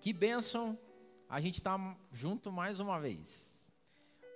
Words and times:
Que 0.00 0.12
bênção 0.12 0.78
a 1.28 1.40
gente 1.40 1.58
estar 1.58 1.76
tá 1.76 1.96
junto 2.12 2.52
mais 2.52 2.78
uma 2.78 3.00
vez. 3.00 3.72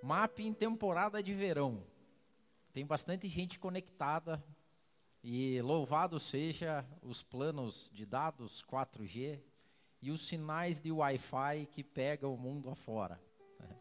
MAP 0.01 0.41
em 0.41 0.53
temporada 0.53 1.23
de 1.23 1.33
verão. 1.33 1.81
Tem 2.73 2.85
bastante 2.85 3.29
gente 3.29 3.57
conectada 3.57 4.43
e 5.23 5.61
louvado 5.61 6.19
seja 6.19 6.85
os 7.01 7.23
planos 7.23 7.89
de 7.93 8.05
dados 8.05 8.61
4G 8.69 9.39
e 10.01 10.11
os 10.11 10.27
sinais 10.27 10.81
de 10.81 10.91
Wi-Fi 10.91 11.65
que 11.71 11.81
pegam 11.81 12.33
o 12.33 12.37
mundo 12.37 12.69
afora. 12.69 13.19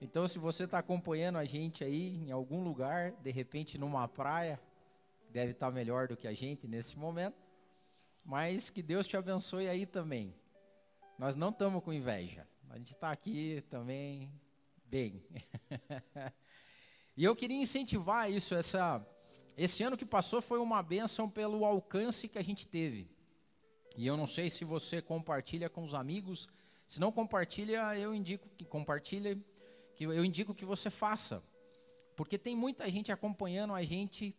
Então, 0.00 0.28
se 0.28 0.38
você 0.38 0.62
está 0.62 0.78
acompanhando 0.78 1.38
a 1.38 1.44
gente 1.44 1.82
aí 1.82 2.14
em 2.18 2.30
algum 2.30 2.62
lugar, 2.62 3.10
de 3.14 3.32
repente 3.32 3.76
numa 3.76 4.06
praia, 4.06 4.60
deve 5.28 5.50
estar 5.50 5.66
tá 5.66 5.72
melhor 5.72 6.06
do 6.06 6.16
que 6.16 6.28
a 6.28 6.32
gente 6.32 6.68
nesse 6.68 6.96
momento. 6.96 7.36
Mas 8.24 8.70
que 8.70 8.80
Deus 8.80 9.08
te 9.08 9.16
abençoe 9.16 9.66
aí 9.66 9.84
também. 9.84 10.32
Nós 11.18 11.34
não 11.34 11.48
estamos 11.48 11.82
com 11.82 11.92
inveja. 11.92 12.46
A 12.70 12.78
gente 12.78 12.92
está 12.92 13.10
aqui 13.10 13.64
também 13.68 14.32
bem. 14.84 15.20
e 17.16 17.24
eu 17.24 17.34
queria 17.34 17.60
incentivar 17.60 18.30
isso. 18.30 18.54
Essa, 18.54 19.04
esse 19.56 19.82
ano 19.82 19.96
que 19.96 20.06
passou 20.06 20.40
foi 20.40 20.60
uma 20.60 20.80
bênção 20.80 21.28
pelo 21.28 21.64
alcance 21.64 22.28
que 22.28 22.38
a 22.38 22.42
gente 22.42 22.68
teve. 22.68 23.10
E 23.96 24.06
eu 24.06 24.16
não 24.16 24.28
sei 24.28 24.48
se 24.48 24.64
você 24.64 25.02
compartilha 25.02 25.68
com 25.68 25.82
os 25.82 25.92
amigos. 25.92 26.48
Se 26.86 27.00
não 27.00 27.10
compartilha, 27.10 27.98
eu 27.98 28.14
indico 28.14 28.48
que 28.56 28.64
compartilhe, 28.64 29.44
que 29.96 30.04
eu 30.04 30.24
indico 30.24 30.54
que 30.54 30.64
você 30.64 30.88
faça. 30.88 31.42
Porque 32.14 32.38
tem 32.38 32.54
muita 32.54 32.88
gente 32.88 33.10
acompanhando 33.10 33.74
a 33.74 33.82
gente 33.82 34.36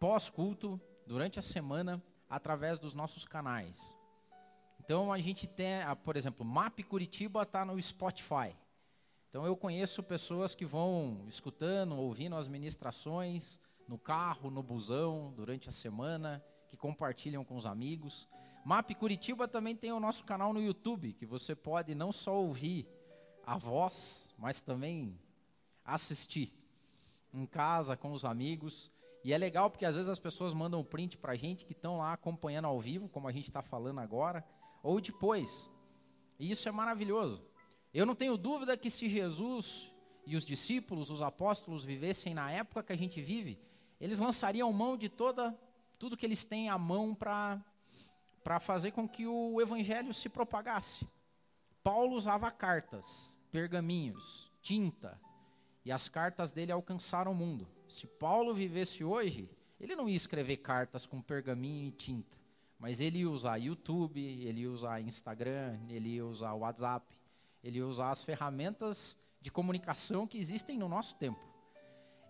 pós-culto, 0.00 0.80
durante 1.06 1.38
a 1.38 1.42
semana, 1.42 2.02
através 2.28 2.78
dos 2.78 2.94
nossos 2.94 3.24
canais. 3.24 3.99
Então 4.90 5.12
a 5.12 5.20
gente 5.20 5.46
tem, 5.46 5.82
ah, 5.82 5.94
por 5.94 6.16
exemplo, 6.16 6.44
Map 6.44 6.80
Curitiba 6.80 7.42
está 7.42 7.64
no 7.64 7.80
Spotify. 7.80 8.56
Então 9.28 9.46
eu 9.46 9.56
conheço 9.56 10.02
pessoas 10.02 10.52
que 10.52 10.66
vão 10.66 11.24
escutando, 11.28 11.94
ouvindo 11.94 12.34
as 12.34 12.48
ministrações 12.48 13.60
no 13.86 13.96
carro, 13.96 14.50
no 14.50 14.64
busão, 14.64 15.32
durante 15.36 15.68
a 15.68 15.72
semana, 15.72 16.44
que 16.68 16.76
compartilham 16.76 17.44
com 17.44 17.54
os 17.54 17.66
amigos. 17.66 18.28
Map 18.64 18.90
Curitiba 18.96 19.46
também 19.46 19.76
tem 19.76 19.92
o 19.92 20.00
nosso 20.00 20.24
canal 20.24 20.52
no 20.52 20.60
YouTube, 20.60 21.12
que 21.12 21.24
você 21.24 21.54
pode 21.54 21.94
não 21.94 22.10
só 22.10 22.34
ouvir 22.34 22.84
a 23.46 23.56
voz, 23.56 24.34
mas 24.36 24.60
também 24.60 25.16
assistir 25.84 26.52
em 27.32 27.46
casa 27.46 27.96
com 27.96 28.10
os 28.10 28.24
amigos. 28.24 28.90
E 29.22 29.32
é 29.32 29.38
legal 29.38 29.70
porque 29.70 29.86
às 29.86 29.94
vezes 29.94 30.08
as 30.08 30.18
pessoas 30.18 30.52
mandam 30.52 30.82
print 30.82 31.16
para 31.16 31.34
a 31.34 31.36
gente 31.36 31.64
que 31.64 31.74
estão 31.74 31.98
lá 31.98 32.12
acompanhando 32.12 32.64
ao 32.64 32.80
vivo, 32.80 33.08
como 33.08 33.28
a 33.28 33.32
gente 33.32 33.46
está 33.46 33.62
falando 33.62 34.00
agora 34.00 34.44
ou 34.82 35.00
depois. 35.00 35.68
E 36.38 36.50
isso 36.50 36.68
é 36.68 36.72
maravilhoso. 36.72 37.42
Eu 37.92 38.06
não 38.06 38.14
tenho 38.14 38.36
dúvida 38.36 38.76
que 38.76 38.90
se 38.90 39.08
Jesus 39.08 39.90
e 40.26 40.36
os 40.36 40.44
discípulos, 40.44 41.10
os 41.10 41.22
apóstolos 41.22 41.84
vivessem 41.84 42.34
na 42.34 42.50
época 42.50 42.82
que 42.82 42.92
a 42.92 42.96
gente 42.96 43.20
vive, 43.20 43.58
eles 44.00 44.18
lançariam 44.18 44.72
mão 44.72 44.96
de 44.96 45.08
toda 45.08 45.58
tudo 46.00 46.16
que 46.16 46.24
eles 46.24 46.44
têm 46.44 46.70
à 46.70 46.78
mão 46.78 47.14
para 47.14 47.62
para 48.42 48.58
fazer 48.58 48.92
com 48.92 49.06
que 49.06 49.26
o 49.26 49.60
evangelho 49.60 50.14
se 50.14 50.26
propagasse. 50.26 51.06
Paulo 51.82 52.16
usava 52.16 52.50
cartas, 52.50 53.36
pergaminhos, 53.52 54.50
tinta, 54.62 55.20
e 55.84 55.92
as 55.92 56.08
cartas 56.08 56.50
dele 56.50 56.72
alcançaram 56.72 57.32
o 57.32 57.34
mundo. 57.34 57.68
Se 57.86 58.06
Paulo 58.06 58.54
vivesse 58.54 59.04
hoje, 59.04 59.50
ele 59.78 59.94
não 59.94 60.08
ia 60.08 60.16
escrever 60.16 60.56
cartas 60.56 61.04
com 61.04 61.20
pergaminho 61.20 61.88
e 61.88 61.92
tinta. 61.92 62.39
Mas 62.80 62.98
ele 62.98 63.18
ia 63.18 63.30
usar 63.30 63.58
YouTube, 63.58 64.18
ele 64.18 64.62
ia 64.62 64.70
usar 64.70 65.02
Instagram, 65.02 65.78
ele 65.90 66.14
ia 66.14 66.24
usar 66.24 66.54
WhatsApp, 66.54 67.06
ele 67.62 67.78
ia 67.78 67.86
usar 67.86 68.08
as 68.08 68.24
ferramentas 68.24 69.14
de 69.38 69.52
comunicação 69.52 70.26
que 70.26 70.38
existem 70.38 70.78
no 70.78 70.88
nosso 70.88 71.14
tempo. 71.16 71.38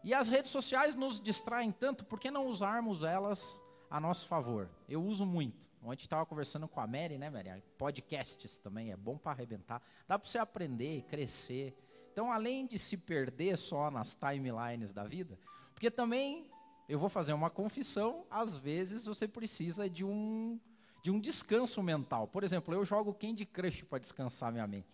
E 0.02 0.12
as 0.12 0.28
redes 0.28 0.50
sociais 0.50 0.96
nos 0.96 1.20
distraem 1.20 1.70
tanto, 1.70 2.04
por 2.04 2.18
que 2.18 2.32
não 2.32 2.46
usarmos 2.48 3.04
elas 3.04 3.62
a 3.88 4.00
nosso 4.00 4.26
favor? 4.26 4.68
Eu 4.88 5.04
uso 5.04 5.24
muito. 5.24 5.70
Ontem 5.82 6.02
estava 6.02 6.26
conversando 6.26 6.66
com 6.66 6.80
a 6.80 6.86
Mary, 6.86 7.16
né, 7.16 7.30
Mary? 7.30 7.62
Podcasts 7.78 8.58
também 8.58 8.90
é 8.90 8.96
bom 8.96 9.16
para 9.16 9.32
arrebentar. 9.32 9.80
Dá 10.08 10.18
para 10.18 10.28
você 10.28 10.38
aprender, 10.38 11.02
crescer. 11.02 11.76
Então, 12.12 12.32
além 12.32 12.66
de 12.66 12.78
se 12.78 12.96
perder 12.96 13.56
só 13.56 13.88
nas 13.88 14.16
timelines 14.16 14.92
da 14.92 15.04
vida, 15.04 15.38
porque 15.74 15.90
também 15.90 16.49
eu 16.90 16.98
vou 16.98 17.08
fazer 17.08 17.32
uma 17.32 17.48
confissão, 17.48 18.24
às 18.28 18.56
vezes 18.56 19.06
você 19.06 19.28
precisa 19.28 19.88
de 19.88 20.04
um, 20.04 20.58
de 21.04 21.10
um 21.12 21.20
descanso 21.20 21.80
mental. 21.80 22.26
Por 22.26 22.42
exemplo, 22.42 22.74
eu 22.74 22.84
jogo 22.84 23.14
Candy 23.14 23.46
Crush 23.46 23.82
para 23.84 24.00
descansar 24.00 24.50
minha 24.50 24.66
mente. 24.66 24.88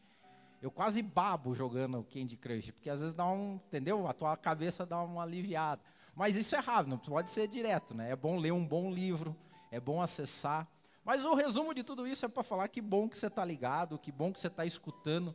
Eu 0.60 0.70
quase 0.70 1.00
babo 1.00 1.54
jogando 1.54 2.06
Candy 2.12 2.36
Crush, 2.36 2.70
porque 2.72 2.90
às 2.90 3.00
vezes 3.00 3.14
dá 3.14 3.26
um, 3.26 3.54
entendeu? 3.54 4.06
A 4.06 4.12
tua 4.12 4.36
cabeça 4.36 4.84
dá 4.84 5.02
uma 5.02 5.22
aliviada. 5.22 5.80
Mas 6.14 6.36
isso 6.36 6.54
é 6.54 6.58
rápido, 6.58 6.90
não 6.90 6.98
pode 6.98 7.30
ser 7.30 7.48
direto, 7.48 7.94
né? 7.94 8.10
É 8.10 8.16
bom 8.16 8.36
ler 8.36 8.52
um 8.52 8.66
bom 8.66 8.90
livro, 8.90 9.34
é 9.70 9.80
bom 9.80 10.02
acessar. 10.02 10.68
Mas 11.02 11.24
o 11.24 11.32
resumo 11.32 11.72
de 11.72 11.82
tudo 11.82 12.06
isso 12.06 12.26
é 12.26 12.28
para 12.28 12.42
falar 12.42 12.68
que 12.68 12.82
bom 12.82 13.08
que 13.08 13.16
você 13.16 13.28
está 13.28 13.42
ligado, 13.42 13.98
que 13.98 14.12
bom 14.12 14.30
que 14.30 14.38
você 14.38 14.48
está 14.48 14.66
escutando. 14.66 15.34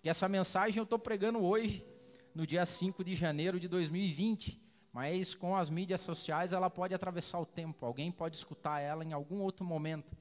Que 0.00 0.08
essa 0.08 0.28
mensagem 0.28 0.78
eu 0.78 0.84
estou 0.84 0.98
pregando 0.98 1.40
hoje, 1.40 1.84
no 2.32 2.46
dia 2.46 2.64
5 2.64 3.02
de 3.02 3.16
janeiro 3.16 3.58
de 3.58 3.66
2020. 3.66 4.67
Mas 4.98 5.32
com 5.32 5.54
as 5.54 5.70
mídias 5.70 6.00
sociais 6.00 6.52
ela 6.52 6.68
pode 6.68 6.92
atravessar 6.92 7.38
o 7.38 7.46
tempo. 7.46 7.86
Alguém 7.86 8.10
pode 8.10 8.36
escutar 8.36 8.80
ela 8.80 9.04
em 9.04 9.12
algum 9.12 9.42
outro 9.42 9.64
momento 9.64 10.16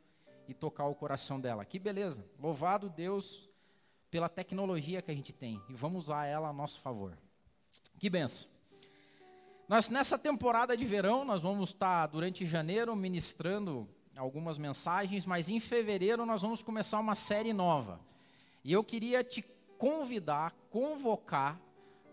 e 0.48 0.54
tocar 0.54 0.86
o 0.86 0.94
coração 0.94 1.40
dela. 1.40 1.66
Que 1.66 1.80
beleza. 1.80 2.24
Louvado 2.40 2.88
Deus 2.88 3.50
pela 4.12 4.30
tecnologia 4.30 5.02
que 5.02 5.10
a 5.10 5.16
gente 5.16 5.34
tem 5.34 5.60
e 5.68 5.74
vamos 5.74 6.04
usar 6.04 6.28
ela 6.28 6.50
a 6.50 6.54
nosso 6.54 6.80
favor. 6.80 7.18
Que 7.98 8.08
benção. 8.08 8.48
Nós 9.68 9.90
nessa 9.90 10.16
temporada 10.16 10.78
de 10.78 10.86
verão 10.86 11.26
nós 11.26 11.42
vamos 11.42 11.70
estar 11.70 12.06
durante 12.06 12.46
janeiro 12.46 12.96
ministrando 12.96 13.90
algumas 14.16 14.60
mensagens, 14.60 15.26
mas 15.26 15.50
em 15.50 15.60
fevereiro 15.60 16.24
nós 16.24 16.44
vamos 16.44 16.62
começar 16.62 17.00
uma 17.00 17.16
série 17.16 17.52
nova. 17.52 18.00
E 18.64 18.74
eu 18.74 18.84
queria 18.84 19.24
te 19.24 19.42
convidar, 19.80 20.54
convocar 20.70 21.60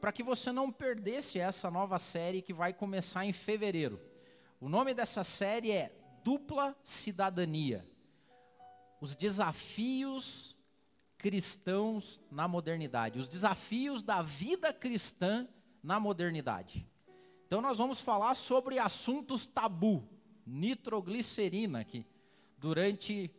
para 0.04 0.12
que 0.12 0.22
você 0.22 0.52
não 0.52 0.70
perdesse 0.70 1.38
essa 1.38 1.70
nova 1.70 1.98
série 1.98 2.42
que 2.42 2.52
vai 2.52 2.74
começar 2.74 3.24
em 3.24 3.32
fevereiro. 3.32 3.98
O 4.60 4.68
nome 4.68 4.92
dessa 4.92 5.24
série 5.24 5.70
é 5.70 5.96
Dupla 6.22 6.76
Cidadania. 6.84 7.82
Os 9.00 9.16
desafios 9.16 10.54
cristãos 11.16 12.20
na 12.30 12.46
modernidade, 12.46 13.18
os 13.18 13.28
desafios 13.28 14.02
da 14.02 14.20
vida 14.20 14.74
cristã 14.74 15.48
na 15.82 15.98
modernidade. 15.98 16.86
Então 17.46 17.62
nós 17.62 17.78
vamos 17.78 17.98
falar 17.98 18.34
sobre 18.34 18.78
assuntos 18.78 19.46
tabu, 19.46 20.06
nitroglicerina 20.46 21.80
aqui, 21.80 22.04
durante 22.58 23.30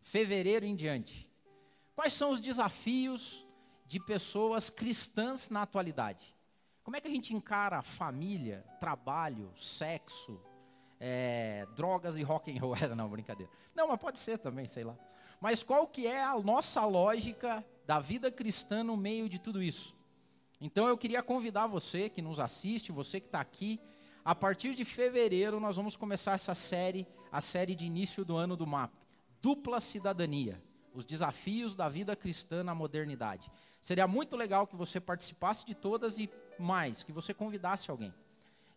fevereiro 0.00 0.64
em 0.64 0.74
diante. 0.74 1.30
Quais 1.94 2.14
são 2.14 2.30
os 2.30 2.40
desafios 2.40 3.43
de 3.86 4.00
pessoas 4.00 4.70
cristãs 4.70 5.50
na 5.50 5.62
atualidade. 5.62 6.34
Como 6.82 6.96
é 6.96 7.00
que 7.00 7.08
a 7.08 7.10
gente 7.10 7.34
encara 7.34 7.82
família, 7.82 8.64
trabalho, 8.78 9.52
sexo, 9.56 10.40
é, 11.00 11.66
drogas 11.74 12.16
e 12.16 12.22
rock 12.22 12.54
and 12.54 12.60
roll? 12.60 12.74
Não, 12.94 13.08
brincadeira. 13.08 13.50
Não, 13.74 13.88
mas 13.88 14.00
pode 14.00 14.18
ser 14.18 14.38
também, 14.38 14.66
sei 14.66 14.84
lá. 14.84 14.96
Mas 15.40 15.62
qual 15.62 15.86
que 15.86 16.06
é 16.06 16.22
a 16.22 16.38
nossa 16.38 16.84
lógica 16.84 17.64
da 17.86 18.00
vida 18.00 18.30
cristã 18.30 18.84
no 18.84 18.96
meio 18.96 19.28
de 19.28 19.38
tudo 19.38 19.62
isso? 19.62 19.94
Então 20.60 20.88
eu 20.88 20.96
queria 20.96 21.22
convidar 21.22 21.66
você 21.66 22.08
que 22.08 22.22
nos 22.22 22.38
assiste, 22.38 22.92
você 22.92 23.20
que 23.20 23.26
está 23.26 23.40
aqui, 23.40 23.80
a 24.24 24.34
partir 24.34 24.74
de 24.74 24.84
fevereiro 24.84 25.60
nós 25.60 25.76
vamos 25.76 25.96
começar 25.96 26.32
essa 26.32 26.54
série, 26.54 27.06
a 27.30 27.40
série 27.40 27.74
de 27.74 27.84
início 27.84 28.24
do 28.24 28.36
ano 28.36 28.56
do 28.56 28.66
MAP, 28.66 28.92
Dupla 29.42 29.80
Cidadania, 29.80 30.62
os 30.94 31.04
desafios 31.04 31.74
da 31.74 31.88
vida 31.88 32.16
cristã 32.16 32.64
na 32.64 32.74
modernidade. 32.74 33.50
Seria 33.84 34.08
muito 34.08 34.34
legal 34.34 34.66
que 34.66 34.74
você 34.74 34.98
participasse 34.98 35.66
de 35.66 35.74
todas 35.74 36.16
e 36.16 36.30
mais, 36.58 37.02
que 37.02 37.12
você 37.12 37.34
convidasse 37.34 37.90
alguém. 37.90 38.14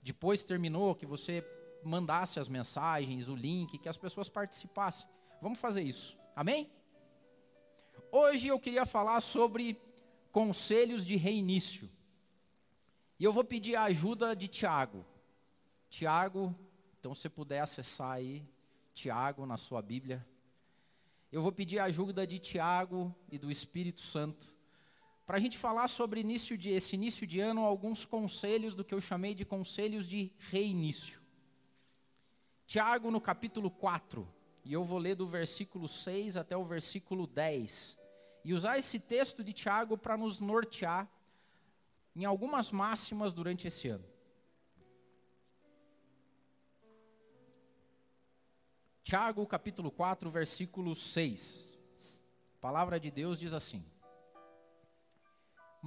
Depois 0.04 0.44
terminou, 0.44 0.94
que 0.94 1.06
você 1.06 1.45
mandasse 1.81 2.42
as 2.42 2.50
mensagens, 2.50 3.30
o 3.30 3.33
link, 3.33 3.77
que 3.77 3.88
as 3.88 3.95
pessoas 3.95 4.27
participassem. 4.27 5.07
Vamos 5.42 5.59
fazer 5.59 5.81
isso. 5.81 6.18
Amém? 6.36 6.69
Hoje 8.12 8.50
eu 8.50 8.59
queria 8.59 8.86
falar 8.86 9.21
sobre 9.21 9.80
conselhos 10.30 11.06
de 11.06 11.15
reinício. 11.15 11.89
E 13.18 13.24
eu 13.24 13.31
vou 13.31 13.45
pedir 13.45 13.77
a 13.77 13.86
ajuda 13.86 14.36
de 14.36 14.50
Tiago. 14.50 15.06
Tiago, 15.89 16.53
então 17.00 17.15
se 17.15 17.30
puder 17.30 17.62
acessar 17.62 18.12
aí, 18.12 18.45
Tiago 18.94 19.45
na 19.45 19.56
sua 19.56 19.81
Bíblia. 19.81 20.27
Eu 21.31 21.42
vou 21.42 21.53
pedir 21.53 21.80
a 21.80 21.86
ajuda 21.86 22.27
de 22.27 22.39
Tiago 22.39 23.15
e 23.31 23.38
do 23.38 23.50
Espírito 23.50 24.01
Santo 24.01 24.56
para 25.27 25.35
a 25.35 25.39
gente 25.41 25.57
falar 25.57 25.89
sobre 25.89 26.21
início 26.21 26.57
de, 26.57 26.69
esse 26.69 26.95
início 26.95 27.27
de 27.27 27.41
ano, 27.41 27.65
alguns 27.65 28.06
conselhos 28.06 28.74
do 28.74 28.85
que 28.85 28.94
eu 28.94 29.01
chamei 29.01 29.35
de 29.35 29.44
conselhos 29.44 30.07
de 30.07 30.31
reinício. 30.39 31.21
Tiago, 32.65 33.12
no 33.12 33.19
capítulo 33.19 33.69
4, 33.69 34.25
e 34.63 34.71
eu 34.71 34.85
vou 34.85 34.97
ler 34.97 35.15
do 35.15 35.27
versículo 35.27 35.89
6 35.89 36.38
até 36.38 36.56
o 36.56 36.63
versículo 36.63 37.27
10. 37.27 37.97
E 38.45 38.53
usar 38.53 38.77
esse 38.77 39.01
texto 39.01 39.44
de 39.44 39.51
Tiago 39.51 39.97
para 39.97 40.15
nos 40.15 40.39
nortear 40.39 41.12
em 42.15 42.24
algumas 42.24 42.71
máximas 42.71 43.33
durante 43.33 43.68
esse 43.68 43.89
ano. 43.89 44.06
Tiago, 49.03 49.45
capítulo 49.45 49.91
4, 49.91 50.29
versículo 50.29 50.95
6. 50.95 51.77
A 52.56 52.59
palavra 52.62 52.97
de 52.97 53.12
Deus 53.12 53.39
diz 53.39 53.51
assim: 53.51 53.85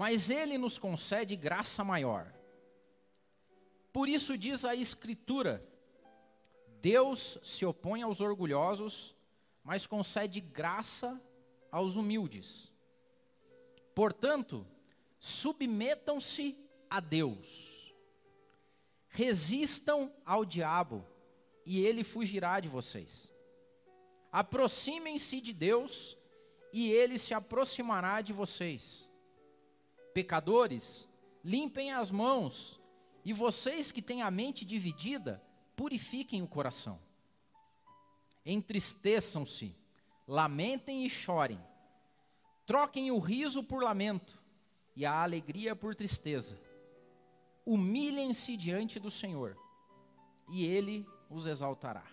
Mas 0.00 0.30
ele 0.30 0.56
nos 0.56 0.78
concede 0.78 1.36
graça 1.36 1.84
maior. 1.84 2.32
Por 3.92 4.08
isso 4.08 4.38
diz 4.38 4.64
a 4.64 4.74
Escritura: 4.74 5.62
Deus 6.80 7.38
se 7.42 7.66
opõe 7.66 8.00
aos 8.00 8.18
orgulhosos, 8.22 9.14
mas 9.62 9.86
concede 9.86 10.40
graça 10.40 11.20
aos 11.70 11.96
humildes. 11.96 12.72
Portanto, 13.94 14.66
submetam-se 15.18 16.56
a 16.88 16.98
Deus. 16.98 17.94
Resistam 19.06 20.10
ao 20.24 20.46
diabo, 20.46 21.04
e 21.66 21.84
ele 21.84 22.04
fugirá 22.04 22.58
de 22.58 22.70
vocês. 22.70 23.30
Aproximem-se 24.32 25.42
de 25.42 25.52
Deus, 25.52 26.16
e 26.72 26.90
ele 26.90 27.18
se 27.18 27.34
aproximará 27.34 28.22
de 28.22 28.32
vocês. 28.32 29.09
Pecadores, 30.12 31.08
limpem 31.44 31.92
as 31.92 32.10
mãos, 32.10 32.80
e 33.24 33.32
vocês 33.32 33.92
que 33.92 34.02
têm 34.02 34.22
a 34.22 34.30
mente 34.30 34.64
dividida, 34.64 35.42
purifiquem 35.76 36.42
o 36.42 36.48
coração. 36.48 37.00
Entristeçam-se, 38.44 39.74
lamentem 40.26 41.04
e 41.04 41.10
chorem. 41.10 41.60
Troquem 42.66 43.10
o 43.10 43.18
riso 43.18 43.62
por 43.62 43.82
lamento 43.82 44.38
e 44.96 45.04
a 45.04 45.22
alegria 45.22 45.74
por 45.76 45.94
tristeza. 45.94 46.60
Humilhem-se 47.64 48.56
diante 48.56 48.98
do 48.98 49.10
Senhor, 49.10 49.56
e 50.48 50.64
Ele 50.64 51.06
os 51.28 51.46
exaltará. 51.46 52.04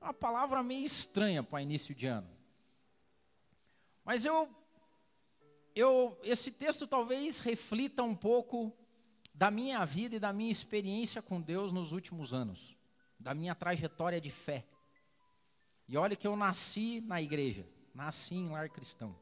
Uma 0.00 0.12
palavra 0.12 0.62
meio 0.62 0.84
estranha 0.84 1.42
para 1.42 1.62
início 1.62 1.94
de 1.94 2.06
ano. 2.06 2.28
Mas 4.04 4.24
eu, 4.24 4.48
eu, 5.74 6.18
esse 6.22 6.50
texto 6.50 6.86
talvez 6.86 7.38
reflita 7.38 8.02
um 8.02 8.14
pouco 8.14 8.72
da 9.34 9.50
minha 9.50 9.84
vida 9.84 10.16
e 10.16 10.20
da 10.20 10.32
minha 10.32 10.52
experiência 10.52 11.22
com 11.22 11.40
Deus 11.40 11.72
nos 11.72 11.92
últimos 11.92 12.34
anos, 12.34 12.76
da 13.18 13.34
minha 13.34 13.54
trajetória 13.54 14.20
de 14.20 14.30
fé. 14.30 14.66
E 15.88 15.96
olha 15.96 16.16
que 16.16 16.26
eu 16.26 16.36
nasci 16.36 17.00
na 17.00 17.20
igreja, 17.20 17.66
nasci 17.94 18.34
em 18.34 18.48
lar 18.48 18.68
cristão. 18.68 19.16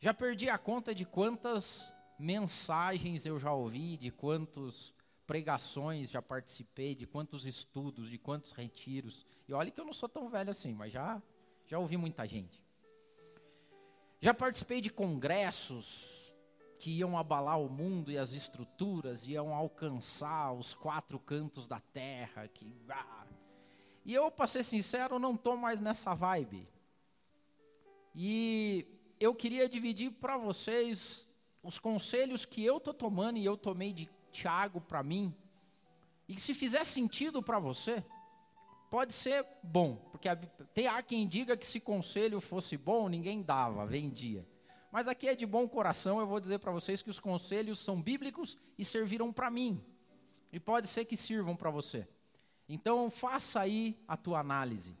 Já 0.00 0.12
perdi 0.12 0.48
a 0.48 0.58
conta 0.58 0.94
de 0.94 1.04
quantas 1.04 1.92
mensagens 2.18 3.26
eu 3.26 3.38
já 3.38 3.52
ouvi, 3.52 3.96
de 3.96 4.10
quantas 4.10 4.92
pregações 5.26 6.10
já 6.10 6.22
participei, 6.22 6.94
de 6.94 7.06
quantos 7.06 7.46
estudos, 7.46 8.08
de 8.08 8.18
quantos 8.18 8.52
retiros. 8.52 9.26
E 9.46 9.52
olha 9.52 9.70
que 9.70 9.80
eu 9.80 9.84
não 9.84 9.92
sou 9.92 10.08
tão 10.08 10.28
velho 10.28 10.50
assim, 10.50 10.72
mas 10.72 10.92
já 10.92 11.22
já 11.66 11.78
ouvi 11.78 11.96
muita 11.96 12.26
gente. 12.26 12.64
Já 14.20 14.34
participei 14.34 14.80
de 14.80 14.90
congressos, 14.90 16.34
que 16.78 16.90
iam 16.90 17.16
abalar 17.18 17.60
o 17.60 17.68
mundo 17.68 18.10
e 18.10 18.18
as 18.18 18.32
estruturas, 18.32 19.26
iam 19.26 19.54
alcançar 19.54 20.52
os 20.52 20.74
quatro 20.74 21.18
cantos 21.18 21.66
da 21.66 21.80
terra. 21.80 22.48
Que, 22.48 22.72
ah. 22.88 23.26
E 24.04 24.14
eu, 24.14 24.30
para 24.30 24.46
ser 24.46 24.62
sincero, 24.62 25.18
não 25.18 25.34
estou 25.34 25.56
mais 25.56 25.80
nessa 25.80 26.14
vibe. 26.14 26.68
E 28.14 28.86
eu 29.20 29.34
queria 29.34 29.68
dividir 29.68 30.10
para 30.10 30.36
vocês 30.36 31.28
os 31.62 31.78
conselhos 31.78 32.44
que 32.44 32.64
eu 32.64 32.78
estou 32.78 32.94
tomando 32.94 33.38
e 33.38 33.44
eu 33.44 33.56
tomei 33.56 33.92
de 33.92 34.08
Tiago 34.32 34.80
para 34.80 35.02
mim. 35.02 35.34
E 36.28 36.38
se 36.38 36.54
fizer 36.54 36.84
sentido 36.84 37.42
para 37.42 37.58
você, 37.58 38.04
pode 38.90 39.12
ser 39.12 39.46
bom. 39.62 39.96
Porque 40.10 40.28
tem, 40.74 40.86
há 40.86 41.02
quem 41.02 41.26
diga 41.26 41.56
que 41.56 41.66
se 41.66 41.80
conselho 41.80 42.40
fosse 42.40 42.76
bom, 42.76 43.08
ninguém 43.08 43.42
dava, 43.42 43.86
vendia. 43.86 44.46
Mas 44.90 45.06
aqui 45.06 45.28
é 45.28 45.34
de 45.34 45.46
bom 45.46 45.68
coração, 45.68 46.18
eu 46.18 46.26
vou 46.26 46.40
dizer 46.40 46.58
para 46.58 46.72
vocês 46.72 47.02
que 47.02 47.10
os 47.10 47.20
conselhos 47.20 47.78
são 47.78 48.00
bíblicos 48.00 48.56
e 48.76 48.84
serviram 48.84 49.32
para 49.32 49.50
mim. 49.50 49.84
E 50.52 50.58
pode 50.58 50.88
ser 50.88 51.04
que 51.04 51.16
sirvam 51.16 51.54
para 51.54 51.70
você. 51.70 52.08
Então, 52.68 53.10
faça 53.10 53.60
aí 53.60 53.98
a 54.06 54.16
tua 54.16 54.40
análise. 54.40 54.96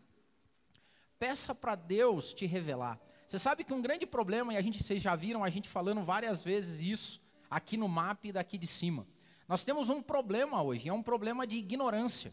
Peça 1.18 1.54
para 1.54 1.74
Deus 1.74 2.32
te 2.32 2.46
revelar. 2.46 3.00
Você 3.26 3.38
sabe 3.38 3.64
que 3.64 3.74
um 3.74 3.82
grande 3.82 4.06
problema, 4.06 4.54
e 4.54 4.56
a 4.56 4.62
gente, 4.62 4.82
vocês 4.82 5.02
já 5.02 5.14
viram 5.14 5.42
a 5.42 5.50
gente 5.50 5.68
falando 5.68 6.02
várias 6.02 6.42
vezes 6.42 6.80
isso 6.80 7.20
aqui 7.50 7.76
no 7.76 7.88
mapa 7.88 8.28
e 8.28 8.32
daqui 8.32 8.56
de 8.56 8.66
cima. 8.66 9.06
Nós 9.46 9.64
temos 9.64 9.88
um 9.88 10.02
problema 10.02 10.62
hoje, 10.62 10.88
é 10.88 10.92
um 10.92 11.02
problema 11.02 11.46
de 11.46 11.56
ignorância. 11.56 12.32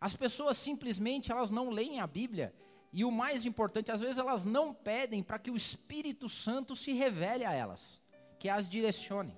As 0.00 0.14
pessoas 0.14 0.56
simplesmente 0.56 1.30
elas 1.30 1.50
não 1.50 1.70
leem 1.70 2.00
a 2.00 2.06
Bíblia 2.06 2.54
e 2.92 3.04
o 3.04 3.10
mais 3.10 3.44
importante, 3.44 3.92
às 3.92 4.00
vezes 4.00 4.18
elas 4.18 4.44
não 4.44 4.74
pedem 4.74 5.22
para 5.22 5.38
que 5.38 5.50
o 5.50 5.56
Espírito 5.56 6.28
Santo 6.28 6.74
se 6.74 6.92
revele 6.92 7.44
a 7.44 7.52
elas, 7.52 8.00
que 8.38 8.48
as 8.48 8.68
direcione. 8.68 9.36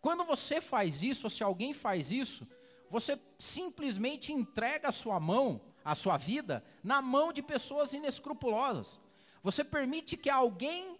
Quando 0.00 0.24
você 0.24 0.60
faz 0.60 1.02
isso, 1.02 1.26
ou 1.26 1.30
se 1.30 1.42
alguém 1.42 1.74
faz 1.74 2.12
isso, 2.12 2.46
você 2.90 3.18
simplesmente 3.38 4.32
entrega 4.32 4.88
a 4.88 4.92
sua 4.92 5.18
mão, 5.18 5.60
a 5.84 5.94
sua 5.94 6.16
vida, 6.16 6.64
na 6.82 7.02
mão 7.02 7.32
de 7.32 7.42
pessoas 7.42 7.92
inescrupulosas. 7.92 9.00
Você 9.42 9.64
permite 9.64 10.16
que 10.16 10.30
alguém 10.30 10.98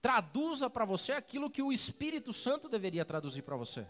traduza 0.00 0.70
para 0.70 0.84
você 0.84 1.12
aquilo 1.12 1.50
que 1.50 1.62
o 1.62 1.72
Espírito 1.72 2.32
Santo 2.32 2.68
deveria 2.68 3.04
traduzir 3.04 3.42
para 3.42 3.56
você. 3.56 3.86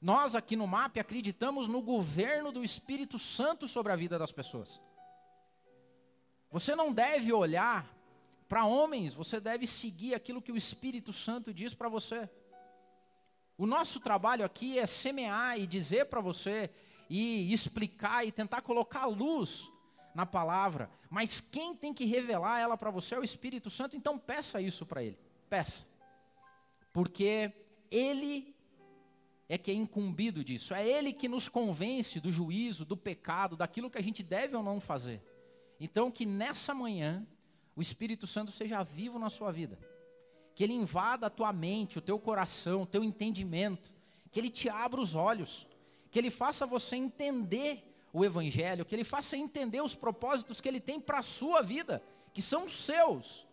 Nós 0.00 0.34
aqui 0.34 0.56
no 0.56 0.66
MAP 0.66 0.98
acreditamos 0.98 1.68
no 1.68 1.82
governo 1.82 2.50
do 2.50 2.64
Espírito 2.64 3.18
Santo 3.18 3.68
sobre 3.68 3.92
a 3.92 3.96
vida 3.96 4.18
das 4.18 4.32
pessoas. 4.32 4.80
Você 6.50 6.74
não 6.74 6.92
deve 6.92 7.32
olhar 7.32 7.86
para 8.48 8.64
homens, 8.64 9.12
você 9.12 9.38
deve 9.38 9.66
seguir 9.66 10.14
aquilo 10.14 10.42
que 10.42 10.50
o 10.50 10.56
Espírito 10.56 11.12
Santo 11.12 11.52
diz 11.52 11.74
para 11.74 11.88
você. 11.88 12.28
O 13.56 13.66
nosso 13.66 14.00
trabalho 14.00 14.44
aqui 14.44 14.78
é 14.78 14.86
semear 14.86 15.60
e 15.60 15.66
dizer 15.66 16.06
para 16.06 16.20
você, 16.20 16.70
e 17.10 17.52
explicar 17.52 18.26
e 18.26 18.32
tentar 18.32 18.62
colocar 18.62 19.04
luz 19.04 19.70
na 20.14 20.24
palavra, 20.24 20.90
mas 21.10 21.40
quem 21.40 21.74
tem 21.74 21.92
que 21.92 22.04
revelar 22.04 22.58
ela 22.58 22.76
para 22.76 22.90
você 22.90 23.14
é 23.14 23.18
o 23.18 23.24
Espírito 23.24 23.68
Santo, 23.68 23.96
então 23.96 24.18
peça 24.18 24.60
isso 24.60 24.86
para 24.86 25.02
ele. 25.02 25.18
Peça. 25.48 25.86
Porque 26.92 27.52
ele 27.90 28.54
é 29.52 29.58
que 29.58 29.68
é 29.68 29.74
incumbido 29.74 30.44
disso, 30.44 30.72
é 30.72 30.88
ele 30.88 31.12
que 31.12 31.26
nos 31.26 31.48
convence 31.48 32.20
do 32.20 32.30
juízo, 32.30 32.84
do 32.84 32.96
pecado, 32.96 33.56
daquilo 33.56 33.90
que 33.90 33.98
a 33.98 34.02
gente 34.02 34.22
deve 34.22 34.54
ou 34.54 34.62
não 34.62 34.80
fazer. 34.80 35.20
Então, 35.80 36.08
que 36.08 36.24
nessa 36.24 36.72
manhã 36.72 37.26
o 37.74 37.82
Espírito 37.82 38.28
Santo 38.28 38.52
seja 38.52 38.80
vivo 38.84 39.18
na 39.18 39.28
sua 39.28 39.50
vida, 39.50 39.76
que 40.54 40.62
ele 40.62 40.72
invada 40.72 41.26
a 41.26 41.30
tua 41.30 41.52
mente, 41.52 41.98
o 41.98 42.00
teu 42.00 42.16
coração, 42.16 42.82
o 42.82 42.86
teu 42.86 43.02
entendimento, 43.02 43.92
que 44.30 44.38
ele 44.38 44.50
te 44.50 44.68
abra 44.68 45.00
os 45.00 45.16
olhos, 45.16 45.66
que 46.12 46.18
ele 46.20 46.30
faça 46.30 46.64
você 46.64 46.94
entender 46.94 47.82
o 48.12 48.24
Evangelho, 48.24 48.84
que 48.84 48.94
ele 48.94 49.02
faça 49.02 49.36
entender 49.36 49.80
os 49.80 49.96
propósitos 49.96 50.60
que 50.60 50.68
ele 50.68 50.78
tem 50.80 51.00
para 51.00 51.18
a 51.18 51.22
sua 51.22 51.60
vida, 51.60 52.00
que 52.32 52.40
são 52.40 52.68
seus, 52.68 53.48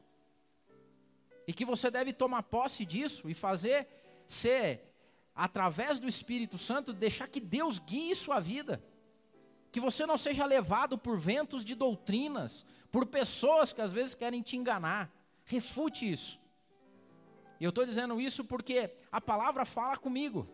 e 1.47 1.53
que 1.53 1.65
você 1.65 1.89
deve 1.89 2.13
tomar 2.13 2.43
posse 2.43 2.85
disso 2.85 3.27
e 3.27 3.33
fazer 3.33 3.87
ser, 4.27 4.86
através 5.37 5.99
do 5.99 6.07
Espírito 6.07 6.57
Santo, 6.57 6.91
deixar 6.91 7.27
que 7.27 7.39
Deus 7.39 7.79
guie 7.79 8.13
sua 8.15 8.39
vida 8.39 8.83
que 9.71 9.79
você 9.79 10.05
não 10.07 10.17
seja 10.17 10.45
levado 10.45 10.97
por 10.97 11.19
ventos 11.19 11.63
de 11.63 11.75
doutrinas, 11.75 12.65
por 12.91 13.05
pessoas 13.05 13.71
que 13.71 13.79
às 13.79 13.91
vezes 13.91 14.15
querem 14.15 14.41
te 14.41 14.57
enganar. 14.57 15.11
Refute 15.45 16.11
isso. 16.11 16.39
E 17.59 17.63
eu 17.63 17.69
estou 17.69 17.85
dizendo 17.85 18.19
isso 18.19 18.43
porque 18.43 18.91
a 19.11 19.21
palavra 19.21 19.65
fala 19.65 19.95
comigo. 19.95 20.47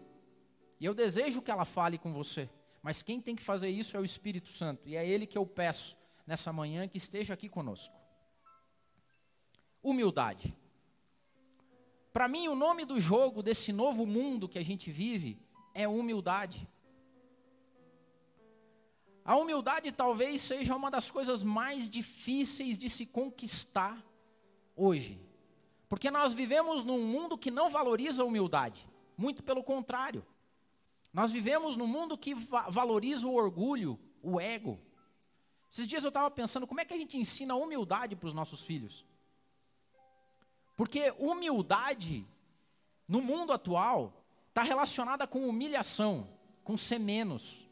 E 0.79 0.85
eu 0.85 0.93
desejo 0.93 1.41
que 1.41 1.49
ela 1.51 1.63
fale 1.63 1.97
com 1.97 2.11
você. 2.11 2.49
Mas 2.81 3.01
quem 3.01 3.21
tem 3.21 3.33
que 3.35 3.43
fazer 3.43 3.69
isso 3.69 3.95
é 3.95 3.99
o 4.01 4.05
Espírito 4.05 4.49
Santo. 4.49 4.89
E 4.89 4.95
é 4.97 5.07
Ele 5.07 5.25
que 5.25 5.37
eu 5.37 5.45
peço 5.45 5.97
nessa 6.27 6.51
manhã 6.51 6.85
que 6.87 6.97
esteja 6.97 7.33
aqui 7.33 7.47
conosco. 7.47 7.95
Humildade. 9.81 10.53
Para 12.13 12.27
mim, 12.27 12.47
o 12.47 12.55
nome 12.55 12.85
do 12.85 12.99
jogo 12.99 13.41
desse 13.41 13.73
novo 13.73 14.05
mundo 14.05 14.47
que 14.47 14.59
a 14.59 14.63
gente 14.63 14.91
vive 14.91 15.41
é 15.73 15.87
humildade. 15.87 16.69
A 19.25 19.35
humildade 19.35 19.91
talvez 19.91 20.41
seja 20.41 20.75
uma 20.75 20.91
das 20.91 21.09
coisas 21.09 21.41
mais 21.41 21.89
difíceis 21.89 22.77
de 22.77 22.87
se 22.87 23.03
conquistar 23.07 23.97
hoje. 24.75 25.19
Porque 25.89 26.11
nós 26.11 26.33
vivemos 26.33 26.83
num 26.83 27.03
mundo 27.03 27.35
que 27.35 27.49
não 27.49 27.69
valoriza 27.71 28.21
a 28.21 28.25
humildade. 28.25 28.87
Muito 29.17 29.41
pelo 29.41 29.63
contrário. 29.63 30.23
Nós 31.11 31.31
vivemos 31.31 31.75
num 31.75 31.87
mundo 31.87 32.15
que 32.15 32.35
va 32.35 32.69
valoriza 32.69 33.25
o 33.25 33.33
orgulho, 33.33 33.99
o 34.21 34.39
ego. 34.39 34.79
Esses 35.71 35.87
dias 35.87 36.03
eu 36.03 36.09
estava 36.09 36.29
pensando 36.29 36.67
como 36.67 36.79
é 36.79 36.85
que 36.85 36.93
a 36.93 36.97
gente 36.97 37.17
ensina 37.17 37.55
humildade 37.55 38.15
para 38.15 38.27
os 38.27 38.33
nossos 38.33 38.61
filhos. 38.61 39.03
Porque 40.83 41.13
humildade, 41.17 42.27
no 43.07 43.21
mundo 43.21 43.53
atual, 43.53 44.21
está 44.49 44.63
relacionada 44.63 45.25
com 45.25 45.47
humilhação, 45.47 46.27
com 46.61 46.75
ser 46.75 46.99
menos. 46.99 47.65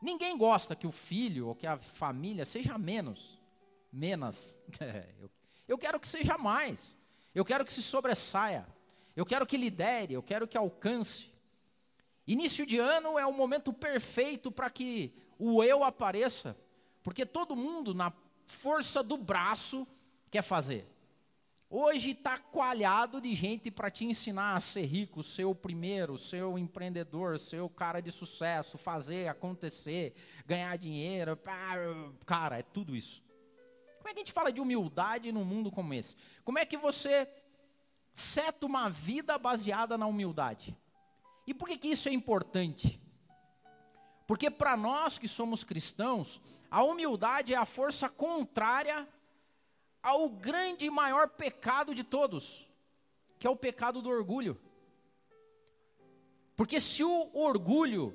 Ninguém 0.00 0.38
gosta 0.38 0.76
que 0.76 0.86
o 0.86 0.92
filho 0.92 1.48
ou 1.48 1.56
que 1.56 1.66
a 1.66 1.76
família 1.76 2.44
seja 2.44 2.78
menos. 2.78 3.36
Menos. 3.92 4.56
eu 5.66 5.76
quero 5.76 5.98
que 5.98 6.06
seja 6.06 6.38
mais. 6.38 6.96
Eu 7.34 7.44
quero 7.44 7.64
que 7.64 7.72
se 7.72 7.82
sobressaia. 7.82 8.64
Eu 9.16 9.26
quero 9.26 9.44
que 9.44 9.56
lidere. 9.56 10.14
Eu 10.14 10.22
quero 10.22 10.46
que 10.46 10.56
alcance. 10.56 11.32
Início 12.24 12.64
de 12.64 12.78
ano 12.78 13.18
é 13.18 13.26
o 13.26 13.32
momento 13.32 13.72
perfeito 13.72 14.52
para 14.52 14.70
que 14.70 15.12
o 15.36 15.64
eu 15.64 15.82
apareça. 15.82 16.56
Porque 17.02 17.26
todo 17.26 17.56
mundo, 17.56 17.92
na 17.92 18.12
força 18.46 19.02
do 19.02 19.16
braço, 19.16 19.84
quer 20.30 20.42
fazer. 20.42 20.86
Hoje 21.70 22.12
está 22.12 22.38
coalhado 22.38 23.20
de 23.20 23.34
gente 23.34 23.70
para 23.70 23.90
te 23.90 24.06
ensinar 24.06 24.56
a 24.56 24.60
ser 24.60 24.86
rico, 24.86 25.22
ser 25.22 25.44
o 25.44 25.54
primeiro, 25.54 26.16
ser 26.16 26.42
o 26.42 26.56
empreendedor, 26.56 27.38
ser 27.38 27.60
o 27.60 27.68
cara 27.68 28.00
de 28.00 28.10
sucesso, 28.10 28.78
fazer 28.78 29.28
acontecer, 29.28 30.14
ganhar 30.46 30.74
dinheiro. 30.78 31.38
Cara, 32.24 32.58
é 32.58 32.62
tudo 32.62 32.96
isso. 32.96 33.22
Como 33.98 34.08
é 34.08 34.14
que 34.14 34.20
a 34.20 34.24
gente 34.24 34.32
fala 34.32 34.50
de 34.50 34.62
humildade 34.62 35.30
num 35.30 35.44
mundo 35.44 35.70
como 35.70 35.92
esse? 35.92 36.16
Como 36.42 36.58
é 36.58 36.64
que 36.64 36.78
você 36.78 37.28
seta 38.14 38.64
uma 38.64 38.88
vida 38.88 39.36
baseada 39.36 39.98
na 39.98 40.06
humildade? 40.06 40.74
E 41.46 41.52
por 41.52 41.68
que, 41.68 41.76
que 41.76 41.88
isso 41.88 42.08
é 42.08 42.12
importante? 42.12 42.98
Porque 44.26 44.50
para 44.50 44.74
nós 44.74 45.18
que 45.18 45.28
somos 45.28 45.64
cristãos, 45.64 46.40
a 46.70 46.82
humildade 46.82 47.52
é 47.52 47.58
a 47.58 47.66
força 47.66 48.08
contrária 48.08 49.06
ao 50.02 50.28
grande 50.28 50.86
e 50.86 50.90
maior 50.90 51.28
pecado 51.28 51.94
de 51.94 52.04
todos, 52.04 52.68
que 53.38 53.46
é 53.46 53.50
o 53.50 53.56
pecado 53.56 54.00
do 54.00 54.08
orgulho. 54.08 54.60
Porque 56.56 56.80
se 56.80 57.04
o 57.04 57.30
orgulho 57.34 58.14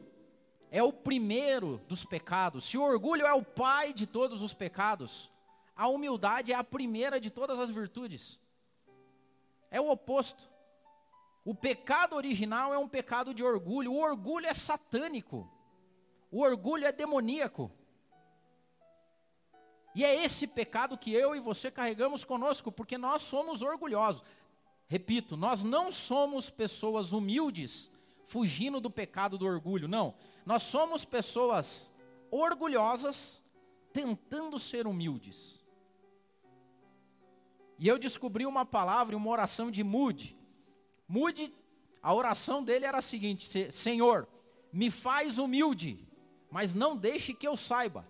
é 0.70 0.82
o 0.82 0.92
primeiro 0.92 1.78
dos 1.88 2.04
pecados, 2.04 2.66
se 2.66 2.78
o 2.78 2.82
orgulho 2.82 3.26
é 3.26 3.34
o 3.34 3.44
pai 3.44 3.94
de 3.94 4.06
todos 4.06 4.42
os 4.42 4.54
pecados, 4.54 5.32
a 5.76 5.88
humildade 5.88 6.52
é 6.52 6.56
a 6.56 6.64
primeira 6.64 7.20
de 7.20 7.30
todas 7.30 7.60
as 7.60 7.70
virtudes. 7.70 8.40
É 9.72 9.80
o 9.80 9.90
oposto. 9.90 10.44
O 11.46 11.54
pecado 11.54 12.16
original 12.16 12.74
é 12.74 12.78
um 12.78 12.88
pecado 12.88 13.34
de 13.34 13.44
orgulho. 13.44 13.92
O 13.92 14.00
orgulho 14.00 14.46
é 14.46 14.54
satânico. 14.54 15.50
O 16.32 16.42
orgulho 16.42 16.86
é 16.86 16.92
demoníaco. 16.92 17.72
E 19.96 20.04
é 20.04 20.24
esse 20.24 20.48
pecado 20.48 20.98
que 20.98 21.12
eu 21.12 21.36
e 21.36 21.40
você 21.40 21.70
carregamos 21.70 22.24
conosco, 22.24 22.72
porque 22.72 22.98
nós 22.98 23.22
somos 23.22 23.62
orgulhosos. 23.62 24.24
Repito, 24.88 25.38
nós 25.38 25.64
não 25.64 25.92
somos 25.92 26.50
pessoas 26.50 27.12
humildes 27.12 27.92
fugindo 28.26 28.80
do 28.80 28.90
pecado 28.90 29.38
do 29.38 29.46
orgulho, 29.46 29.88
não. 29.88 30.16
Nós 30.46 30.64
somos 30.64 31.06
pessoas 31.06 31.94
orgulhosas 32.32 33.42
tentando 33.92 34.58
ser 34.58 34.88
humildes. 34.88 35.64
E 37.78 37.88
eu 37.88 38.00
descobri 38.00 38.46
uma 38.46 38.66
palavra, 38.66 39.16
uma 39.16 39.30
oração 39.30 39.70
de 39.70 39.84
Moody. 39.84 40.38
Moody, 41.08 41.54
a 42.02 42.14
oração 42.14 42.64
dele 42.64 42.86
era 42.86 42.98
a 42.98 43.02
seguinte: 43.02 43.72
Senhor, 43.72 44.28
me 44.72 44.90
faz 44.90 45.38
humilde, 45.38 46.08
mas 46.50 46.74
não 46.74 46.98
deixe 46.98 47.34
que 47.34 47.48
eu 47.48 47.56
saiba. 47.56 48.08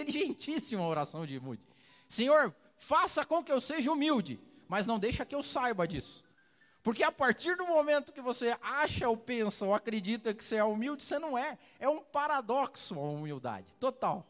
Inteligentíssima 0.00 0.82
a 0.82 0.88
oração 0.88 1.26
de 1.26 1.38
Moody. 1.40 1.62
Senhor, 2.08 2.54
faça 2.76 3.24
com 3.24 3.42
que 3.42 3.52
eu 3.52 3.60
seja 3.60 3.92
humilde, 3.92 4.40
mas 4.68 4.86
não 4.86 4.98
deixa 4.98 5.24
que 5.24 5.34
eu 5.34 5.42
saiba 5.42 5.86
disso. 5.86 6.24
Porque 6.82 7.02
a 7.02 7.12
partir 7.12 7.56
do 7.56 7.66
momento 7.66 8.12
que 8.12 8.20
você 8.20 8.56
acha 8.62 9.08
ou 9.08 9.16
pensa 9.16 9.64
ou 9.66 9.74
acredita 9.74 10.32
que 10.32 10.42
você 10.42 10.56
é 10.56 10.64
humilde, 10.64 11.02
você 11.02 11.18
não 11.18 11.36
é. 11.36 11.58
É 11.78 11.88
um 11.88 12.00
paradoxo 12.00 12.94
a 12.94 13.02
humildade, 13.02 13.66
total. 13.78 14.26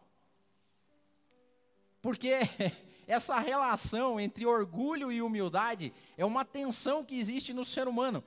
Porque 2.00 2.32
essa 3.06 3.38
relação 3.38 4.18
entre 4.18 4.46
orgulho 4.46 5.12
e 5.12 5.22
humildade 5.22 5.92
é 6.16 6.24
uma 6.24 6.44
tensão 6.44 7.04
que 7.04 7.18
existe 7.18 7.52
no 7.52 7.64
ser 7.64 7.86
humano. 7.86 8.24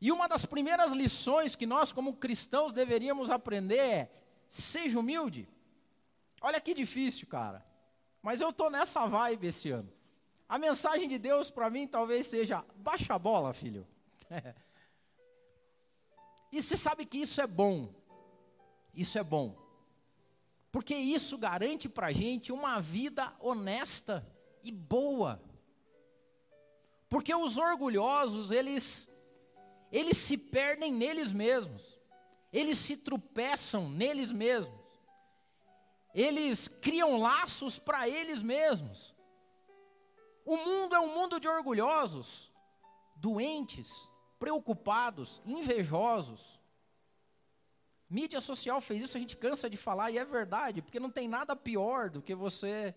E 0.00 0.10
uma 0.10 0.26
das 0.26 0.44
primeiras 0.44 0.92
lições 0.92 1.54
que 1.54 1.66
nós, 1.66 1.92
como 1.92 2.14
cristãos, 2.14 2.72
deveríamos 2.72 3.30
aprender 3.30 3.78
é: 3.78 4.12
seja 4.48 4.98
humilde. 4.98 5.48
Olha 6.42 6.60
que 6.60 6.74
difícil, 6.74 7.26
cara. 7.28 7.64
Mas 8.20 8.40
eu 8.40 8.52
tô 8.52 8.68
nessa 8.68 9.06
vibe 9.06 9.46
esse 9.46 9.70
ano. 9.70 9.90
A 10.48 10.58
mensagem 10.58 11.08
de 11.08 11.16
Deus 11.16 11.50
para 11.50 11.70
mim 11.70 11.86
talvez 11.86 12.26
seja: 12.26 12.64
baixa 12.74 13.14
a 13.14 13.18
bola, 13.18 13.54
filho. 13.54 13.86
e 16.50 16.60
você 16.60 16.76
sabe 16.76 17.06
que 17.06 17.18
isso 17.18 17.40
é 17.40 17.46
bom. 17.46 17.94
Isso 18.92 19.16
é 19.18 19.22
bom. 19.22 19.56
Porque 20.70 20.94
isso 20.94 21.38
garante 21.38 21.88
para 21.88 22.08
a 22.08 22.12
gente 22.12 22.50
uma 22.50 22.80
vida 22.80 23.32
honesta 23.38 24.26
e 24.64 24.72
boa. 24.72 25.40
Porque 27.08 27.34
os 27.34 27.56
orgulhosos, 27.56 28.50
eles, 28.50 29.06
eles 29.92 30.16
se 30.16 30.36
perdem 30.36 30.92
neles 30.92 31.30
mesmos. 31.30 32.00
Eles 32.52 32.78
se 32.78 32.96
tropeçam 32.96 33.88
neles 33.88 34.32
mesmos 34.32 34.81
eles 36.14 36.68
criam 36.68 37.18
laços 37.18 37.78
para 37.78 38.08
eles 38.08 38.42
mesmos. 38.42 39.14
O 40.44 40.56
mundo 40.56 40.94
é 40.94 41.00
um 41.00 41.14
mundo 41.14 41.38
de 41.38 41.48
orgulhosos, 41.48 42.52
doentes, 43.16 44.08
preocupados, 44.38 45.40
invejosos. 45.46 46.60
Mídia 48.10 48.40
social 48.40 48.80
fez 48.80 49.02
isso, 49.02 49.16
a 49.16 49.20
gente 49.20 49.36
cansa 49.36 49.70
de 49.70 49.76
falar 49.76 50.10
e 50.10 50.18
é 50.18 50.24
verdade, 50.24 50.82
porque 50.82 51.00
não 51.00 51.10
tem 51.10 51.28
nada 51.28 51.56
pior 51.56 52.10
do 52.10 52.20
que 52.20 52.34
você 52.34 52.94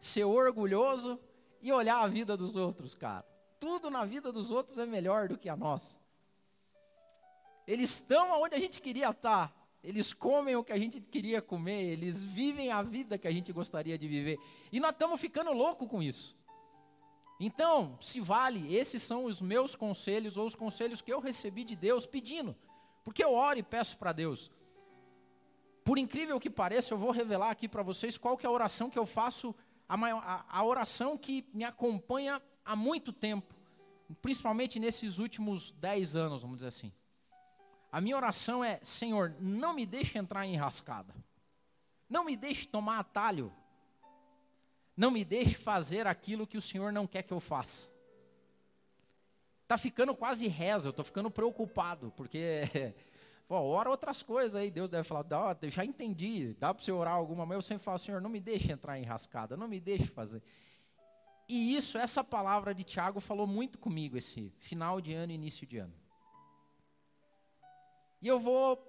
ser 0.00 0.24
orgulhoso 0.24 1.20
e 1.60 1.72
olhar 1.72 2.00
a 2.00 2.08
vida 2.08 2.36
dos 2.36 2.56
outros, 2.56 2.94
cara. 2.94 3.24
Tudo 3.60 3.90
na 3.90 4.04
vida 4.04 4.32
dos 4.32 4.50
outros 4.50 4.78
é 4.78 4.86
melhor 4.86 5.28
do 5.28 5.38
que 5.38 5.48
a 5.48 5.56
nossa. 5.56 5.98
Eles 7.66 7.90
estão 7.90 8.40
onde 8.40 8.54
a 8.54 8.58
gente 8.58 8.80
queria 8.80 9.10
estar, 9.10 9.54
eles 9.88 10.12
comem 10.12 10.54
o 10.54 10.62
que 10.62 10.70
a 10.70 10.78
gente 10.78 11.00
queria 11.00 11.40
comer, 11.40 11.82
eles 11.82 12.22
vivem 12.22 12.70
a 12.70 12.82
vida 12.82 13.16
que 13.16 13.26
a 13.26 13.30
gente 13.30 13.50
gostaria 13.54 13.96
de 13.96 14.06
viver. 14.06 14.38
E 14.70 14.78
nós 14.78 14.90
estamos 14.90 15.18
ficando 15.18 15.50
loucos 15.50 15.88
com 15.88 16.02
isso. 16.02 16.36
Então, 17.40 17.96
se 17.98 18.20
vale, 18.20 18.76
esses 18.76 19.02
são 19.02 19.24
os 19.24 19.40
meus 19.40 19.74
conselhos 19.74 20.36
ou 20.36 20.46
os 20.46 20.54
conselhos 20.54 21.00
que 21.00 21.10
eu 21.10 21.20
recebi 21.20 21.64
de 21.64 21.74
Deus 21.74 22.04
pedindo. 22.04 22.54
Porque 23.02 23.24
eu 23.24 23.32
oro 23.32 23.58
e 23.58 23.62
peço 23.62 23.96
para 23.96 24.12
Deus. 24.12 24.50
Por 25.82 25.96
incrível 25.96 26.38
que 26.38 26.50
pareça, 26.50 26.92
eu 26.92 26.98
vou 26.98 27.10
revelar 27.10 27.50
aqui 27.50 27.66
para 27.66 27.82
vocês 27.82 28.18
qual 28.18 28.36
que 28.36 28.44
é 28.44 28.48
a 28.48 28.52
oração 28.52 28.90
que 28.90 28.98
eu 28.98 29.06
faço, 29.06 29.54
a, 29.88 29.96
maior, 29.96 30.22
a, 30.22 30.44
a 30.50 30.64
oração 30.64 31.16
que 31.16 31.46
me 31.54 31.64
acompanha 31.64 32.42
há 32.62 32.76
muito 32.76 33.10
tempo, 33.10 33.54
principalmente 34.20 34.78
nesses 34.78 35.16
últimos 35.16 35.70
dez 35.80 36.14
anos, 36.14 36.42
vamos 36.42 36.58
dizer 36.58 36.68
assim. 36.68 36.92
A 37.90 38.00
minha 38.00 38.16
oração 38.16 38.64
é: 38.64 38.80
Senhor, 38.82 39.34
não 39.40 39.72
me 39.74 39.86
deixe 39.86 40.18
entrar 40.18 40.46
em 40.46 40.54
enrascada. 40.54 41.14
Não 42.08 42.24
me 42.24 42.36
deixe 42.36 42.66
tomar 42.66 42.98
atalho. 42.98 43.52
Não 44.96 45.10
me 45.10 45.24
deixe 45.24 45.54
fazer 45.54 46.06
aquilo 46.06 46.46
que 46.46 46.58
o 46.58 46.62
Senhor 46.62 46.92
não 46.92 47.06
quer 47.06 47.22
que 47.22 47.32
eu 47.32 47.40
faça. 47.40 47.88
Está 49.62 49.78
ficando 49.78 50.14
quase 50.14 50.48
reza, 50.48 50.88
eu 50.88 50.90
estou 50.90 51.04
ficando 51.04 51.30
preocupado, 51.30 52.12
porque 52.16 52.94
pô, 53.46 53.56
ora 53.60 53.90
outras 53.90 54.22
coisas 54.22 54.54
aí, 54.54 54.70
Deus 54.70 54.88
deve 54.88 55.04
falar, 55.04 55.22
dá, 55.22 55.56
já 55.64 55.84
entendi, 55.84 56.54
dá 56.58 56.72
para 56.72 56.82
você 56.82 56.90
orar 56.90 57.14
alguma, 57.14 57.44
mas 57.44 57.56
eu 57.56 57.62
sempre 57.62 57.84
falo, 57.84 57.98
Senhor, 57.98 58.20
não 58.20 58.30
me 58.30 58.40
deixe 58.40 58.72
entrar 58.72 58.98
em 58.98 59.02
enrascada, 59.02 59.56
não 59.56 59.68
me 59.68 59.78
deixe 59.78 60.06
fazer. 60.06 60.42
E 61.48 61.76
isso, 61.76 61.96
essa 61.96 62.24
palavra 62.24 62.74
de 62.74 62.82
Tiago 62.82 63.20
falou 63.20 63.46
muito 63.46 63.78
comigo 63.78 64.16
esse 64.16 64.52
final 64.58 65.00
de 65.00 65.14
ano, 65.14 65.32
início 65.32 65.66
de 65.66 65.78
ano. 65.78 65.94
E 68.20 68.26
eu 68.26 68.38
vou 68.38 68.82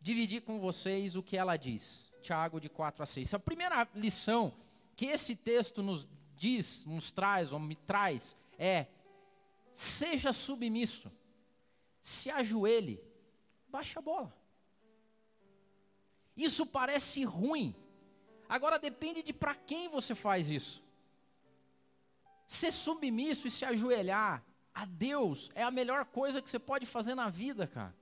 dividir 0.00 0.42
com 0.42 0.58
vocês 0.58 1.16
o 1.16 1.22
que 1.22 1.36
ela 1.36 1.56
diz. 1.56 2.10
Tiago 2.22 2.60
de 2.60 2.68
4 2.68 3.02
a 3.02 3.06
6. 3.06 3.34
A 3.34 3.38
primeira 3.38 3.88
lição 3.94 4.54
que 4.96 5.06
esse 5.06 5.34
texto 5.34 5.82
nos 5.82 6.08
diz, 6.36 6.84
nos 6.84 7.10
traz, 7.10 7.52
ou 7.52 7.58
me 7.58 7.76
traz, 7.76 8.36
é: 8.58 8.86
seja 9.72 10.32
submisso, 10.32 11.10
se 12.00 12.30
ajoelhe, 12.30 13.02
baixa 13.68 13.98
a 13.98 14.02
bola. 14.02 14.36
Isso 16.36 16.66
parece 16.66 17.24
ruim. 17.24 17.74
Agora 18.48 18.78
depende 18.78 19.22
de 19.22 19.32
para 19.32 19.54
quem 19.54 19.88
você 19.88 20.14
faz 20.14 20.50
isso. 20.50 20.82
Ser 22.46 22.72
submisso 22.72 23.46
e 23.46 23.50
se 23.50 23.64
ajoelhar 23.64 24.44
a 24.74 24.84
Deus 24.84 25.50
é 25.54 25.62
a 25.62 25.70
melhor 25.70 26.04
coisa 26.06 26.42
que 26.42 26.50
você 26.50 26.58
pode 26.58 26.84
fazer 26.84 27.14
na 27.14 27.28
vida, 27.28 27.66
cara. 27.66 27.94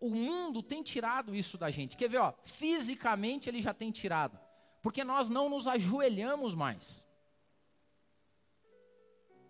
O 0.00 0.10
mundo 0.10 0.62
tem 0.62 0.82
tirado 0.82 1.34
isso 1.34 1.56
da 1.56 1.70
gente. 1.70 1.96
Quer 1.96 2.08
ver, 2.08 2.18
ó? 2.18 2.34
Fisicamente 2.44 3.48
ele 3.48 3.62
já 3.62 3.72
tem 3.72 3.90
tirado. 3.90 4.38
Porque 4.82 5.02
nós 5.02 5.28
não 5.28 5.48
nos 5.48 5.66
ajoelhamos 5.66 6.54
mais. 6.54 7.04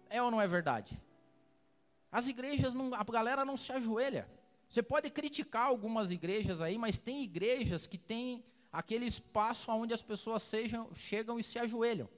É 0.08 0.22
ou 0.22 0.30
não 0.30 0.40
é 0.40 0.46
verdade? 0.46 1.00
As 2.10 2.28
igrejas, 2.28 2.72
não, 2.72 2.94
a 2.94 3.02
galera 3.02 3.44
não 3.44 3.56
se 3.56 3.72
ajoelha. 3.72 4.30
Você 4.68 4.82
pode 4.82 5.10
criticar 5.10 5.66
algumas 5.66 6.12
igrejas 6.12 6.60
aí, 6.60 6.78
mas 6.78 6.98
tem 6.98 7.22
igrejas 7.22 7.86
que 7.86 7.98
têm 7.98 8.44
aquele 8.72 9.06
espaço 9.06 9.70
onde 9.72 9.92
as 9.92 10.02
pessoas 10.02 10.42
sejam, 10.42 10.94
chegam 10.94 11.38
e 11.38 11.42
se 11.42 11.58
ajoelham. 11.58 12.08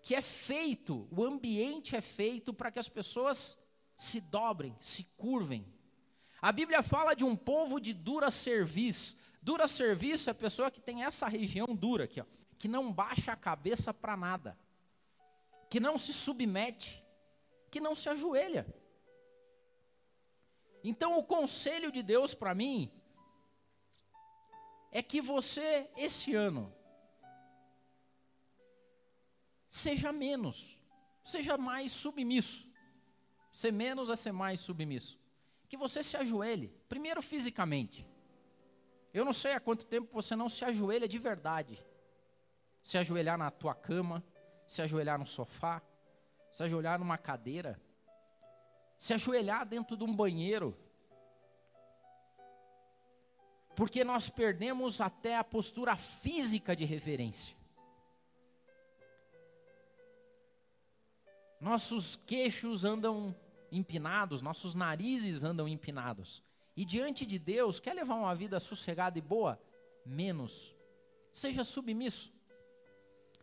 Que 0.00 0.14
é 0.14 0.22
feito, 0.22 1.06
o 1.10 1.24
ambiente 1.24 1.96
é 1.96 2.00
feito 2.00 2.54
para 2.54 2.70
que 2.70 2.78
as 2.78 2.88
pessoas 2.88 3.58
se 3.96 4.20
dobrem, 4.20 4.76
se 4.78 5.04
curvem. 5.16 5.66
A 6.40 6.52
Bíblia 6.52 6.82
fala 6.82 7.14
de 7.14 7.24
um 7.24 7.34
povo 7.34 7.80
de 7.80 7.94
dura 7.94 8.30
serviço. 8.30 9.16
Dura 9.40 9.66
serviço 9.66 10.28
é 10.28 10.32
a 10.32 10.34
pessoa 10.34 10.70
que 10.70 10.80
tem 10.80 11.02
essa 11.02 11.26
região 11.26 11.74
dura 11.74 12.04
aqui, 12.04 12.20
ó, 12.20 12.24
que 12.58 12.68
não 12.68 12.92
baixa 12.92 13.32
a 13.32 13.36
cabeça 13.36 13.94
para 13.94 14.16
nada, 14.16 14.58
que 15.70 15.80
não 15.80 15.96
se 15.96 16.12
submete, 16.12 17.02
que 17.70 17.80
não 17.80 17.94
se 17.94 18.08
ajoelha. 18.08 18.66
Então, 20.84 21.18
o 21.18 21.24
conselho 21.24 21.90
de 21.90 22.02
Deus 22.02 22.34
para 22.34 22.54
mim 22.54 22.92
é 24.92 25.02
que 25.02 25.20
você, 25.20 25.90
esse 25.96 26.34
ano, 26.34 26.72
seja 29.66 30.12
menos, 30.12 30.78
seja 31.24 31.56
mais 31.56 31.92
submisso. 31.92 32.65
Ser 33.56 33.72
menos 33.72 34.10
é 34.10 34.16
ser 34.16 34.32
mais 34.32 34.60
submisso. 34.60 35.18
Que 35.66 35.78
você 35.78 36.02
se 36.02 36.14
ajoelhe, 36.14 36.68
primeiro 36.90 37.22
fisicamente. 37.22 38.06
Eu 39.14 39.24
não 39.24 39.32
sei 39.32 39.54
há 39.54 39.60
quanto 39.60 39.86
tempo 39.86 40.12
você 40.12 40.36
não 40.36 40.46
se 40.46 40.62
ajoelha 40.62 41.08
de 41.08 41.18
verdade. 41.18 41.82
Se 42.82 42.98
ajoelhar 42.98 43.38
na 43.38 43.50
tua 43.50 43.74
cama, 43.74 44.22
se 44.66 44.82
ajoelhar 44.82 45.18
no 45.18 45.26
sofá, 45.26 45.80
se 46.50 46.62
ajoelhar 46.64 46.98
numa 46.98 47.16
cadeira, 47.16 47.80
se 48.98 49.14
ajoelhar 49.14 49.64
dentro 49.64 49.96
de 49.96 50.04
um 50.04 50.14
banheiro. 50.14 50.76
Porque 53.74 54.04
nós 54.04 54.28
perdemos 54.28 55.00
até 55.00 55.34
a 55.34 55.42
postura 55.42 55.96
física 55.96 56.76
de 56.76 56.84
reverência. 56.84 57.56
Nossos 61.58 62.16
queixos 62.16 62.84
andam 62.84 63.34
empinados, 63.76 64.42
nossos 64.42 64.74
narizes 64.74 65.44
andam 65.44 65.68
empinados. 65.68 66.42
E 66.76 66.84
diante 66.84 67.24
de 67.24 67.38
Deus, 67.38 67.80
quer 67.80 67.94
levar 67.94 68.16
uma 68.16 68.34
vida 68.34 68.60
sossegada 68.60 69.18
e 69.18 69.22
boa? 69.22 69.60
Menos. 70.04 70.74
Seja 71.32 71.64
submisso. 71.64 72.32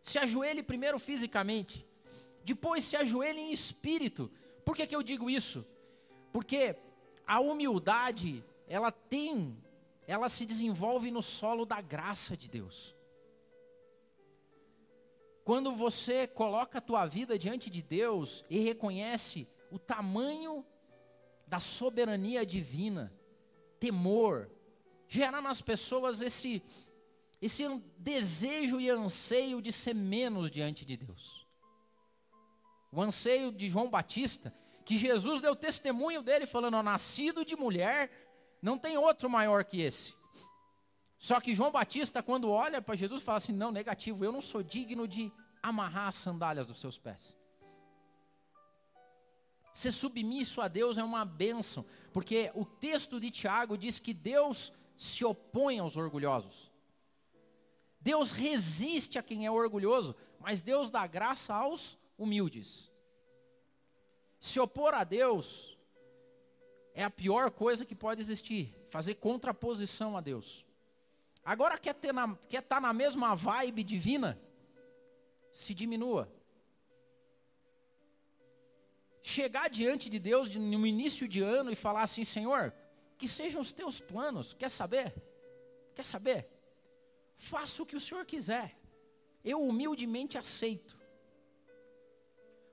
Se 0.02 0.18
ajoelhe 0.18 0.62
primeiro 0.62 0.98
fisicamente. 0.98 1.86
Depois 2.44 2.84
se 2.84 2.96
ajoelhe 2.96 3.40
em 3.40 3.52
espírito. 3.52 4.30
Por 4.64 4.76
que, 4.76 4.86
que 4.86 4.94
eu 4.94 5.02
digo 5.02 5.30
isso? 5.30 5.66
Porque 6.32 6.76
a 7.26 7.40
humildade, 7.40 8.44
ela 8.68 8.92
tem, 8.92 9.56
ela 10.06 10.28
se 10.28 10.44
desenvolve 10.44 11.10
no 11.10 11.22
solo 11.22 11.64
da 11.64 11.80
graça 11.80 12.36
de 12.36 12.48
Deus. 12.48 12.94
Quando 15.44 15.74
você 15.74 16.26
coloca 16.26 16.78
a 16.78 16.82
tua 16.82 17.04
vida 17.04 17.38
diante 17.38 17.68
de 17.68 17.82
Deus 17.82 18.44
e 18.48 18.58
reconhece 18.58 19.46
o 19.74 19.78
tamanho 19.78 20.64
da 21.46 21.60
soberania 21.60 22.44
divina, 22.46 23.12
temor, 23.78 24.50
gera 25.08 25.40
nas 25.40 25.60
pessoas 25.60 26.20
esse 26.20 26.62
esse 27.42 27.62
desejo 27.98 28.80
e 28.80 28.88
anseio 28.88 29.60
de 29.60 29.70
ser 29.70 29.94
menos 29.94 30.50
diante 30.50 30.82
de 30.86 30.96
Deus 30.96 31.44
o 32.94 33.02
anseio 33.02 33.50
de 33.50 33.68
João 33.68 33.90
Batista, 33.90 34.54
que 34.84 34.96
Jesus 34.96 35.40
deu 35.40 35.56
testemunho 35.56 36.22
dele, 36.22 36.46
falando: 36.46 36.80
nascido 36.82 37.44
de 37.44 37.56
mulher, 37.56 38.10
não 38.62 38.78
tem 38.78 38.96
outro 38.96 39.28
maior 39.28 39.64
que 39.64 39.80
esse. 39.80 40.14
Só 41.18 41.40
que 41.40 41.54
João 41.54 41.72
Batista, 41.72 42.22
quando 42.22 42.50
olha 42.50 42.80
para 42.80 42.94
Jesus, 42.94 43.22
fala 43.22 43.38
assim: 43.38 43.52
não, 43.52 43.72
negativo, 43.72 44.24
eu 44.24 44.30
não 44.30 44.40
sou 44.40 44.62
digno 44.62 45.08
de 45.08 45.32
amarrar 45.60 46.08
as 46.08 46.16
sandálias 46.16 46.68
dos 46.68 46.78
seus 46.78 46.96
pés. 46.96 47.36
Ser 49.74 49.90
submisso 49.90 50.60
a 50.60 50.68
Deus 50.68 50.96
é 50.96 51.02
uma 51.02 51.24
bênção, 51.24 51.84
porque 52.12 52.50
o 52.54 52.64
texto 52.64 53.18
de 53.18 53.28
Tiago 53.28 53.76
diz 53.76 53.98
que 53.98 54.14
Deus 54.14 54.72
se 54.96 55.24
opõe 55.24 55.80
aos 55.80 55.96
orgulhosos. 55.96 56.70
Deus 58.00 58.30
resiste 58.30 59.18
a 59.18 59.22
quem 59.22 59.46
é 59.46 59.50
orgulhoso, 59.50 60.14
mas 60.38 60.60
Deus 60.60 60.90
dá 60.90 61.04
graça 61.08 61.52
aos 61.52 61.98
humildes. 62.16 62.88
Se 64.38 64.60
opor 64.60 64.94
a 64.94 65.02
Deus 65.02 65.76
é 66.94 67.02
a 67.02 67.10
pior 67.10 67.50
coisa 67.50 67.84
que 67.84 67.96
pode 67.96 68.20
existir, 68.20 68.72
fazer 68.90 69.14
contraposição 69.16 70.16
a 70.16 70.20
Deus. 70.20 70.64
Agora 71.44 71.76
quer 71.78 71.96
estar 71.96 72.12
na, 72.12 72.36
quer 72.48 72.62
tá 72.62 72.80
na 72.80 72.92
mesma 72.92 73.34
vibe 73.34 73.82
divina? 73.82 74.40
Se 75.50 75.74
diminua. 75.74 76.32
Chegar 79.26 79.70
diante 79.70 80.10
de 80.10 80.18
Deus 80.18 80.54
no 80.54 80.86
início 80.86 81.26
de 81.26 81.40
ano 81.40 81.72
e 81.72 81.74
falar 81.74 82.02
assim: 82.02 82.24
Senhor, 82.24 82.74
que 83.16 83.26
sejam 83.26 83.58
os 83.58 83.72
teus 83.72 83.98
planos, 83.98 84.52
quer 84.52 84.70
saber? 84.70 85.14
Quer 85.94 86.04
saber? 86.04 86.46
Faça 87.38 87.82
o 87.82 87.86
que 87.86 87.96
o 87.96 88.00
Senhor 88.00 88.26
quiser. 88.26 88.78
Eu 89.42 89.62
humildemente 89.62 90.36
aceito. 90.36 90.94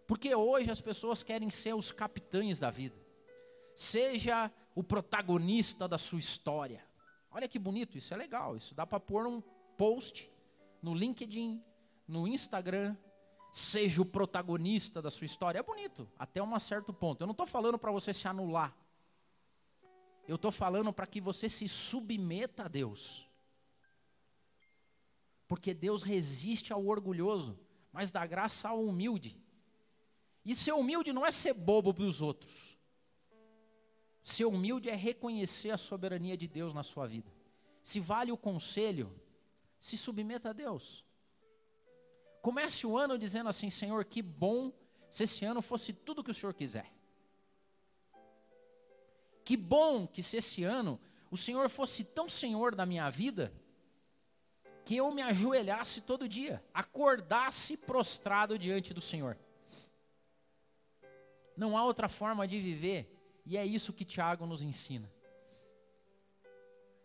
Porque 0.05 0.35
hoje 0.35 0.69
as 0.69 0.81
pessoas 0.81 1.23
querem 1.23 1.49
ser 1.49 1.73
os 1.73 1.89
capitães 1.89 2.59
da 2.59 2.69
vida. 2.69 2.99
Seja 3.73 4.51
o 4.75 4.83
protagonista 4.83 5.87
da 5.87 5.97
sua 5.97 6.19
história. 6.19 6.85
Olha 7.31 7.47
que 7.47 7.57
bonito, 7.57 7.97
isso 7.97 8.13
é 8.13 8.17
legal. 8.17 8.57
Isso 8.57 8.75
dá 8.75 8.85
para 8.85 8.99
pôr 8.99 9.25
um 9.25 9.39
post 9.77 10.29
no 10.81 10.93
LinkedIn, 10.93 11.63
no 12.05 12.27
Instagram. 12.27 12.97
Seja 13.51 14.01
o 14.01 14.05
protagonista 14.05 15.01
da 15.01 15.11
sua 15.11 15.25
história. 15.25 15.59
É 15.59 15.63
bonito, 15.63 16.09
até 16.17 16.41
um 16.41 16.59
certo 16.59 16.93
ponto. 16.93 17.21
Eu 17.21 17.27
não 17.27 17.33
estou 17.33 17.45
falando 17.45 17.77
para 17.77 17.91
você 17.91 18.13
se 18.13 18.27
anular. 18.27 18.75
Eu 20.27 20.35
estou 20.35 20.51
falando 20.51 20.93
para 20.93 21.05
que 21.05 21.19
você 21.19 21.49
se 21.49 21.67
submeta 21.67 22.63
a 22.63 22.67
Deus. 22.67 23.27
Porque 25.47 25.73
Deus 25.73 26.01
resiste 26.01 26.71
ao 26.71 26.85
orgulhoso, 26.85 27.59
mas 27.91 28.09
dá 28.09 28.25
graça 28.25 28.69
ao 28.69 28.81
humilde. 28.81 29.37
E 30.45 30.55
ser 30.55 30.71
humilde 30.71 31.11
não 31.11 31.25
é 31.25 31.31
ser 31.31 31.53
bobo 31.53 31.93
para 31.93 32.05
os 32.05 32.21
outros. 32.21 32.77
Ser 34.21 34.45
humilde 34.45 34.89
é 34.89 34.95
reconhecer 34.95 35.71
a 35.71 35.77
soberania 35.77 36.37
de 36.37 36.47
Deus 36.47 36.73
na 36.73 36.83
sua 36.83 37.05
vida. 37.05 37.31
Se 37.81 37.99
vale 37.99 38.31
o 38.31 38.37
conselho, 38.37 39.13
se 39.77 39.97
submeta 39.97 40.51
a 40.51 40.53
Deus. 40.53 41.03
Comece 42.41 42.87
o 42.87 42.97
ano 42.97 43.17
dizendo 43.17 43.49
assim: 43.49 43.69
Senhor, 43.69 44.03
que 44.05 44.21
bom 44.21 44.73
se 45.09 45.23
esse 45.23 45.45
ano 45.45 45.61
fosse 45.61 45.93
tudo 45.93 46.23
que 46.23 46.31
o 46.31 46.33
Senhor 46.33 46.53
quiser. 46.53 46.91
Que 49.43 49.57
bom 49.57 50.07
que 50.07 50.23
se 50.23 50.37
esse 50.37 50.63
ano 50.63 50.99
o 51.29 51.37
Senhor 51.37 51.69
fosse 51.69 52.03
tão 52.03 52.27
Senhor 52.29 52.75
da 52.75 52.85
minha 52.85 53.09
vida, 53.09 53.53
que 54.85 54.97
eu 54.97 55.11
me 55.13 55.21
ajoelhasse 55.21 56.01
todo 56.01 56.27
dia, 56.27 56.63
acordasse 56.73 57.77
prostrado 57.77 58.57
diante 58.57 58.93
do 58.93 59.01
Senhor. 59.01 59.37
Não 61.55 61.77
há 61.77 61.83
outra 61.83 62.09
forma 62.09 62.47
de 62.47 62.59
viver, 62.59 63.41
e 63.45 63.57
é 63.57 63.65
isso 63.65 63.93
que 63.93 64.05
Tiago 64.05 64.45
nos 64.45 64.61
ensina. 64.61 65.11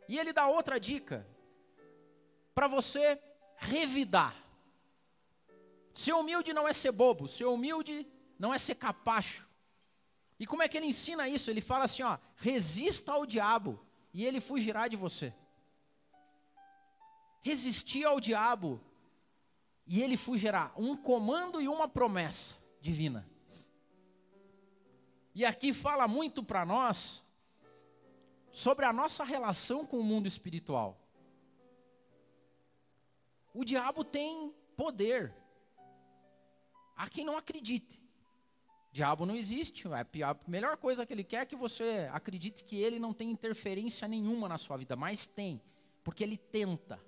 E 0.09 0.18
ele 0.18 0.33
dá 0.33 0.46
outra 0.46 0.79
dica 0.79 1.27
para 2.55 2.68
você 2.68 3.20
revidar. 3.57 4.45
Ser 5.96 6.12
humilde 6.12 6.52
não 6.52 6.68
é 6.68 6.74
ser 6.74 6.92
bobo, 6.92 7.26
ser 7.26 7.46
humilde 7.46 8.06
não 8.38 8.52
é 8.52 8.59
ser 8.59 8.74
capacho. 8.74 9.48
E 10.38 10.46
como 10.46 10.62
é 10.62 10.68
que 10.68 10.76
ele 10.76 10.85
ensina 10.85 11.26
isso? 11.26 11.50
Ele 11.50 11.62
fala 11.62 11.85
assim, 11.85 12.02
ó, 12.02 12.18
resista 12.37 13.12
ao 13.12 13.24
diabo 13.24 13.80
e 14.12 14.22
ele 14.22 14.38
fugirá 14.38 14.88
de 14.88 14.94
você. 14.94 15.32
Resistir 17.40 18.04
ao 18.04 18.20
diabo 18.20 18.78
e 19.87 20.02
ele 20.02 20.18
fugirá. 20.18 20.70
Um 20.76 20.94
comando 20.98 21.62
e 21.62 21.66
uma 21.66 21.88
promessa 21.88 22.59
divina. 22.78 23.26
E 25.35 25.46
aqui 25.46 25.72
fala 25.72 26.06
muito 26.06 26.42
para 26.42 26.66
nós 26.66 27.22
sobre 28.52 28.85
a 28.85 28.92
nossa 28.92 29.24
relação 29.24 29.87
com 29.87 29.98
o 29.98 30.04
mundo 30.04 30.26
espiritual. 30.26 31.00
O 33.54 33.64
diabo 33.64 34.04
tem 34.04 34.54
poder. 34.76 35.45
Há 36.96 37.09
quem 37.09 37.24
não 37.24 37.37
acredite. 37.37 38.00
Diabo 38.90 39.26
não 39.26 39.37
existe. 39.37 39.87
A 39.88 40.37
melhor 40.46 40.76
coisa 40.78 41.04
que 41.04 41.12
ele 41.12 41.24
quer 41.24 41.42
é 41.42 41.46
que 41.46 41.54
você 41.54 42.09
acredite 42.12 42.64
que 42.64 42.76
ele 42.76 42.98
não 42.98 43.12
tem 43.12 43.30
interferência 43.30 44.09
nenhuma 44.09 44.48
na 44.48 44.56
sua 44.56 44.76
vida, 44.78 44.96
mas 44.96 45.26
tem, 45.26 45.61
porque 46.02 46.24
ele 46.24 46.38
tenta. 46.38 46.98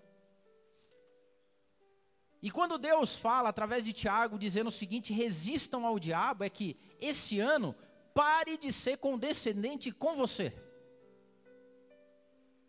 E 2.43 2.51
quando 2.51 2.79
Deus 2.79 3.17
fala 3.17 3.49
através 3.49 3.85
de 3.85 3.93
Tiago 3.93 4.39
dizendo 4.39 4.69
o 4.69 4.73
seguinte: 4.73 5.13
resistam 5.13 5.87
ao 5.87 5.99
diabo, 5.99 6.45
é 6.45 6.51
que 6.51 6.77
esse 7.01 7.41
ano 7.41 7.75
pare 8.15 8.59
de 8.59 8.73
ser 8.73 8.99
condescendente 8.99 9.91
com 9.91 10.15
você. 10.15 10.53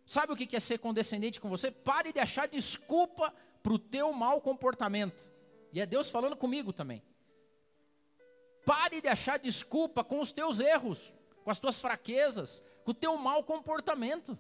Sabe 0.06 0.34
o 0.34 0.36
que 0.36 0.56
é 0.56 0.60
ser 0.60 0.80
condescendente 0.80 1.40
com 1.40 1.50
você? 1.50 1.70
Pare 1.70 2.12
de 2.12 2.20
achar 2.20 2.48
desculpa 2.48 3.32
para 3.62 3.74
o 3.74 3.78
teu 3.78 4.12
mau 4.12 4.42
comportamento. 4.42 5.29
E 5.72 5.80
é 5.80 5.86
Deus 5.86 6.10
falando 6.10 6.36
comigo 6.36 6.74
também. 6.74 7.04
Pare 8.66 9.02
de 9.02 9.08
achar 9.08 9.40
desculpa 9.40 10.04
com 10.04 10.20
os 10.20 10.32
teus 10.32 10.60
erros, 10.60 11.14
com 11.44 11.52
as 11.52 11.60
tuas 11.60 11.80
fraquezas, 11.80 12.64
com 12.84 12.92
o 12.92 12.94
teu 12.94 13.18
mau 13.18 13.44
comportamento. 13.44 14.38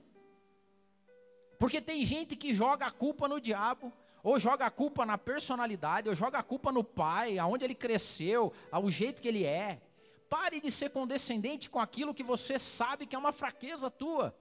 Porque 1.57 1.81
tem 1.81 2.05
gente 2.05 2.35
que 2.35 2.53
joga 2.53 2.85
a 2.85 2.91
culpa 2.91 3.27
no 3.27 3.39
diabo, 3.39 3.91
ou 4.23 4.39
joga 4.39 4.65
a 4.65 4.71
culpa 4.71 5.05
na 5.05 5.17
personalidade, 5.17 6.09
ou 6.09 6.15
joga 6.15 6.39
a 6.39 6.43
culpa 6.43 6.71
no 6.71 6.83
pai, 6.83 7.37
aonde 7.37 7.65
ele 7.65 7.75
cresceu, 7.75 8.53
ao 8.71 8.89
jeito 8.89 9.21
que 9.21 9.27
ele 9.27 9.43
é. 9.43 9.81
Pare 10.29 10.61
de 10.61 10.69
ser 10.69 10.89
condescendente 10.89 11.69
com 11.69 11.79
aquilo 11.79 12.13
que 12.13 12.23
você 12.23 12.59
sabe 12.59 13.05
que 13.05 13.15
é 13.15 13.19
uma 13.19 13.33
fraqueza 13.33 13.89
tua. 13.89 14.35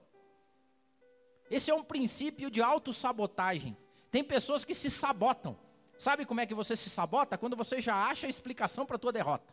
Esse 1.51 1.71
é 1.71 1.75
um 1.75 1.83
princípio 1.83 2.51
de 2.51 2.61
autossabotagem. 2.61 3.77
Tem 4.11 4.23
pessoas 4.23 4.65
que 4.65 4.75
se 4.75 4.91
sabotam. 4.91 5.59
Sabe 5.99 6.25
como 6.25 6.41
é 6.41 6.47
que 6.47 6.55
você 6.55 6.77
se 6.77 6.89
sabota? 6.89 7.37
Quando 7.37 7.57
você 7.57 7.81
já 7.81 7.95
acha 8.07 8.27
a 8.27 8.31
explicação 8.31 8.87
para 8.87 8.97
a 8.97 8.99
tua 8.99 9.13
derrota. 9.13 9.53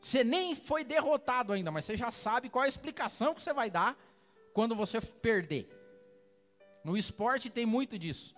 Você 0.00 0.22
nem 0.24 0.54
foi 0.54 0.84
derrotado 0.84 1.52
ainda, 1.52 1.70
mas 1.70 1.84
você 1.84 1.96
já 1.96 2.10
sabe 2.10 2.48
qual 2.48 2.64
é 2.64 2.66
a 2.66 2.68
explicação 2.68 3.34
que 3.34 3.42
você 3.42 3.52
vai 3.52 3.70
dar 3.70 3.96
quando 4.52 4.74
você 4.74 5.00
perder. 5.00 5.68
No 6.84 6.96
esporte 6.96 7.48
tem 7.48 7.64
muito 7.64 7.98
disso. 7.98 8.34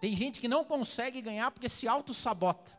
Tem 0.00 0.16
gente 0.16 0.40
que 0.40 0.48
não 0.48 0.64
consegue 0.64 1.20
ganhar 1.20 1.50
porque 1.50 1.68
se 1.68 1.86
auto-sabota. 1.86 2.70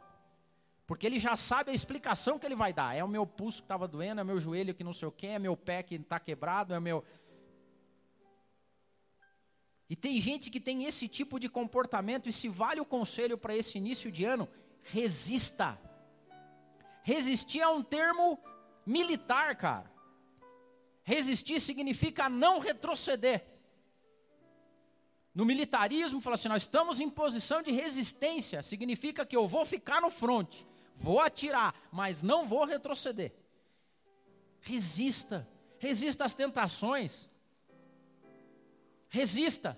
Porque 0.88 1.06
ele 1.06 1.20
já 1.20 1.38
sabe 1.38 1.72
a 1.72 1.74
explicação 1.74 2.38
que 2.38 2.46
ele 2.46 2.56
vai 2.56 2.74
dar. 2.74 2.96
É 2.96 3.04
o 3.04 3.08
meu 3.08 3.26
pulso 3.26 3.60
que 3.60 3.66
estava 3.66 3.88
doendo, 3.88 4.20
é 4.20 4.24
o 4.24 4.28
meu 4.28 4.40
joelho 4.40 4.74
que 4.74 4.84
não 4.84 4.92
sei 4.92 5.08
o 5.08 5.12
que, 5.12 5.28
é 5.28 5.40
meu 5.40 5.56
pé 5.56 5.84
que 5.84 5.96
está 5.96 6.20
quebrado, 6.20 6.74
é 6.74 6.78
o 6.78 6.82
meu. 6.82 7.06
E 9.92 9.96
tem 9.98 10.22
gente 10.22 10.50
que 10.50 10.62
tem 10.62 10.86
esse 10.86 11.06
tipo 11.06 11.38
de 11.38 11.50
comportamento, 11.50 12.30
e 12.30 12.32
se 12.32 12.48
vale 12.48 12.80
o 12.80 12.86
conselho 12.86 13.38
para 13.38 13.54
esse 13.54 13.78
início 13.78 14.10
de 14.10 14.24
ano, 14.24 14.48
resista. 14.84 15.78
Resistir 17.04 17.60
é 17.60 17.68
um 17.68 17.84
termo 17.84 18.40
militar, 18.86 19.54
cara. 19.58 19.92
Resistir 21.04 21.60
significa 21.60 22.30
não 22.30 22.60
retroceder. 22.60 23.46
No 25.36 25.44
militarismo, 25.44 26.22
fala 26.22 26.36
assim: 26.36 26.48
nós 26.48 26.64
estamos 26.64 27.02
em 27.02 27.10
posição 27.10 27.62
de 27.62 27.72
resistência, 27.72 28.64
significa 28.64 29.26
que 29.26 29.36
eu 29.36 29.46
vou 29.46 29.66
ficar 29.66 30.00
no 30.00 30.10
fronte, 30.10 30.66
vou 30.96 31.20
atirar, 31.20 31.76
mas 31.92 32.22
não 32.22 32.48
vou 32.48 32.64
retroceder. 32.64 33.34
Resista, 34.62 35.46
resista 35.80 36.24
às 36.24 36.34
tentações, 36.34 37.30
resista. 39.12 39.78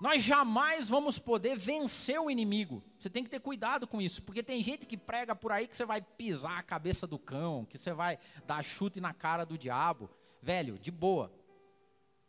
Nós 0.00 0.22
jamais 0.22 0.88
vamos 0.88 1.18
poder 1.18 1.56
vencer 1.56 2.20
o 2.20 2.30
inimigo. 2.30 2.82
Você 2.98 3.08
tem 3.08 3.22
que 3.22 3.30
ter 3.30 3.38
cuidado 3.38 3.86
com 3.86 4.00
isso, 4.00 4.22
porque 4.22 4.42
tem 4.42 4.62
gente 4.62 4.86
que 4.86 4.96
prega 4.96 5.36
por 5.36 5.52
aí 5.52 5.68
que 5.68 5.76
você 5.76 5.84
vai 5.84 6.02
pisar 6.02 6.58
a 6.58 6.62
cabeça 6.62 7.06
do 7.06 7.18
cão, 7.18 7.64
que 7.64 7.78
você 7.78 7.92
vai 7.92 8.18
dar 8.46 8.62
chute 8.64 9.00
na 9.00 9.14
cara 9.14 9.44
do 9.44 9.56
diabo. 9.56 10.10
Velho, 10.42 10.78
de 10.78 10.90
boa. 10.90 11.32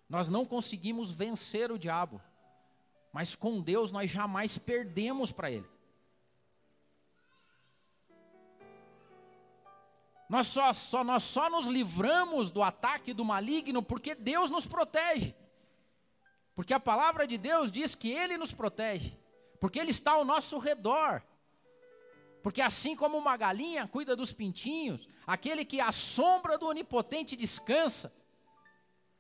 Nós 0.08 0.30
não 0.30 0.45
conseguimos 0.45 1.10
vencer 1.10 1.71
o 1.71 1.80
diabo, 1.80 2.21
mas 3.12 3.34
com 3.34 3.62
Deus 3.62 3.91
nós 3.91 4.12
jamais 4.12 4.58
perdemos 4.58 5.32
para 5.32 5.50
ele. 5.50 5.65
Nós 10.31 10.47
só, 10.47 10.71
só, 10.71 11.03
nós 11.03 11.23
só 11.23 11.49
nos 11.49 11.65
livramos 11.65 12.51
do 12.51 12.63
ataque 12.63 13.13
do 13.13 13.25
maligno 13.25 13.83
porque 13.83 14.15
Deus 14.15 14.49
nos 14.49 14.65
protege. 14.65 15.35
Porque 16.55 16.73
a 16.73 16.79
palavra 16.79 17.27
de 17.27 17.37
Deus 17.37 17.69
diz 17.69 17.95
que 17.95 18.09
Ele 18.09 18.37
nos 18.37 18.53
protege, 18.53 19.11
porque 19.59 19.77
Ele 19.77 19.91
está 19.91 20.13
ao 20.13 20.23
nosso 20.23 20.57
redor. 20.57 21.21
Porque 22.41 22.61
assim 22.61 22.95
como 22.95 23.17
uma 23.17 23.35
galinha 23.35 23.85
cuida 23.85 24.15
dos 24.15 24.31
pintinhos, 24.31 25.05
aquele 25.27 25.65
que 25.65 25.81
à 25.81 25.91
sombra 25.91 26.57
do 26.57 26.65
onipotente 26.65 27.35
descansa, 27.35 28.13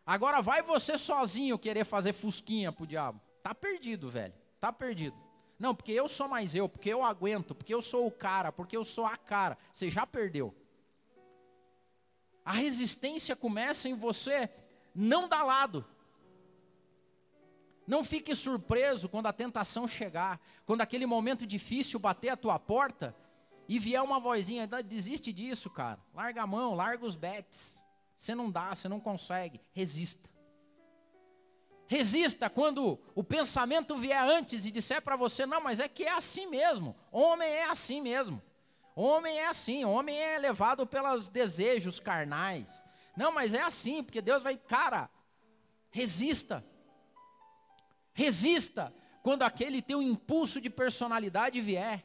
Agora 0.05 0.41
vai 0.41 0.61
você 0.61 0.97
sozinho 0.97 1.59
querer 1.59 1.85
fazer 1.85 2.13
fusquinha 2.13 2.71
pro 2.71 2.87
diabo. 2.87 3.21
Tá 3.43 3.53
perdido, 3.53 4.09
velho. 4.09 4.33
Tá 4.59 4.73
perdido. 4.73 5.15
Não, 5.59 5.75
porque 5.75 5.91
eu 5.91 6.07
sou 6.07 6.27
mais 6.27 6.55
eu, 6.55 6.67
porque 6.67 6.89
eu 6.89 7.03
aguento, 7.03 7.53
porque 7.53 7.73
eu 7.73 7.81
sou 7.81 8.07
o 8.07 8.11
cara, 8.11 8.51
porque 8.51 8.75
eu 8.75 8.83
sou 8.83 9.05
a 9.05 9.15
cara. 9.15 9.57
Você 9.71 9.89
já 9.89 10.07
perdeu. 10.07 10.55
A 12.43 12.53
resistência 12.53 13.35
começa 13.35 13.87
em 13.87 13.93
você 13.93 14.49
não 14.93 15.27
dar 15.27 15.43
lado. 15.43 15.85
Não 17.87 18.03
fique 18.03 18.33
surpreso 18.35 19.09
quando 19.09 19.27
a 19.27 19.33
tentação 19.33 19.87
chegar, 19.87 20.39
quando 20.65 20.81
aquele 20.81 21.05
momento 21.05 21.45
difícil 21.45 21.99
bater 21.99 22.29
a 22.29 22.37
tua 22.37 22.57
porta 22.57 23.15
e 23.67 23.79
vier 23.79 24.01
uma 24.01 24.19
vozinha, 24.19 24.67
desiste 24.67 25.31
disso, 25.33 25.69
cara. 25.69 25.99
Larga 26.13 26.43
a 26.43 26.47
mão, 26.47 26.73
larga 26.73 27.05
os 27.05 27.15
bets. 27.15 27.83
Você 28.15 28.35
não 28.35 28.51
dá, 28.51 28.73
você 28.73 28.87
não 28.87 28.99
consegue. 28.99 29.59
Resista. 29.73 30.29
Resista 31.87 32.49
quando 32.49 32.99
o 33.13 33.23
pensamento 33.23 33.97
vier 33.97 34.23
antes 34.23 34.65
e 34.65 34.71
disser 34.71 35.01
para 35.01 35.15
você: 35.15 35.45
não, 35.45 35.61
mas 35.61 35.79
é 35.79 35.89
que 35.89 36.03
é 36.03 36.13
assim 36.13 36.47
mesmo. 36.47 36.95
Homem 37.11 37.49
é 37.49 37.69
assim 37.69 37.99
mesmo. 37.99 38.41
Homem 38.95 39.37
é 39.39 39.47
assim. 39.47 39.85
Homem 39.85 40.17
é 40.17 40.37
levado 40.37 40.85
pelos 40.85 41.29
desejos 41.29 41.99
carnais. 41.99 42.83
Não, 43.15 43.31
mas 43.31 43.53
é 43.53 43.61
assim, 43.61 44.03
porque 44.03 44.21
Deus 44.21 44.43
vai. 44.43 44.57
Cara, 44.57 45.09
resista. 45.89 46.65
Resista 48.13 48.93
quando 49.21 49.43
aquele 49.43 49.81
teu 49.81 50.01
impulso 50.01 50.59
de 50.59 50.69
personalidade 50.69 51.61
vier. 51.61 52.03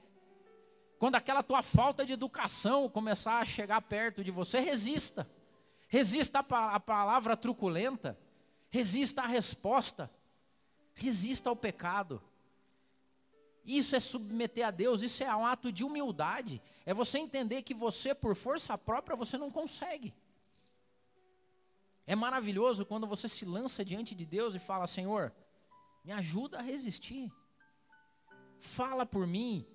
Quando 0.99 1.17
aquela 1.17 1.43
tua 1.43 1.63
falta 1.63 2.07
de 2.07 2.13
educação 2.13 2.89
começar 2.89 3.39
a 3.39 3.45
chegar 3.45 3.83
perto 3.83 4.25
de 4.25 4.31
você, 4.31 4.61
resista. 4.61 5.29
Resista 5.89 6.41
à 6.41 6.81
palavra 6.81 7.37
truculenta. 7.37 8.19
Resista 8.71 9.23
à 9.23 9.27
resposta. 9.27 10.11
Resista 10.95 11.51
ao 11.51 11.57
pecado. 11.57 12.23
Isso 13.67 13.97
é 13.97 14.01
submeter 14.01 14.65
a 14.65 14.71
Deus, 14.71 15.03
isso 15.03 15.25
é 15.25 15.35
um 15.35 15.45
ato 15.45 15.73
de 15.73 15.83
humildade. 15.83 16.63
É 16.85 16.95
você 16.95 17.19
entender 17.19 17.63
que 17.63 17.75
você, 17.75 18.15
por 18.15 18.37
força 18.37 18.79
própria, 18.79 19.17
você 19.17 19.37
não 19.37 19.51
consegue. 19.51 20.15
É 22.07 22.15
maravilhoso 22.15 22.87
quando 22.87 23.09
você 23.09 23.29
se 23.29 23.45
lança 23.45 23.85
diante 23.85 24.15
de 24.15 24.25
Deus 24.25 24.55
e 24.55 24.61
fala: 24.61 24.87
Senhor, 24.87 25.35
me 26.05 26.13
ajuda 26.13 26.61
a 26.61 26.63
resistir. 26.63 27.33
Fala 28.61 29.05
por 29.05 29.27
mim. 29.27 29.67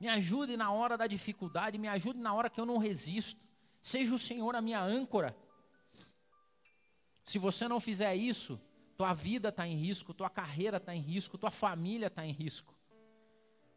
Me 0.00 0.08
ajude 0.08 0.56
na 0.56 0.72
hora 0.72 0.96
da 0.96 1.06
dificuldade, 1.06 1.76
me 1.76 1.88
ajude 1.88 2.18
na 2.18 2.32
hora 2.32 2.48
que 2.48 2.60
eu 2.60 2.66
não 2.66 2.78
resisto. 2.78 3.38
Seja 3.82 4.14
o 4.14 4.18
Senhor 4.18 4.56
a 4.56 4.62
minha 4.62 4.80
âncora. 4.80 5.36
Se 7.22 7.38
você 7.38 7.68
não 7.68 7.80
fizer 7.80 8.14
isso, 8.14 8.58
tua 8.96 9.12
vida 9.12 9.50
está 9.50 9.66
em 9.66 9.74
risco, 9.74 10.14
tua 10.14 10.30
carreira 10.30 10.78
está 10.78 10.94
em 10.94 11.00
risco, 11.00 11.36
tua 11.36 11.50
família 11.50 12.06
está 12.06 12.24
em 12.24 12.32
risco. 12.32 12.74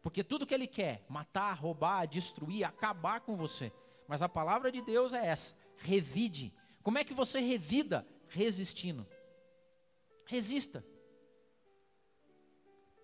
Porque 0.02 0.24
tudo 0.24 0.46
que 0.46 0.54
ele 0.54 0.66
quer, 0.66 1.04
matar, 1.08 1.52
roubar, 1.52 2.06
destruir, 2.06 2.64
acabar 2.64 3.20
com 3.20 3.36
você. 3.36 3.70
Mas 4.08 4.22
a 4.22 4.28
palavra 4.28 4.72
de 4.72 4.80
Deus 4.80 5.12
é 5.12 5.26
essa: 5.26 5.54
revide. 5.76 6.52
Como 6.82 6.98
é 6.98 7.04
que 7.04 7.12
você 7.12 7.38
revida? 7.38 8.06
Resistindo. 8.28 9.06
Resista. 10.24 10.84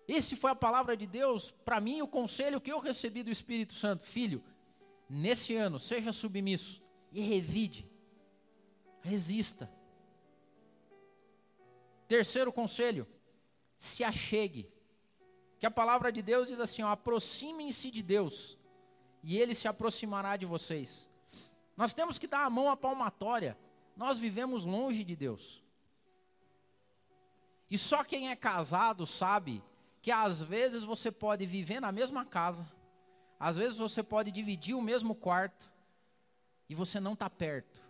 Esse 0.07 0.35
foi 0.35 0.51
a 0.51 0.55
palavra 0.55 0.95
de 0.95 1.05
Deus 1.05 1.51
para 1.65 1.81
mim, 1.81 2.01
o 2.01 2.07
conselho 2.07 2.61
que 2.61 2.71
eu 2.71 2.79
recebi 2.79 3.21
do 3.21 3.29
Espírito 3.29 3.73
Santo. 3.73 4.05
Filho, 4.05 4.43
nesse 5.09 5.55
ano, 5.55 5.79
seja 5.79 6.11
submisso 6.11 6.81
e 7.11 7.21
revide. 7.21 7.85
Resista. 9.01 9.76
Terceiro 12.07 12.51
conselho, 12.51 13.07
se 13.75 14.03
achegue. 14.03 14.71
Que 15.59 15.65
a 15.65 15.71
palavra 15.71 16.11
de 16.11 16.21
Deus 16.21 16.47
diz 16.47 16.59
assim: 16.59 16.81
aproximem-se 16.81 17.91
de 17.91 18.01
Deus, 18.01 18.57
e 19.23 19.37
Ele 19.37 19.53
se 19.53 19.67
aproximará 19.67 20.37
de 20.37 20.45
vocês. 20.45 21.09
Nós 21.75 21.93
temos 21.93 22.17
que 22.17 22.27
dar 22.27 22.45
a 22.45 22.49
mão 22.49 22.69
à 22.69 22.77
palmatória. 22.77 23.57
Nós 23.95 24.17
vivemos 24.17 24.63
longe 24.63 25.03
de 25.03 25.15
Deus. 25.15 25.63
E 27.69 27.77
só 27.77 28.03
quem 28.03 28.29
é 28.29 28.35
casado 28.35 29.05
sabe 29.05 29.63
que 30.01 30.11
às 30.11 30.41
vezes 30.41 30.83
você 30.83 31.11
pode 31.11 31.45
viver 31.45 31.79
na 31.79 31.91
mesma 31.91 32.25
casa, 32.25 32.65
Às 33.39 33.55
vezes 33.55 33.77
você 33.77 34.01
pode 34.01 34.31
dividir 34.31 34.75
o 34.75 34.81
mesmo 34.81 35.13
quarto 35.13 35.71
e 36.67 36.73
você 36.73 36.99
não 36.99 37.13
está 37.13 37.29
perto. 37.29 37.86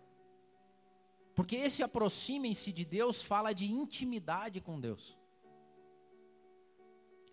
Porque 1.38 1.56
esse 1.56 1.84
aproximem-se 1.84 2.74
de 2.74 2.84
Deus 2.84 3.22
fala 3.22 3.54
de 3.54 3.72
intimidade 3.72 4.60
com 4.60 4.82
Deus. 4.82 5.16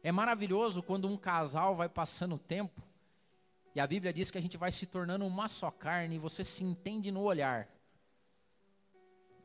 É 0.02 0.12
maravilhoso 0.12 0.82
quando 0.82 1.08
um 1.08 1.16
casal 1.16 1.74
vai 1.74 1.88
passando 1.88 2.34
o 2.34 2.38
tempo 2.38 2.82
e 3.74 3.80
a 3.80 3.86
Bíblia 3.86 4.12
diz 4.12 4.30
que 4.30 4.36
a 4.36 4.42
gente 4.42 4.58
vai 4.58 4.70
se 4.70 4.84
tornando 4.84 5.24
uma 5.24 5.48
só 5.48 5.70
carne 5.70 6.16
e 6.16 6.18
você 6.18 6.44
se 6.44 6.62
entende 6.62 7.10
no 7.10 7.22
olhar. 7.22 7.66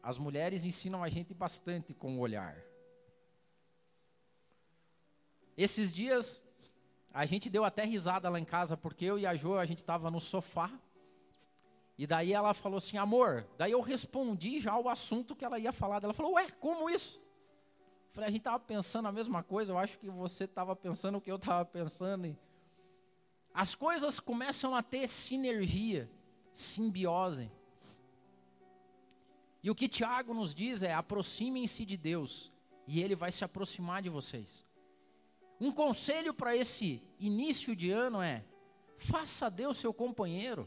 As 0.03 0.17
mulheres 0.17 0.65
ensinam 0.65 1.01
a 1.05 1.07
gente 1.07 1.33
bastante 1.33 1.93
com 1.93 2.17
o 2.17 2.19
olhar. 2.19 2.57
Esses 5.55 5.89
dias 5.89 6.43
a 7.13 7.25
gente 7.25 7.49
deu 7.49 7.63
até 7.63 7.85
risada 7.85 8.27
lá 8.27 8.37
em 8.37 8.43
casa 8.43 8.75
porque 8.75 9.05
eu 9.05 9.17
e 9.17 9.25
a 9.25 9.33
Jo 9.35 9.57
a 9.57 9.65
gente 9.65 9.77
estava 9.77 10.11
no 10.11 10.19
sofá 10.19 10.69
e 11.99 12.07
daí 12.07 12.31
ela 12.31 12.53
falou 12.53 12.77
assim, 12.77 12.95
amor. 12.95 13.45
Daí 13.57 13.73
eu 13.73 13.81
respondi 13.81 14.57
já 14.57 14.77
o 14.77 14.87
assunto 14.87 15.35
que 15.35 15.43
ela 15.43 15.59
ia 15.59 15.73
falar. 15.73 16.01
Ela 16.01 16.13
falou, 16.13 16.35
ué, 16.35 16.49
como 16.51 16.89
isso? 16.89 17.19
Eu 17.19 18.13
falei, 18.13 18.29
a 18.29 18.31
gente 18.31 18.39
estava 18.39 18.57
pensando 18.57 19.09
a 19.09 19.11
mesma 19.11 19.43
coisa. 19.43 19.73
Eu 19.73 19.77
acho 19.77 19.99
que 19.99 20.09
você 20.09 20.45
estava 20.45 20.73
pensando 20.77 21.17
o 21.17 21.21
que 21.21 21.29
eu 21.29 21.35
estava 21.35 21.65
pensando. 21.65 22.25
E 22.25 22.39
as 23.53 23.75
coisas 23.75 24.17
começam 24.17 24.73
a 24.73 24.81
ter 24.81 25.09
sinergia, 25.09 26.09
simbiose. 26.53 27.51
E 29.61 29.69
o 29.69 29.75
que 29.75 29.89
Tiago 29.89 30.33
nos 30.33 30.55
diz 30.55 30.81
é: 30.81 30.93
aproximem-se 30.93 31.83
de 31.83 31.97
Deus, 31.97 32.49
e 32.87 33.01
Ele 33.01 33.13
vai 33.13 33.29
se 33.29 33.43
aproximar 33.43 34.01
de 34.01 34.07
vocês. 34.07 34.65
Um 35.59 35.69
conselho 35.69 36.33
para 36.33 36.55
esse 36.55 37.03
início 37.19 37.75
de 37.75 37.91
ano 37.91 38.21
é: 38.21 38.45
faça 38.95 39.51
Deus 39.51 39.75
seu 39.75 39.93
companheiro. 39.93 40.65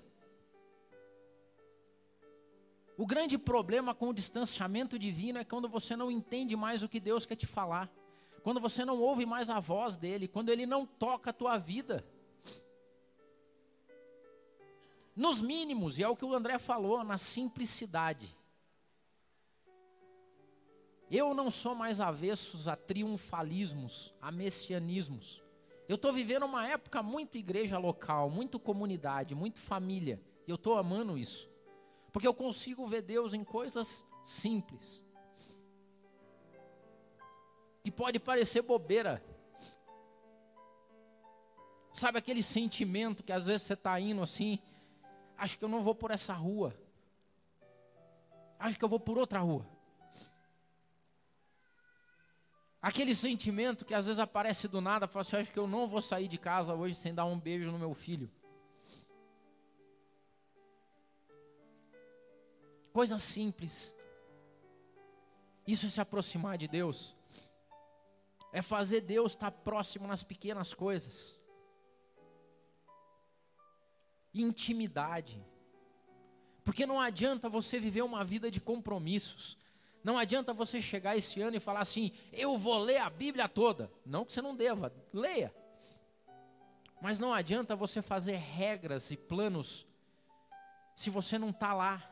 O 2.97 3.07
grande 3.07 3.39
problema 3.39 3.95
com 3.95 4.09
o 4.09 4.15
distanciamento 4.15 4.99
divino 4.99 5.39
é 5.39 5.45
quando 5.45 5.69
você 5.69 5.97
não 5.97 6.11
entende 6.11 6.55
mais 6.55 6.83
o 6.83 6.89
que 6.89 7.01
Deus 7.01 7.25
quer 7.25 7.37
te 7.37 7.47
falar, 7.47 7.91
quando 8.43 8.61
você 8.61 8.85
não 8.85 9.01
ouve 9.01 9.25
mais 9.25 9.49
a 9.49 9.61
voz 9.61 9.97
dele, 9.97 10.29
quando 10.29 10.51
ele 10.51 10.67
não 10.67 10.85
toca 10.85 11.31
a 11.31 11.33
tua 11.33 11.57
vida. 11.59 12.05
Nos 15.15 15.41
mínimos, 15.41 15.99
e 15.99 16.03
é 16.03 16.09
o 16.09 16.17
que 16.17 16.25
o 16.25 16.35
André 16.35 16.59
falou, 16.59 17.03
na 17.05 17.19
simplicidade. 17.19 18.35
Eu 21.11 21.35
não 21.35 21.51
sou 21.51 21.75
mais 21.75 22.01
avessos 22.01 22.69
a 22.69 22.75
triunfalismos, 22.75 24.15
a 24.21 24.33
messianismos. 24.33 25.43
Eu 25.87 25.97
estou 25.97 26.11
vivendo 26.11 26.45
uma 26.45 26.67
época 26.67 27.03
muito 27.03 27.37
igreja 27.37 27.77
local, 27.77 28.31
muito 28.31 28.59
comunidade, 28.59 29.35
muito 29.35 29.59
família. 29.59 30.19
E 30.47 30.51
eu 30.51 30.55
estou 30.55 30.79
amando 30.79 31.19
isso. 31.19 31.52
Porque 32.13 32.27
eu 32.27 32.35
consigo 32.35 32.87
ver 32.87 33.03
Deus 33.03 33.33
em 33.33 33.43
coisas 33.43 34.05
simples. 34.23 35.03
Que 37.83 37.91
pode 37.91 38.21
parecer 38.21 38.63
bobeira. 38.63 39.25
Sabe 41.93 42.19
aquele 42.19 42.43
sentimento 42.43 43.23
que 43.23 43.33
às 43.33 43.47
vezes 43.47 43.63
você 43.63 43.73
está 43.75 43.99
indo 43.99 44.23
assim, 44.23 44.59
acho 45.37 45.59
que 45.59 45.65
eu 45.65 45.69
não 45.69 45.83
vou 45.83 45.95
por 45.95 46.11
essa 46.11 46.33
rua. 46.35 46.75
Acho 48.59 48.79
que 48.79 48.85
eu 48.85 48.89
vou 48.89 49.01
por 49.01 49.19
outra 49.19 49.41
rua. 49.41 49.67
Aquele 52.81 53.15
sentimento 53.15 53.85
que 53.85 53.95
às 53.95 54.07
vezes 54.07 54.19
aparece 54.19 54.67
do 54.69 54.81
nada, 54.81 55.07
fala 55.07 55.23
assim, 55.23 55.37
acho 55.37 55.53
que 55.53 55.59
eu 55.59 55.69
não 55.69 55.87
vou 55.87 56.03
sair 56.03 56.29
de 56.29 56.37
casa 56.37 56.75
hoje 56.75 56.95
sem 56.95 57.15
dar 57.15 57.25
um 57.25 57.39
beijo 57.39 57.71
no 57.71 57.79
meu 57.79 57.95
filho. 57.95 58.31
Coisa 62.93 63.19
simples. 63.19 63.95
Isso 65.67 65.87
é 65.87 65.89
se 65.89 66.01
aproximar 66.01 66.59
de 66.59 66.69
Deus. 66.69 67.17
É 68.53 68.61
fazer 68.61 69.01
Deus 69.01 69.33
estar 69.33 69.51
próximo 69.51 70.07
nas 70.07 70.23
pequenas 70.23 70.75
coisas. 70.75 71.39
Intimidade. 74.35 75.43
Porque 76.65 76.87
não 76.87 77.01
adianta 77.01 77.49
você 77.49 77.79
viver 77.79 78.03
uma 78.03 78.25
vida 78.25 78.51
de 78.51 78.61
compromissos. 78.61 79.57
Não 80.05 80.19
adianta 80.19 80.53
você 80.53 80.83
chegar 80.83 81.17
esse 81.17 81.41
ano 81.41 81.57
e 81.57 81.61
falar 81.61 81.81
assim: 81.81 82.13
eu 82.33 82.57
vou 82.59 82.79
ler 82.79 82.99
a 82.99 83.09
Bíblia 83.09 83.49
toda. 83.49 83.91
Não 84.05 84.25
que 84.25 84.33
você 84.33 84.43
não 84.43 84.55
deva, 84.55 84.93
leia. 85.13 85.55
Mas 87.01 87.19
não 87.19 87.33
adianta 87.33 87.75
você 87.75 88.03
fazer 88.03 88.37
regras 88.37 89.11
e 89.11 89.17
planos 89.17 89.87
se 90.95 91.11
você 91.11 91.39
não 91.39 91.51
está 91.51 91.73
lá. 91.73 92.12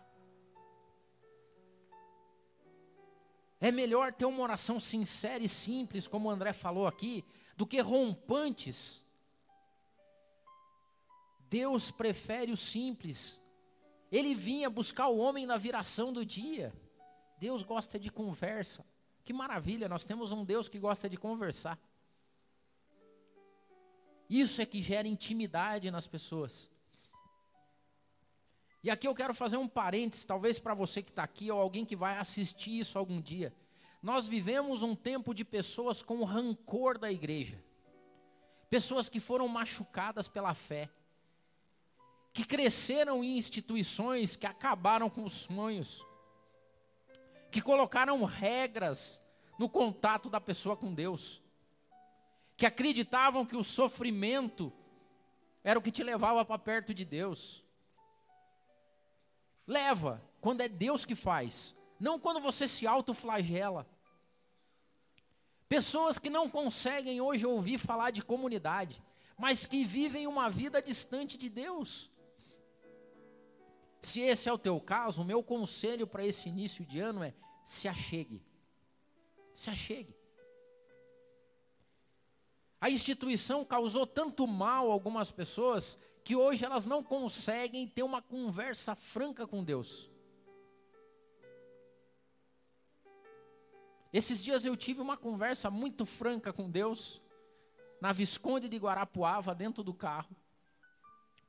É 3.60 3.70
melhor 3.70 4.12
ter 4.12 4.24
uma 4.24 4.42
oração 4.42 4.80
sincera 4.80 5.44
e 5.44 5.48
simples, 5.48 6.06
como 6.06 6.28
o 6.28 6.30
André 6.30 6.52
falou 6.52 6.86
aqui, 6.86 7.24
do 7.56 7.66
que 7.66 7.80
rompantes. 7.80 9.04
Deus 11.50 11.90
prefere 11.90 12.50
o 12.52 12.56
simples. 12.56 13.38
Ele 14.10 14.34
vinha 14.34 14.70
buscar 14.70 15.08
o 15.08 15.18
homem 15.18 15.44
na 15.44 15.58
viração 15.58 16.12
do 16.12 16.24
dia. 16.24 16.72
Deus 17.38 17.62
gosta 17.62 17.98
de 17.98 18.10
conversa. 18.10 18.84
Que 19.24 19.32
maravilha, 19.32 19.88
nós 19.88 20.04
temos 20.04 20.32
um 20.32 20.44
Deus 20.44 20.68
que 20.68 20.78
gosta 20.78 21.08
de 21.08 21.16
conversar. 21.16 21.78
Isso 24.28 24.62
é 24.62 24.66
que 24.66 24.80
gera 24.80 25.06
intimidade 25.06 25.90
nas 25.90 26.06
pessoas. 26.06 26.70
E 28.82 28.90
aqui 28.90 29.06
eu 29.06 29.14
quero 29.14 29.34
fazer 29.34 29.58
um 29.58 29.68
parênteses, 29.68 30.24
talvez 30.24 30.58
para 30.58 30.72
você 30.72 31.02
que 31.02 31.10
está 31.10 31.22
aqui 31.22 31.50
ou 31.50 31.60
alguém 31.60 31.84
que 31.84 31.94
vai 31.94 32.16
assistir 32.16 32.78
isso 32.78 32.98
algum 32.98 33.20
dia. 33.20 33.54
Nós 34.02 34.26
vivemos 34.26 34.82
um 34.82 34.94
tempo 34.94 35.34
de 35.34 35.44
pessoas 35.44 36.02
com 36.02 36.24
rancor 36.24 36.96
da 36.96 37.12
igreja, 37.12 37.62
pessoas 38.70 39.10
que 39.10 39.20
foram 39.20 39.46
machucadas 39.46 40.26
pela 40.26 40.54
fé, 40.54 40.88
que 42.32 42.44
cresceram 42.44 43.22
em 43.22 43.36
instituições 43.36 44.36
que 44.36 44.46
acabaram 44.46 45.10
com 45.10 45.24
os 45.24 45.32
sonhos, 45.32 46.02
que 47.50 47.60
colocaram 47.60 48.24
regras 48.24 49.20
no 49.58 49.68
contato 49.68 50.30
da 50.30 50.40
pessoa 50.40 50.74
com 50.74 50.94
Deus, 50.94 51.42
que 52.56 52.64
acreditavam 52.64 53.44
que 53.44 53.56
o 53.56 53.64
sofrimento 53.64 54.72
era 55.62 55.78
o 55.78 55.82
que 55.82 55.90
te 55.90 56.02
levava 56.02 56.42
para 56.46 56.58
perto 56.58 56.94
de 56.94 57.04
Deus. 57.04 57.62
Leva, 59.70 60.20
quando 60.40 60.62
é 60.62 60.68
Deus 60.68 61.04
que 61.04 61.14
faz, 61.14 61.76
não 62.00 62.18
quando 62.18 62.40
você 62.40 62.66
se 62.66 62.88
autoflagela. 62.88 63.88
Pessoas 65.68 66.18
que 66.18 66.28
não 66.28 66.50
conseguem 66.50 67.20
hoje 67.20 67.46
ouvir 67.46 67.78
falar 67.78 68.10
de 68.10 68.20
comunidade, 68.20 69.00
mas 69.38 69.66
que 69.66 69.84
vivem 69.84 70.26
uma 70.26 70.50
vida 70.50 70.82
distante 70.82 71.38
de 71.38 71.48
Deus. 71.48 72.10
Se 74.02 74.18
esse 74.18 74.48
é 74.48 74.52
o 74.52 74.58
teu 74.58 74.80
caso, 74.80 75.22
o 75.22 75.24
meu 75.24 75.40
conselho 75.40 76.04
para 76.04 76.26
esse 76.26 76.48
início 76.48 76.84
de 76.84 76.98
ano 76.98 77.22
é: 77.22 77.32
se 77.64 77.86
achegue. 77.86 78.42
Se 79.54 79.70
achegue. 79.70 80.16
A 82.80 82.90
instituição 82.90 83.64
causou 83.64 84.04
tanto 84.04 84.48
mal 84.48 84.90
a 84.90 84.92
algumas 84.92 85.30
pessoas 85.30 85.96
que 86.24 86.36
hoje 86.36 86.64
elas 86.64 86.84
não 86.84 87.02
conseguem 87.02 87.86
ter 87.86 88.02
uma 88.02 88.20
conversa 88.20 88.94
franca 88.94 89.46
com 89.46 89.64
Deus. 89.64 90.10
Esses 94.12 94.42
dias 94.42 94.64
eu 94.64 94.76
tive 94.76 95.00
uma 95.00 95.16
conversa 95.16 95.70
muito 95.70 96.04
franca 96.04 96.52
com 96.52 96.68
Deus, 96.68 97.20
na 98.00 98.12
Visconde 98.12 98.68
de 98.68 98.76
Guarapuava, 98.76 99.54
dentro 99.54 99.84
do 99.84 99.94
carro. 99.94 100.34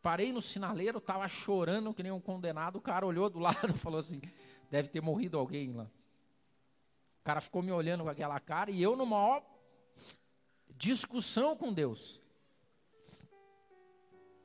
Parei 0.01 0.31
no 0.31 0.41
sinaleiro, 0.41 0.99
estava 0.99 1.27
chorando 1.27 1.93
que 1.93 2.03
nem 2.03 2.11
um 2.11 2.19
condenado. 2.19 2.77
O 2.77 2.81
cara 2.81 3.05
olhou 3.05 3.29
do 3.29 3.37
lado 3.39 3.69
e 3.73 3.77
falou 3.77 3.99
assim: 3.99 4.21
deve 4.69 4.89
ter 4.89 5.01
morrido 5.01 5.37
alguém 5.37 5.73
lá. 5.73 5.83
O 5.83 7.23
cara 7.23 7.41
ficou 7.41 7.61
me 7.61 7.71
olhando 7.71 8.03
com 8.03 8.09
aquela 8.09 8.39
cara 8.39 8.71
e 8.71 8.81
eu 8.81 8.95
numa 8.95 9.17
maior 9.17 9.43
discussão 10.75 11.55
com 11.55 11.71
Deus. 11.71 12.19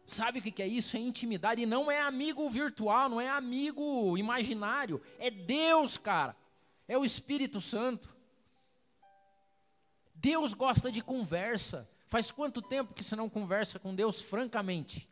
Sabe 0.06 0.38
o 0.38 0.42
que 0.42 0.62
é 0.62 0.68
isso? 0.68 0.96
É 0.96 1.00
intimidade. 1.00 1.62
E 1.62 1.66
não 1.66 1.90
é 1.90 2.00
amigo 2.00 2.48
virtual, 2.48 3.08
não 3.08 3.20
é 3.20 3.28
amigo 3.28 4.16
imaginário. 4.16 5.02
É 5.18 5.30
Deus, 5.30 5.98
cara. 5.98 6.36
É 6.86 6.96
o 6.96 7.04
Espírito 7.04 7.60
Santo. 7.60 8.14
Deus 10.14 10.54
gosta 10.54 10.92
de 10.92 11.02
conversa. 11.02 11.90
Faz 12.06 12.30
quanto 12.30 12.62
tempo 12.62 12.94
que 12.94 13.02
você 13.02 13.16
não 13.16 13.28
conversa 13.28 13.80
com 13.80 13.92
Deus 13.92 14.22
francamente? 14.22 15.08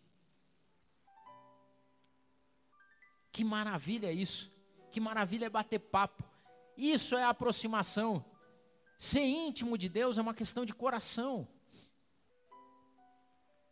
Que 3.32 3.42
maravilha 3.42 4.06
é 4.06 4.12
isso. 4.12 4.52
Que 4.92 5.00
maravilha 5.00 5.46
é 5.46 5.50
bater 5.50 5.80
papo. 5.80 6.22
Isso 6.76 7.16
é 7.16 7.24
aproximação. 7.24 8.24
Ser 8.96 9.24
íntimo 9.24 9.76
de 9.76 9.88
Deus 9.88 10.18
é 10.18 10.22
uma 10.22 10.34
questão 10.34 10.64
de 10.64 10.72
coração. 10.72 11.48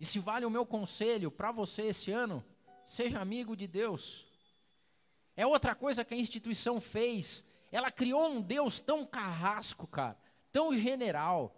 E 0.03 0.05
se 0.05 0.19
vale 0.19 0.45
o 0.45 0.51
meu 0.51 0.67
conselho 0.67 1.31
para 1.31 1.53
você 1.53 1.83
esse 1.83 2.11
ano, 2.11 2.45
seja 2.85 3.21
amigo 3.21 3.55
de 3.55 3.69
Deus. 3.69 4.27
É 5.37 5.47
outra 5.47 5.77
coisa 5.77 6.05
que 6.05 6.13
a 6.13 6.17
instituição 6.17 6.81
fez. 6.81 7.45
Ela 7.71 7.89
criou 7.89 8.27
um 8.27 8.41
Deus 8.41 8.81
tão 8.81 9.07
carrasco, 9.07 9.87
cara, 9.87 10.19
tão 10.51 10.77
general. 10.77 11.55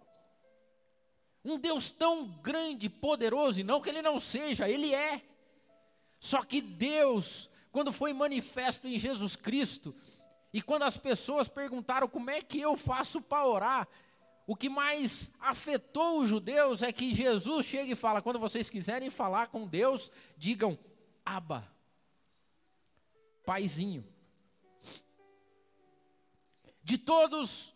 Um 1.43 1.57
Deus 1.57 1.89
tão 1.89 2.27
grande, 2.43 2.87
poderoso, 2.87 3.61
e 3.61 3.63
não 3.63 3.81
que 3.81 3.89
ele 3.89 4.03
não 4.03 4.19
seja, 4.19 4.69
ele 4.69 4.93
é. 4.93 5.23
Só 6.19 6.43
que 6.43 6.61
Deus, 6.61 7.49
quando 7.71 7.91
foi 7.91 8.13
manifesto 8.13 8.87
em 8.87 8.99
Jesus 8.99 9.35
Cristo, 9.35 9.95
e 10.53 10.61
quando 10.61 10.83
as 10.83 10.97
pessoas 10.97 11.47
perguntaram 11.47 12.07
como 12.07 12.29
é 12.29 12.43
que 12.43 12.61
eu 12.61 12.77
faço 12.77 13.19
para 13.19 13.47
orar, 13.47 13.87
o 14.47 14.55
que 14.55 14.69
mais 14.69 15.31
afetou 15.39 16.19
os 16.19 16.29
judeus 16.29 16.83
é 16.83 16.91
que 16.91 17.13
Jesus 17.13 17.65
chega 17.65 17.91
e 17.91 17.95
fala: 17.95 18.21
quando 18.21 18.39
vocês 18.39 18.69
quiserem 18.69 19.09
falar 19.09 19.47
com 19.47 19.67
Deus, 19.67 20.11
digam 20.37 20.77
Abba, 21.25 21.67
Paizinho. 23.45 24.05
De 26.83 26.99
todos 26.99 27.73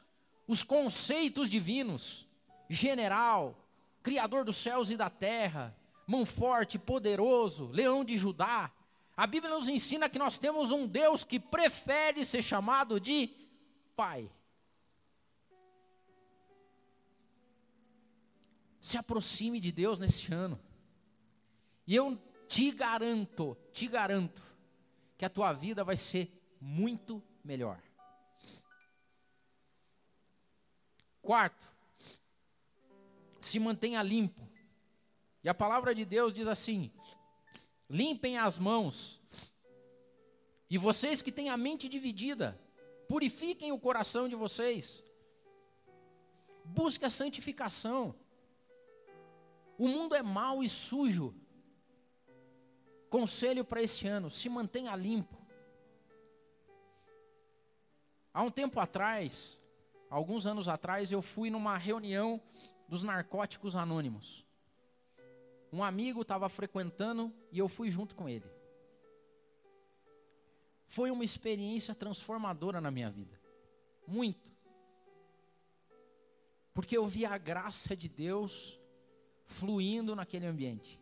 os 0.48 0.62
conceitos 0.62 1.50
divinos, 1.50 2.28
general, 2.70 3.56
Criador 4.04 4.46
dos 4.46 4.58
céus 4.58 4.92
e 4.92 4.96
da 4.96 5.10
terra, 5.10 5.76
mão 6.06 6.26
forte, 6.26 6.78
poderoso, 6.78 7.68
leão 7.68 8.06
de 8.06 8.16
Judá, 8.16 8.72
a 9.18 9.28
Bíblia 9.28 9.54
nos 9.54 9.68
ensina 9.68 10.08
que 10.08 10.18
nós 10.18 10.38
temos 10.38 10.72
um 10.72 10.88
Deus 10.88 11.24
que 11.24 11.40
prefere 11.40 12.26
ser 12.26 12.42
chamado 12.42 13.00
de 13.00 13.30
Pai. 13.96 14.32
Se 18.90 18.98
aproxime 18.98 19.60
de 19.60 19.72
Deus 19.72 20.00
nesse 20.00 20.34
ano. 20.34 20.60
E 21.86 21.96
eu 21.96 22.20
te 22.48 22.72
garanto, 22.72 23.56
te 23.72 23.88
garanto, 23.88 24.42
que 25.16 25.24
a 25.24 25.30
tua 25.30 25.54
vida 25.54 25.84
vai 25.84 25.96
ser 25.96 26.28
muito 26.60 27.22
melhor. 27.44 27.80
Quarto, 31.22 31.72
se 33.40 33.60
mantenha 33.60 34.02
limpo. 34.02 34.50
E 35.44 35.50
a 35.50 35.54
palavra 35.54 35.94
de 35.94 36.04
Deus 36.04 36.34
diz 36.34 36.48
assim: 36.48 36.92
limpem 37.88 38.40
as 38.40 38.58
mãos. 38.58 39.22
E 40.68 40.80
vocês 40.80 41.22
que 41.22 41.32
têm 41.32 41.50
a 41.52 41.58
mente 41.58 41.88
dividida, 41.88 42.60
purifiquem 43.08 43.72
o 43.72 43.80
coração 43.80 44.28
de 44.28 44.34
vocês. 44.34 45.04
Busque 46.66 47.06
a 47.06 47.10
santificação. 47.12 48.16
O 49.80 49.88
mundo 49.88 50.14
é 50.14 50.22
mau 50.22 50.62
e 50.62 50.68
sujo. 50.68 51.34
Conselho 53.10 53.64
para 53.64 53.82
esse 53.82 54.06
ano: 54.06 54.30
se 54.30 54.50
mantenha 54.50 54.94
limpo. 54.94 55.38
Há 58.34 58.44
um 58.44 58.52
tempo 58.52 58.78
atrás, 58.78 59.58
alguns 60.10 60.46
anos 60.46 60.68
atrás, 60.68 61.14
eu 61.14 61.22
fui 61.22 61.50
numa 61.50 61.78
reunião 61.78 62.42
dos 62.90 63.04
narcóticos 63.04 63.78
anônimos. 63.78 64.46
Um 65.72 65.82
amigo 65.82 66.24
estava 66.24 66.50
frequentando 66.50 67.34
e 67.50 67.60
eu 67.60 67.70
fui 67.70 67.90
junto 67.90 68.16
com 68.16 68.28
ele. 68.28 68.46
Foi 70.88 71.10
uma 71.10 71.24
experiência 71.24 71.96
transformadora 71.96 72.82
na 72.82 72.92
minha 72.92 73.10
vida. 73.10 73.40
Muito. 74.06 74.50
Porque 76.74 76.98
eu 76.98 77.06
vi 77.08 77.26
a 77.26 77.38
graça 77.38 77.96
de 77.96 78.10
Deus 78.10 78.79
fluindo 79.50 80.16
naquele 80.16 80.46
ambiente. 80.46 81.02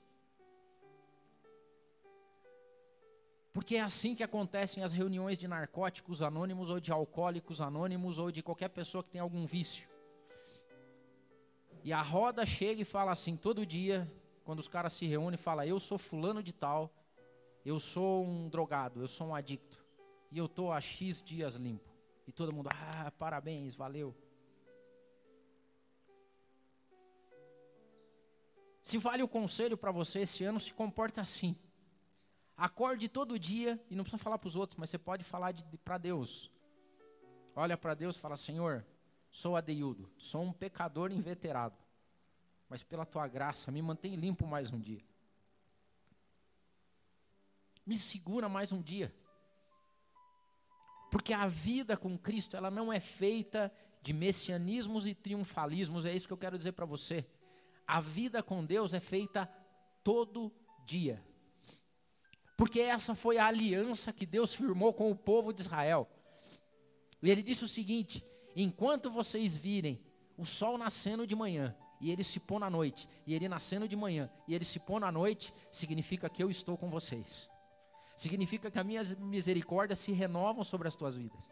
Porque 3.53 3.75
é 3.75 3.81
assim 3.81 4.15
que 4.15 4.23
acontecem 4.23 4.83
as 4.83 4.93
reuniões 4.93 5.37
de 5.37 5.47
narcóticos 5.47 6.21
anônimos, 6.21 6.69
ou 6.69 6.79
de 6.79 6.91
alcoólicos 6.91 7.59
anônimos, 7.59 8.17
ou 8.17 8.31
de 8.31 8.41
qualquer 8.41 8.69
pessoa 8.69 9.03
que 9.03 9.09
tem 9.09 9.21
algum 9.21 9.45
vício. 9.45 9.87
E 11.83 11.91
a 11.91 12.01
roda 12.01 12.45
chega 12.45 12.81
e 12.81 12.85
fala 12.85 13.11
assim, 13.11 13.35
todo 13.35 13.65
dia, 13.65 14.09
quando 14.43 14.59
os 14.59 14.67
caras 14.67 14.93
se 14.93 15.05
reúnem, 15.05 15.37
fala: 15.37 15.67
Eu 15.67 15.79
sou 15.79 15.97
fulano 15.97 16.41
de 16.41 16.53
tal, 16.53 16.91
eu 17.65 17.79
sou 17.79 18.25
um 18.25 18.47
drogado, 18.47 19.01
eu 19.01 19.07
sou 19.07 19.27
um 19.27 19.35
adicto, 19.35 19.83
e 20.31 20.37
eu 20.37 20.45
estou 20.45 20.71
há 20.71 20.79
X 20.79 21.21
dias 21.21 21.55
limpo. 21.55 21.91
E 22.25 22.31
todo 22.31 22.53
mundo, 22.53 22.69
ah, 22.71 23.11
parabéns, 23.17 23.75
valeu. 23.75 24.15
Se 28.87 28.97
vale 28.97 29.21
o 29.21 29.27
conselho 29.27 29.75
para 29.75 29.91
você 29.91 30.19
esse 30.19 30.45
ano, 30.45 30.61
se 30.61 30.73
comporte 30.73 31.19
assim. 31.19 31.57
Acorde 32.55 33.09
todo 33.09 33.37
dia, 33.37 33.77
e 33.89 33.95
não 33.97 34.05
precisa 34.05 34.23
falar 34.23 34.37
para 34.37 34.47
os 34.47 34.55
outros, 34.55 34.79
mas 34.79 34.89
você 34.89 34.97
pode 34.97 35.25
falar 35.25 35.51
de, 35.51 35.61
de 35.65 35.77
para 35.77 35.97
Deus. 35.97 36.49
Olha 37.53 37.77
para 37.77 37.93
Deus 37.93 38.15
e 38.15 38.19
fala: 38.19 38.37
Senhor, 38.37 38.85
sou 39.29 39.57
adeiudo, 39.57 40.09
sou 40.17 40.41
um 40.41 40.53
pecador 40.53 41.11
inveterado, 41.11 41.75
mas 42.69 42.81
pela 42.81 43.05
tua 43.05 43.27
graça 43.27 43.69
me 43.73 43.81
mantém 43.81 44.15
limpo 44.15 44.47
mais 44.47 44.71
um 44.71 44.79
dia. 44.79 45.03
Me 47.85 47.97
segura 47.97 48.47
mais 48.47 48.71
um 48.71 48.81
dia. 48.81 49.13
Porque 51.11 51.33
a 51.33 51.45
vida 51.45 51.97
com 51.97 52.17
Cristo, 52.17 52.55
ela 52.55 52.71
não 52.71 52.93
é 52.93 53.01
feita 53.01 53.69
de 54.01 54.13
messianismos 54.13 55.05
e 55.07 55.13
triunfalismos, 55.13 56.05
é 56.05 56.15
isso 56.15 56.25
que 56.25 56.31
eu 56.31 56.37
quero 56.37 56.57
dizer 56.57 56.71
para 56.71 56.85
você. 56.85 57.27
A 57.87 58.01
vida 58.01 58.43
com 58.43 58.65
Deus 58.65 58.93
é 58.93 58.99
feita 58.99 59.49
todo 60.03 60.51
dia. 60.85 61.23
Porque 62.57 62.79
essa 62.79 63.15
foi 63.15 63.37
a 63.37 63.45
aliança 63.45 64.11
que 64.11 64.25
Deus 64.25 64.53
firmou 64.53 64.93
com 64.93 65.09
o 65.09 65.15
povo 65.15 65.53
de 65.53 65.61
Israel. 65.61 66.09
E 67.21 67.29
ele 67.29 67.41
disse 67.41 67.63
o 67.63 67.67
seguinte: 67.67 68.25
enquanto 68.55 69.09
vocês 69.09 69.55
virem 69.55 70.03
o 70.37 70.45
sol 70.45 70.77
nascendo 70.77 71.25
de 71.25 71.35
manhã, 71.35 71.75
e 72.01 72.11
ele 72.11 72.23
se 72.23 72.39
pôr 72.39 72.59
na 72.59 72.69
noite, 72.69 73.07
e 73.25 73.33
ele 73.33 73.47
nascendo 73.47 73.87
de 73.87 73.95
manhã, 73.95 74.29
e 74.47 74.53
ele 74.53 74.65
se 74.65 74.79
pôr 74.79 74.99
na 74.99 75.11
noite, 75.11 75.53
significa 75.71 76.29
que 76.29 76.43
eu 76.43 76.49
estou 76.49 76.77
com 76.77 76.89
vocês. 76.89 77.49
Significa 78.15 78.69
que 78.69 78.79
as 78.79 78.85
minhas 78.85 79.15
misericórdias 79.15 79.99
se 79.99 80.11
renovam 80.11 80.63
sobre 80.63 80.87
as 80.87 80.95
tuas 80.95 81.15
vidas. 81.15 81.51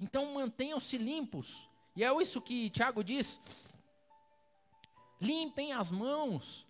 Então 0.00 0.34
mantenham-se 0.34 0.98
limpos, 0.98 1.68
e 1.94 2.02
é 2.02 2.22
isso 2.22 2.40
que 2.40 2.70
Tiago 2.70 3.02
diz: 3.04 3.40
limpem 5.20 5.72
as 5.72 5.90
mãos. 5.90 6.66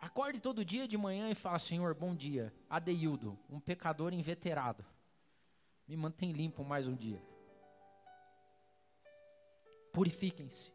Acorde 0.00 0.38
todo 0.38 0.64
dia 0.64 0.86
de 0.86 0.98
manhã 0.98 1.30
e 1.30 1.34
fala: 1.34 1.58
Senhor, 1.58 1.94
bom 1.94 2.14
dia. 2.14 2.54
Adeildo, 2.68 3.38
um 3.48 3.58
pecador 3.58 4.12
inveterado. 4.12 4.84
Me 5.88 5.96
mantém 5.96 6.32
limpo 6.32 6.62
mais 6.62 6.86
um 6.86 6.94
dia. 6.94 7.22
Purifiquem-se. 9.92 10.72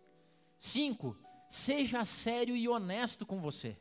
Cinco, 0.57 1.15
seja 1.47 2.03
sério 2.05 2.55
e 2.55 2.67
honesto 2.67 3.25
com 3.25 3.39
você. 3.39 3.77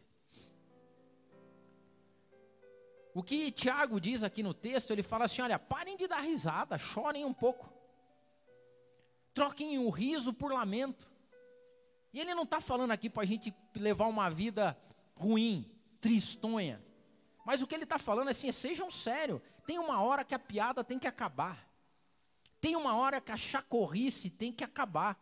O 3.15 3.23
que 3.23 3.51
Tiago 3.51 4.01
diz 4.01 4.23
aqui 4.23 4.43
no 4.43 4.53
texto, 4.53 4.91
ele 4.91 5.03
fala 5.03 5.25
assim: 5.25 5.43
olha, 5.43 5.59
parem 5.59 5.97
de 5.97 6.07
dar 6.07 6.21
risada, 6.21 6.77
chorem 6.77 7.25
um 7.25 7.33
pouco. 7.33 7.78
Troquem 9.39 9.79
o 9.79 9.89
riso 9.89 10.33
por 10.33 10.53
lamento. 10.53 11.09
E 12.13 12.19
ele 12.19 12.35
não 12.35 12.43
está 12.43 12.61
falando 12.61 12.91
aqui 12.91 13.09
para 13.09 13.23
a 13.23 13.25
gente 13.25 13.55
levar 13.73 14.09
uma 14.09 14.29
vida 14.29 14.77
ruim, 15.15 15.71
tristonha. 16.01 16.85
Mas 17.47 17.63
o 17.63 17.67
que 17.69 17.73
ele 17.73 17.85
está 17.85 18.01
falando 18.01 18.27
é 18.27 18.31
assim: 18.33 18.51
sejam 18.51 18.91
sérios. 18.91 19.41
Tem 19.65 19.79
uma 19.79 20.03
hora 20.03 20.25
que 20.25 20.35
a 20.35 20.41
piada 20.41 20.83
tem 20.83 20.99
que 20.99 21.07
acabar. 21.07 21.71
Tem 22.61 22.75
uma 22.75 22.97
hora 22.97 23.21
que 23.21 23.31
a 23.31 23.37
chacorrice 23.37 24.29
tem 24.29 24.53
que 24.53 24.65
acabar. 24.65 25.17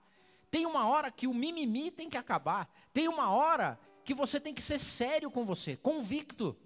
Tem 0.51 0.65
uma 0.65 0.89
hora 0.89 1.11
que 1.11 1.27
o 1.27 1.35
mimimi 1.35 1.91
tem 1.91 2.09
que 2.09 2.17
acabar. 2.17 2.75
Tem 2.95 3.09
uma 3.09 3.29
hora 3.29 3.79
que 4.03 4.15
você 4.15 4.41
tem 4.41 4.55
que 4.55 4.63
ser 4.63 4.79
sério 4.79 5.31
com 5.31 5.45
você, 5.45 5.77
convicto. 5.77 6.57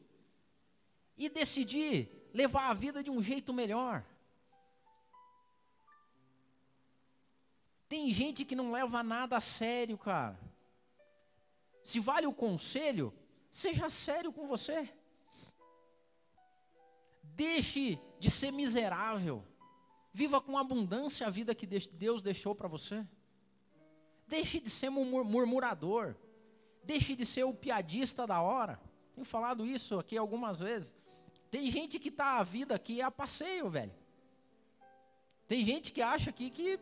E 1.16 1.28
decidir 1.28 2.30
levar 2.32 2.70
a 2.70 2.74
vida 2.74 3.02
de 3.02 3.10
um 3.10 3.20
jeito 3.20 3.52
melhor. 3.52 4.04
Tem 7.90 8.08
gente 8.12 8.44
que 8.44 8.54
não 8.54 8.70
leva 8.70 9.02
nada 9.02 9.36
a 9.36 9.40
sério, 9.40 9.98
cara. 9.98 10.38
Se 11.82 11.98
vale 11.98 12.24
o 12.24 12.32
conselho, 12.32 13.12
seja 13.50 13.90
sério 13.90 14.32
com 14.32 14.46
você. 14.46 14.88
Deixe 17.24 17.98
de 18.20 18.30
ser 18.30 18.52
miserável. 18.52 19.44
Viva 20.12 20.40
com 20.40 20.56
abundância 20.56 21.26
a 21.26 21.30
vida 21.30 21.52
que 21.52 21.66
Deus 21.66 22.22
deixou 22.22 22.54
para 22.54 22.68
você. 22.68 23.04
Deixe 24.28 24.60
de 24.60 24.70
ser 24.70 24.88
murmurador. 24.88 26.14
Deixe 26.84 27.16
de 27.16 27.26
ser 27.26 27.42
o 27.42 27.52
piadista 27.52 28.24
da 28.24 28.40
hora. 28.40 28.80
Tenho 29.16 29.24
falado 29.24 29.66
isso 29.66 29.98
aqui 29.98 30.16
algumas 30.16 30.60
vezes. 30.60 30.94
Tem 31.50 31.68
gente 31.68 31.98
que 31.98 32.12
tá 32.12 32.38
a 32.38 32.44
vida 32.44 32.72
aqui 32.72 33.02
a 33.02 33.10
passeio, 33.10 33.68
velho. 33.68 33.92
Tem 35.48 35.64
gente 35.64 35.90
que 35.90 36.00
acha 36.00 36.30
aqui 36.30 36.50
que 36.50 36.78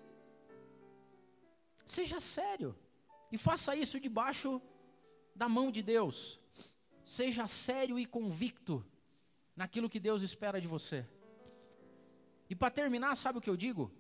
Seja 1.89 2.21
sério. 2.21 2.77
E 3.33 3.39
faça 3.39 3.75
isso 3.75 3.99
debaixo 3.99 4.61
da 5.35 5.49
mão 5.49 5.71
de 5.71 5.83
Deus. 5.83 6.39
Seja 7.03 7.47
sério 7.47 7.99
e 7.99 8.05
convicto 8.05 8.85
naquilo 9.57 9.89
que 9.89 9.99
Deus 9.99 10.23
espera 10.23 10.61
de 10.61 10.69
você. 10.69 11.09
E 12.51 12.55
para 12.55 12.71
terminar, 12.71 13.17
sabe 13.17 13.39
o 13.39 13.41
que 13.41 13.49
eu 13.49 13.57
digo? 13.57 13.91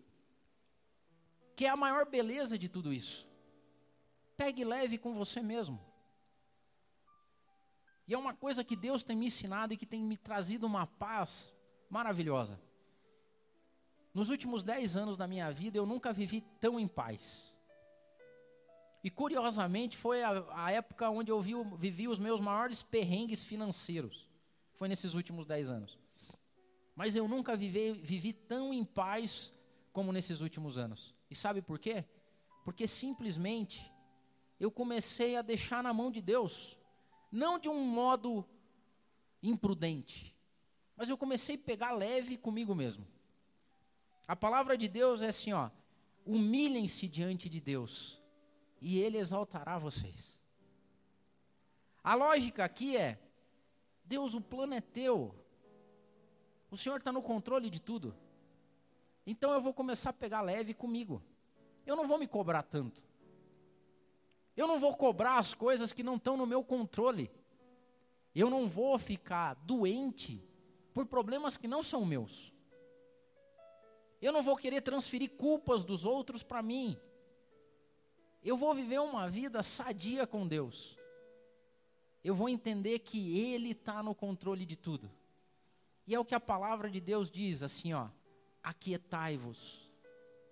Que 1.56 1.64
é 1.64 1.70
a 1.70 1.76
maior 1.76 2.04
beleza 2.06 2.58
de 2.58 2.68
tudo 2.68 2.92
isso. 2.92 3.26
Pegue 4.36 4.64
leve 4.64 4.98
com 4.98 5.14
você 5.14 5.40
mesmo. 5.40 5.80
E 8.06 8.12
é 8.12 8.18
uma 8.18 8.34
coisa 8.34 8.62
que 8.62 8.76
Deus 8.76 9.02
tem 9.02 9.16
me 9.16 9.26
ensinado 9.26 9.72
e 9.72 9.78
que 9.78 9.86
tem 9.86 10.02
me 10.02 10.16
trazido 10.16 10.66
uma 10.66 10.86
paz 10.86 11.52
maravilhosa. 11.88 12.60
Nos 14.12 14.28
últimos 14.28 14.62
dez 14.62 14.94
anos 14.94 15.16
da 15.16 15.26
minha 15.26 15.50
vida, 15.50 15.78
eu 15.78 15.86
nunca 15.86 16.12
vivi 16.12 16.42
tão 16.60 16.78
em 16.78 16.86
paz. 16.86 17.47
E 19.08 19.10
curiosamente, 19.10 19.96
foi 19.96 20.22
a, 20.22 20.44
a 20.52 20.70
época 20.70 21.08
onde 21.08 21.30
eu 21.30 21.40
vi, 21.40 21.54
vivi 21.78 22.06
os 22.06 22.18
meus 22.18 22.42
maiores 22.42 22.82
perrengues 22.82 23.42
financeiros. 23.42 24.28
Foi 24.74 24.86
nesses 24.86 25.14
últimos 25.14 25.46
dez 25.46 25.70
anos. 25.70 25.98
Mas 26.94 27.16
eu 27.16 27.26
nunca 27.26 27.56
vivi, 27.56 27.94
vivi 27.94 28.34
tão 28.34 28.70
em 28.70 28.84
paz 28.84 29.50
como 29.94 30.12
nesses 30.12 30.42
últimos 30.42 30.76
anos. 30.76 31.14
E 31.30 31.34
sabe 31.34 31.62
por 31.62 31.78
quê? 31.78 32.04
Porque 32.66 32.86
simplesmente 32.86 33.90
eu 34.60 34.70
comecei 34.70 35.36
a 35.36 35.40
deixar 35.40 35.82
na 35.82 35.94
mão 35.94 36.10
de 36.10 36.20
Deus 36.20 36.76
não 37.32 37.58
de 37.58 37.70
um 37.70 37.80
modo 37.80 38.44
imprudente, 39.42 40.36
mas 40.94 41.08
eu 41.08 41.16
comecei 41.16 41.54
a 41.54 41.58
pegar 41.58 41.92
leve 41.92 42.36
comigo 42.36 42.74
mesmo. 42.74 43.06
A 44.26 44.36
palavra 44.36 44.76
de 44.76 44.86
Deus 44.86 45.22
é 45.22 45.28
assim, 45.28 45.54
ó: 45.54 45.70
humilhem-se 46.26 47.08
diante 47.08 47.48
de 47.48 47.58
Deus, 47.58 48.18
e 48.80 48.98
Ele 48.98 49.18
exaltará 49.18 49.78
vocês. 49.78 50.38
A 52.02 52.14
lógica 52.14 52.64
aqui 52.64 52.96
é: 52.96 53.18
Deus, 54.04 54.34
o 54.34 54.40
plano 54.40 54.74
é 54.74 54.80
teu, 54.80 55.34
o 56.70 56.76
Senhor 56.76 56.98
está 56.98 57.12
no 57.12 57.22
controle 57.22 57.68
de 57.70 57.80
tudo, 57.80 58.14
então 59.26 59.52
eu 59.52 59.60
vou 59.60 59.74
começar 59.74 60.10
a 60.10 60.12
pegar 60.14 60.40
leve 60.40 60.74
comigo, 60.74 61.22
eu 61.86 61.96
não 61.96 62.06
vou 62.06 62.18
me 62.18 62.26
cobrar 62.26 62.62
tanto. 62.62 63.08
Eu 64.58 64.66
não 64.66 64.80
vou 64.80 64.96
cobrar 64.96 65.38
as 65.38 65.54
coisas 65.54 65.92
que 65.92 66.02
não 66.02 66.16
estão 66.16 66.36
no 66.36 66.44
meu 66.44 66.64
controle. 66.64 67.30
Eu 68.34 68.50
não 68.50 68.68
vou 68.68 68.98
ficar 68.98 69.54
doente 69.54 70.44
por 70.92 71.06
problemas 71.06 71.56
que 71.56 71.68
não 71.68 71.80
são 71.80 72.04
meus. 72.04 72.52
Eu 74.20 74.32
não 74.32 74.42
vou 74.42 74.56
querer 74.56 74.80
transferir 74.80 75.30
culpas 75.36 75.84
dos 75.84 76.04
outros 76.04 76.42
para 76.42 76.60
mim. 76.60 76.98
Eu 78.42 78.56
vou 78.56 78.74
viver 78.74 79.00
uma 79.00 79.28
vida 79.28 79.62
sadia 79.62 80.26
com 80.26 80.46
Deus. 80.46 80.96
Eu 82.22 82.34
vou 82.34 82.48
entender 82.48 83.00
que 83.00 83.38
Ele 83.38 83.70
está 83.70 84.02
no 84.02 84.14
controle 84.14 84.64
de 84.64 84.76
tudo. 84.76 85.10
E 86.06 86.14
é 86.14 86.20
o 86.20 86.24
que 86.24 86.34
a 86.34 86.40
palavra 86.40 86.90
de 86.90 87.00
Deus 87.00 87.30
diz, 87.30 87.62
assim, 87.62 87.92
ó: 87.92 88.08
aquietai-vos 88.62 89.90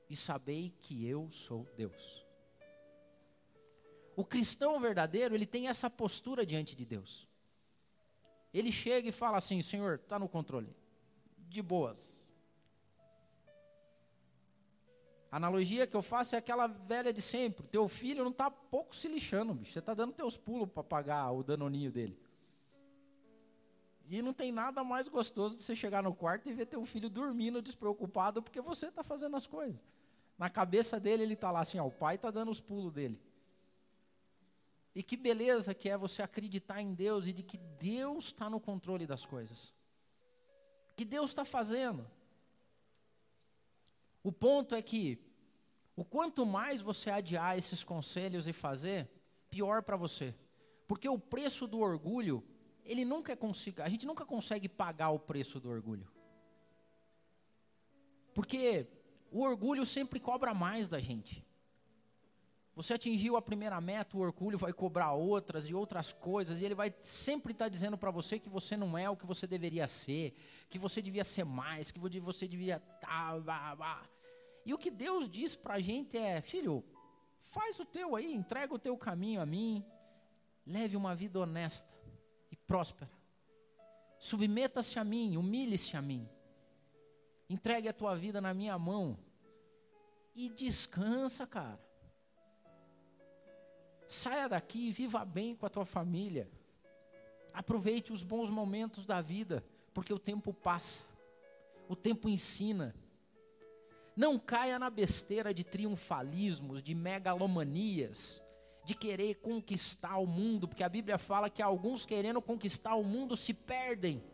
e 0.09 0.17
sabei 0.17 0.75
que 0.81 1.07
eu 1.07 1.31
sou 1.31 1.67
Deus. 1.77 2.25
O 4.15 4.25
cristão 4.25 4.81
verdadeiro, 4.81 5.35
ele 5.35 5.47
tem 5.47 5.69
essa 5.69 5.91
postura 5.91 6.47
diante 6.47 6.75
de 6.75 6.87
Deus. 6.87 7.29
Ele 8.53 8.73
chega 8.73 9.09
e 9.09 9.13
fala 9.13 9.37
assim: 9.37 9.61
Senhor, 9.63 9.97
está 9.97 10.19
no 10.19 10.29
controle. 10.29 10.75
De 11.37 11.61
boas. 11.61 12.26
A 15.31 15.37
analogia 15.37 15.87
que 15.87 15.97
eu 15.97 16.03
faço 16.03 16.35
é 16.35 16.39
aquela 16.39 16.67
velha 16.67 17.13
de 17.13 17.21
sempre. 17.21 17.67
Teu 17.67 17.89
filho 17.89 18.23
não 18.23 18.31
está 18.31 18.51
pouco 18.51 18.95
se 18.95 19.09
lixando, 19.09 19.55
bicho. 19.55 19.73
Você 19.73 19.81
está 19.81 19.95
dando 19.95 20.13
teus 20.13 20.37
pulos 20.37 20.69
para 20.69 20.85
pagar 20.85 21.31
o 21.33 21.43
danoninho 21.43 21.91
dele. 21.91 22.19
E 24.09 24.23
não 24.23 24.33
tem 24.33 24.53
nada 24.53 24.85
mais 24.85 25.09
gostoso 25.09 25.57
de 25.57 25.63
você 25.63 25.75
chegar 25.75 26.03
no 26.03 26.15
quarto 26.15 26.49
e 26.49 26.53
ver 26.53 26.67
teu 26.67 26.85
filho 26.85 27.11
dormindo 27.11 27.61
despreocupado 27.61 28.41
porque 28.41 28.61
você 28.61 28.87
está 28.87 29.03
fazendo 29.03 29.37
as 29.37 29.47
coisas. 29.47 29.81
Na 30.39 30.49
cabeça 30.49 31.01
dele 31.01 31.25
ele 31.25 31.35
está 31.35 31.51
lá 31.51 31.61
assim, 31.61 31.79
ó, 31.79 31.87
o 31.87 31.91
pai 31.91 32.15
está 32.15 32.31
dando 32.31 32.51
os 32.51 32.61
pulos 32.61 32.93
dele. 32.93 33.21
E 34.95 35.03
que 35.03 35.17
beleza 35.17 35.75
que 35.75 35.89
é 35.89 35.97
você 35.97 36.23
acreditar 36.23 36.81
em 36.81 36.95
Deus 36.95 37.27
e 37.27 37.33
de 37.33 37.43
que 37.43 37.59
Deus 37.59 38.27
está 38.27 38.49
no 38.49 38.61
controle 38.61 39.07
das 39.07 39.27
coisas. 39.27 39.75
Que 40.97 41.05
Deus 41.05 41.31
está 41.31 41.45
fazendo. 41.45 42.09
O 44.27 44.33
ponto 44.33 44.75
é 44.75 44.83
que, 44.83 45.21
o 45.95 46.05
quanto 46.05 46.45
mais 46.45 46.81
você 46.81 47.11
adiar 47.11 47.57
esses 47.57 47.85
conselhos 47.85 48.49
e 48.49 48.53
fazer, 48.53 49.09
pior 49.49 49.85
para 49.85 49.97
você. 49.97 50.35
Porque 50.89 51.09
o 51.09 51.17
preço 51.17 51.65
do 51.65 51.79
orgulho, 51.79 52.43
ele 52.85 53.05
nunca 53.05 53.35
é 53.35 53.37
consigo, 53.37 53.81
a 53.83 53.89
gente 53.89 54.05
nunca 54.05 54.27
consegue 54.27 54.69
pagar 54.69 55.11
o 55.11 55.19
preço 55.21 55.61
do 55.61 55.71
orgulho. 55.71 56.11
Porque 58.35 58.89
o 59.31 59.45
orgulho 59.45 59.87
sempre 59.87 60.19
cobra 60.19 60.53
mais 60.53 60.89
da 60.89 60.99
gente. 60.99 61.47
Você 62.75 62.95
atingiu 62.95 63.37
a 63.37 63.41
primeira 63.41 63.81
meta, 63.81 64.17
o 64.17 64.21
orgulho 64.21 64.59
vai 64.59 64.73
cobrar 64.73 65.13
outras 65.13 65.69
e 65.69 65.73
outras 65.73 66.13
coisas, 66.13 66.61
e 66.61 66.65
ele 66.65 66.75
vai 66.75 66.93
sempre 67.01 67.53
estar 67.53 67.67
tá 67.67 67.69
dizendo 67.69 67.97
para 67.97 68.11
você 68.11 68.41
que 68.41 68.49
você 68.49 68.77
não 68.77 68.99
é 68.99 69.09
o 69.09 69.17
que 69.17 69.25
você 69.25 69.47
deveria 69.47 69.87
ser, 69.87 70.35
que 70.69 70.81
você 70.81 71.01
devia 71.01 71.23
ser 71.23 71.45
mais, 71.45 71.93
que 71.93 72.01
você 72.01 72.49
devia. 72.49 72.81
Tá, 73.01 73.39
e 74.67 74.75
o 74.75 74.79
que 74.79 74.91
Deus 74.91 75.31
diz 75.31 75.55
para 75.55 75.75
a 75.75 75.81
gente 75.81 76.19
é: 76.19 76.41
filho, 76.41 76.85
faz 77.41 77.79
o 77.79 77.85
teu 77.85 78.17
aí, 78.17 78.35
entrega 78.35 78.75
o 78.75 78.79
teu 78.79 78.99
caminho 78.99 79.41
a 79.41 79.47
mim, 79.47 79.87
leve 80.67 80.97
uma 80.97 81.15
vida 81.15 81.39
honesta 81.39 81.89
e 82.51 82.57
próspera. 82.57 83.09
Submeta-se 84.19 84.99
a 84.99 85.05
mim, 85.05 85.37
humilhe-se 85.37 85.97
a 85.97 86.03
mim. 86.03 86.29
Entregue 87.49 87.89
a 87.89 87.93
tua 87.93 88.17
vida 88.17 88.41
na 88.41 88.53
minha 88.53 88.77
mão 88.77 89.17
e 90.35 90.49
descansa, 90.49 91.47
cara. 91.47 91.81
Saia 94.09 94.49
daqui 94.49 94.89
e 94.89 94.93
viva 94.93 95.25
bem 95.25 95.55
com 95.55 95.65
a 95.65 95.71
tua 95.71 95.85
família. 95.85 96.51
Aproveite 97.53 98.13
os 98.13 98.25
bons 98.25 98.51
momentos 98.51 99.07
da 99.07 99.21
vida, 99.21 99.65
porque 99.95 100.13
o 100.13 100.19
tempo 100.19 100.53
passa. 100.53 101.05
O 101.89 101.95
tempo 101.95 102.29
ensina. 102.29 102.97
Não 104.17 104.39
caia 104.39 104.79
na 104.79 104.89
besteira 104.89 105.53
de 105.53 105.63
triunfalismos, 105.63 106.83
de 106.83 106.95
megalomanias, 106.95 108.43
de 108.83 108.95
querer 108.95 109.35
conquistar 109.35 110.17
o 110.17 110.27
mundo, 110.27 110.67
porque 110.67 110.83
a 110.83 110.89
Bíblia 110.89 111.19
fala 111.19 111.51
que 111.51 111.61
alguns 111.61 112.07
querendo 112.07 112.41
conquistar 112.41 112.95
o 112.95 113.05
mundo 113.05 113.37
se 113.37 113.53
perdem. 113.53 114.25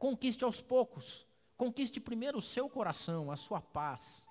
Conquiste 0.00 0.42
aos 0.42 0.60
poucos. 0.60 1.24
Conquiste 1.56 2.00
primeiro 2.00 2.38
o 2.38 2.42
seu 2.42 2.68
coração, 2.68 3.30
a 3.30 3.36
sua 3.36 3.60
paz. 3.60 4.26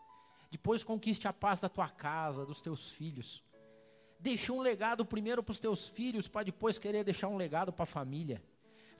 Depois 0.51 0.83
conquiste 0.83 1.25
a 1.25 1.31
paz 1.31 1.61
da 1.61 1.69
tua 1.69 1.87
casa, 1.87 2.45
dos 2.45 2.61
teus 2.61 2.91
filhos. 2.91 3.41
Deixa 4.19 4.51
um 4.51 4.61
legado 4.61 5.05
primeiro 5.05 5.41
para 5.41 5.51
os 5.53 5.59
teus 5.59 5.87
filhos, 5.87 6.27
para 6.27 6.43
depois 6.43 6.77
querer 6.77 7.05
deixar 7.05 7.29
um 7.29 7.37
legado 7.37 7.71
para 7.71 7.83
a 7.83 7.87
família. 7.87 8.43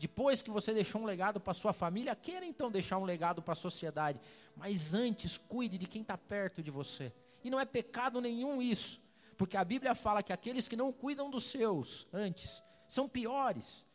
Depois 0.04 0.42
que 0.42 0.52
você 0.52 0.74
deixou 0.74 1.00
um 1.00 1.06
legado 1.06 1.40
para 1.40 1.54
sua 1.54 1.72
família, 1.72 2.14
queira 2.14 2.46
então 2.46 2.70
deixar 2.70 2.98
um 2.98 3.06
legado 3.06 3.42
para 3.42 3.54
a 3.54 3.56
sociedade. 3.56 4.20
Mas 4.54 4.94
antes, 4.94 5.38
cuide 5.38 5.78
de 5.78 5.88
quem 5.88 6.02
está 6.02 6.18
perto 6.18 6.62
de 6.62 6.70
você. 6.70 7.14
E 7.42 7.50
não 7.50 7.58
é 7.58 7.64
pecado 7.64 8.20
nenhum 8.20 8.62
isso, 8.62 9.00
porque 9.38 9.56
a 9.56 9.64
Bíblia 9.64 9.96
fala 9.96 10.22
que 10.22 10.34
aqueles 10.34 10.68
que 10.68 10.76
não 10.76 10.92
cuidam 10.92 11.30
dos 11.30 11.46
seus 11.46 12.06
antes 12.12 12.62
são 12.86 13.08
piores. 13.08 13.86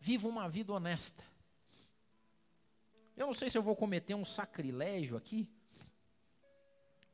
Viva 0.00 0.26
uma 0.26 0.48
vida 0.48 0.72
honesta. 0.72 1.22
Eu 3.14 3.26
não 3.26 3.34
sei 3.34 3.50
se 3.50 3.58
eu 3.58 3.62
vou 3.62 3.76
cometer 3.76 4.14
um 4.14 4.24
sacrilégio 4.24 5.18
aqui, 5.18 5.46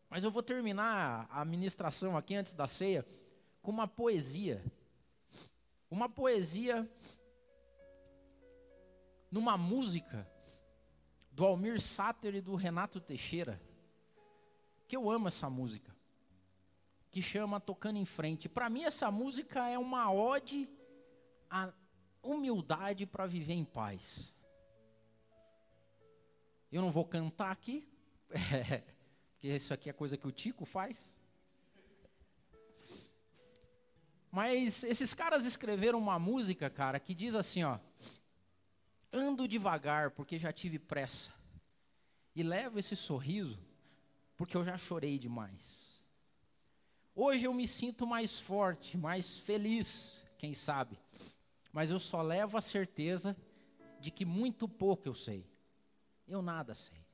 mas 0.09 0.23
eu 0.23 0.31
vou 0.31 0.45
terminar 0.45 1.27
a 1.29 1.45
ministração 1.45 2.17
aqui 2.17 2.37
antes 2.37 2.55
da 2.55 2.69
ceia 2.69 3.05
com 3.61 3.73
uma 3.73 3.89
poesia. 3.89 4.63
Uma 5.95 6.09
poesia 6.09 6.91
numa 9.31 9.57
música 9.57 10.29
do 11.31 11.45
Almir 11.45 11.81
Sater 11.81 12.35
e 12.35 12.41
do 12.41 12.57
Renato 12.57 13.01
Teixeira. 13.01 13.63
Que 14.89 14.97
eu 14.97 15.09
amo 15.09 15.29
essa 15.29 15.49
música. 15.49 15.95
Que 17.13 17.23
chama 17.23 17.61
Tocando 17.61 17.97
em 17.97 18.05
Frente. 18.05 18.49
Para 18.49 18.69
mim 18.69 18.83
essa 18.83 19.09
música 19.09 19.69
é 19.69 19.79
uma 19.79 20.13
ode 20.13 20.69
à 21.49 21.73
humildade 22.21 23.07
para 23.07 23.25
viver 23.25 23.55
em 23.55 23.65
paz. 23.65 24.35
Eu 26.73 26.83
não 26.83 26.91
vou 26.91 27.05
cantar 27.05 27.53
aqui. 27.53 27.89
porque 29.31 29.47
isso 29.47 29.73
aqui 29.73 29.89
é 29.89 29.93
coisa 29.93 30.17
que 30.17 30.27
o 30.27 30.33
Tico 30.33 30.65
faz. 30.65 31.23
Mas 34.35 34.83
esses 34.83 35.15
caras 35.15 35.45
escreveram 35.45 35.97
uma 35.97 36.19
música, 36.19 36.69
cara, 36.69 36.99
que 36.99 37.15
diz 37.15 37.37
assim, 37.37 37.63
ó: 37.63 37.79
Ando 39.13 39.47
devagar 39.47 40.11
porque 40.11 40.41
já 40.41 40.53
tive 40.53 40.77
pressa. 40.77 41.33
E 42.35 42.43
levo 42.43 42.81
esse 42.81 42.97
sorriso 42.97 43.65
porque 44.37 44.57
eu 44.57 44.65
já 44.65 44.77
chorei 44.77 45.21
demais. 45.21 46.03
Hoje 47.15 47.45
eu 47.45 47.55
me 47.55 47.65
sinto 47.65 48.09
mais 48.09 48.41
forte, 48.41 48.99
mais 48.99 49.39
feliz, 49.39 50.27
quem 50.37 50.53
sabe. 50.53 50.99
Mas 51.73 51.93
eu 51.93 52.01
só 52.01 52.21
levo 52.21 52.59
a 52.59 52.61
certeza 52.61 53.37
de 54.01 54.11
que 54.11 54.25
muito 54.25 54.69
pouco 54.69 55.07
eu 55.07 55.15
sei. 55.15 55.47
Eu 56.27 56.43
nada 56.43 56.75
sei. 56.75 57.07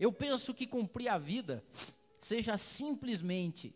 Eu 0.00 0.12
penso 0.12 0.52
que 0.52 0.66
cumprir 0.66 1.06
a 1.06 1.16
vida 1.16 1.64
seja 2.18 2.58
simplesmente 2.58 3.72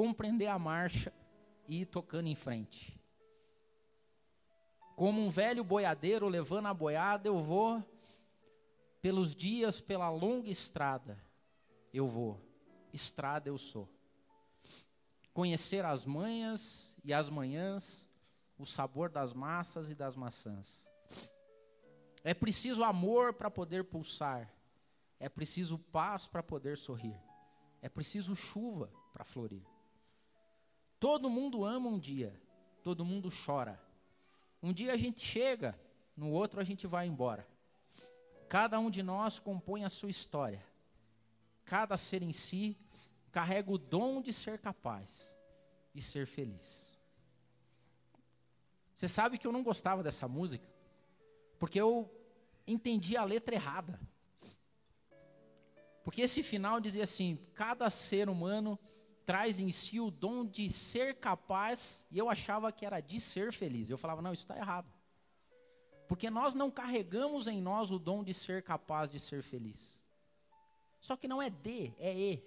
compreender 0.00 0.46
a 0.46 0.58
marcha 0.58 1.12
e 1.68 1.82
ir 1.82 1.84
tocando 1.84 2.26
em 2.26 2.34
frente. 2.34 2.98
Como 4.96 5.20
um 5.20 5.28
velho 5.28 5.62
boiadeiro 5.62 6.26
levando 6.26 6.68
a 6.68 6.72
boiada, 6.72 7.28
eu 7.28 7.38
vou 7.38 7.84
pelos 9.02 9.34
dias, 9.34 9.78
pela 9.78 10.08
longa 10.08 10.48
estrada, 10.48 11.22
eu 11.92 12.06
vou. 12.06 12.40
Estrada 12.94 13.50
eu 13.50 13.58
sou. 13.58 13.90
Conhecer 15.34 15.84
as 15.84 16.06
manhas 16.06 16.96
e 17.04 17.12
as 17.12 17.28
manhãs, 17.28 18.08
o 18.56 18.64
sabor 18.64 19.10
das 19.10 19.34
massas 19.34 19.90
e 19.90 19.94
das 19.94 20.16
maçãs. 20.16 20.82
É 22.24 22.32
preciso 22.32 22.82
amor 22.84 23.34
para 23.34 23.50
poder 23.50 23.84
pulsar. 23.84 24.50
É 25.18 25.28
preciso 25.28 25.78
paz 25.78 26.26
para 26.26 26.42
poder 26.42 26.78
sorrir. 26.78 27.20
É 27.82 27.88
preciso 27.90 28.34
chuva 28.34 28.90
para 29.12 29.26
florir. 29.26 29.62
Todo 31.00 31.30
mundo 31.30 31.64
ama 31.64 31.88
um 31.88 31.98
dia, 31.98 32.38
todo 32.82 33.06
mundo 33.06 33.30
chora. 33.30 33.80
Um 34.62 34.70
dia 34.70 34.92
a 34.92 34.96
gente 34.98 35.24
chega, 35.24 35.74
no 36.14 36.30
outro 36.30 36.60
a 36.60 36.64
gente 36.64 36.86
vai 36.86 37.06
embora. 37.06 37.48
Cada 38.50 38.78
um 38.78 38.90
de 38.90 39.02
nós 39.02 39.38
compõe 39.38 39.82
a 39.82 39.88
sua 39.88 40.10
história. 40.10 40.62
Cada 41.64 41.96
ser 41.96 42.22
em 42.22 42.34
si 42.34 42.76
carrega 43.32 43.72
o 43.72 43.78
dom 43.78 44.20
de 44.20 44.30
ser 44.30 44.58
capaz 44.58 45.34
e 45.94 46.02
ser 46.02 46.26
feliz. 46.26 46.86
Você 48.94 49.08
sabe 49.08 49.38
que 49.38 49.46
eu 49.46 49.52
não 49.52 49.62
gostava 49.62 50.02
dessa 50.02 50.28
música, 50.28 50.68
porque 51.58 51.80
eu 51.80 52.14
entendi 52.66 53.16
a 53.16 53.24
letra 53.24 53.54
errada. 53.54 53.98
Porque 56.04 56.20
esse 56.20 56.42
final 56.42 56.78
dizia 56.78 57.04
assim: 57.04 57.38
cada 57.54 57.88
ser 57.88 58.28
humano 58.28 58.78
traz 59.30 59.60
em 59.60 59.70
si 59.70 60.00
o 60.00 60.10
dom 60.10 60.44
de 60.44 60.68
ser 60.68 61.14
capaz, 61.20 62.04
e 62.10 62.18
eu 62.18 62.28
achava 62.28 62.72
que 62.72 62.84
era 62.84 63.00
de 63.00 63.20
ser 63.20 63.52
feliz. 63.52 63.88
Eu 63.88 63.96
falava, 63.96 64.20
não, 64.20 64.32
isso 64.32 64.42
está 64.42 64.56
errado. 64.56 64.92
Porque 66.08 66.28
nós 66.28 66.52
não 66.52 66.68
carregamos 66.68 67.46
em 67.46 67.62
nós 67.62 67.92
o 67.92 67.98
dom 68.00 68.24
de 68.24 68.34
ser 68.34 68.64
capaz 68.64 69.08
de 69.12 69.20
ser 69.20 69.44
feliz. 69.44 70.00
Só 70.98 71.16
que 71.16 71.28
não 71.28 71.40
é 71.40 71.48
de, 71.48 71.94
é 71.98 72.12
e. 72.12 72.44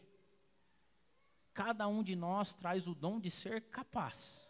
Cada 1.54 1.88
um 1.88 2.04
de 2.04 2.18
nós 2.18 2.54
traz 2.54 2.86
o 2.86 2.94
dom 2.94 3.18
de 3.18 3.32
ser 3.32 3.62
capaz 3.70 4.46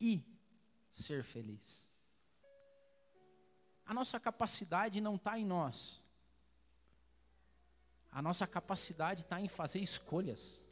e 0.00 0.24
ser 0.92 1.24
feliz. 1.24 1.88
A 3.84 3.92
nossa 3.92 4.20
capacidade 4.20 5.00
não 5.00 5.16
está 5.16 5.36
em 5.36 5.44
nós. 5.44 6.00
A 8.12 8.20
nossa 8.20 8.46
capacidade 8.46 9.22
está 9.22 9.40
em 9.40 9.48
fazer 9.48 9.78
escolhas. 9.78 10.62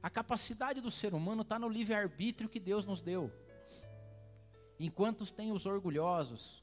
A 0.00 0.08
capacidade 0.08 0.80
do 0.80 0.90
ser 0.90 1.12
humano 1.12 1.42
está 1.42 1.58
no 1.58 1.68
livre-arbítrio 1.68 2.48
que 2.48 2.60
Deus 2.60 2.86
nos 2.86 3.02
deu. 3.02 3.32
Enquanto 4.78 5.30
tem 5.32 5.50
os 5.50 5.66
orgulhosos 5.66 6.62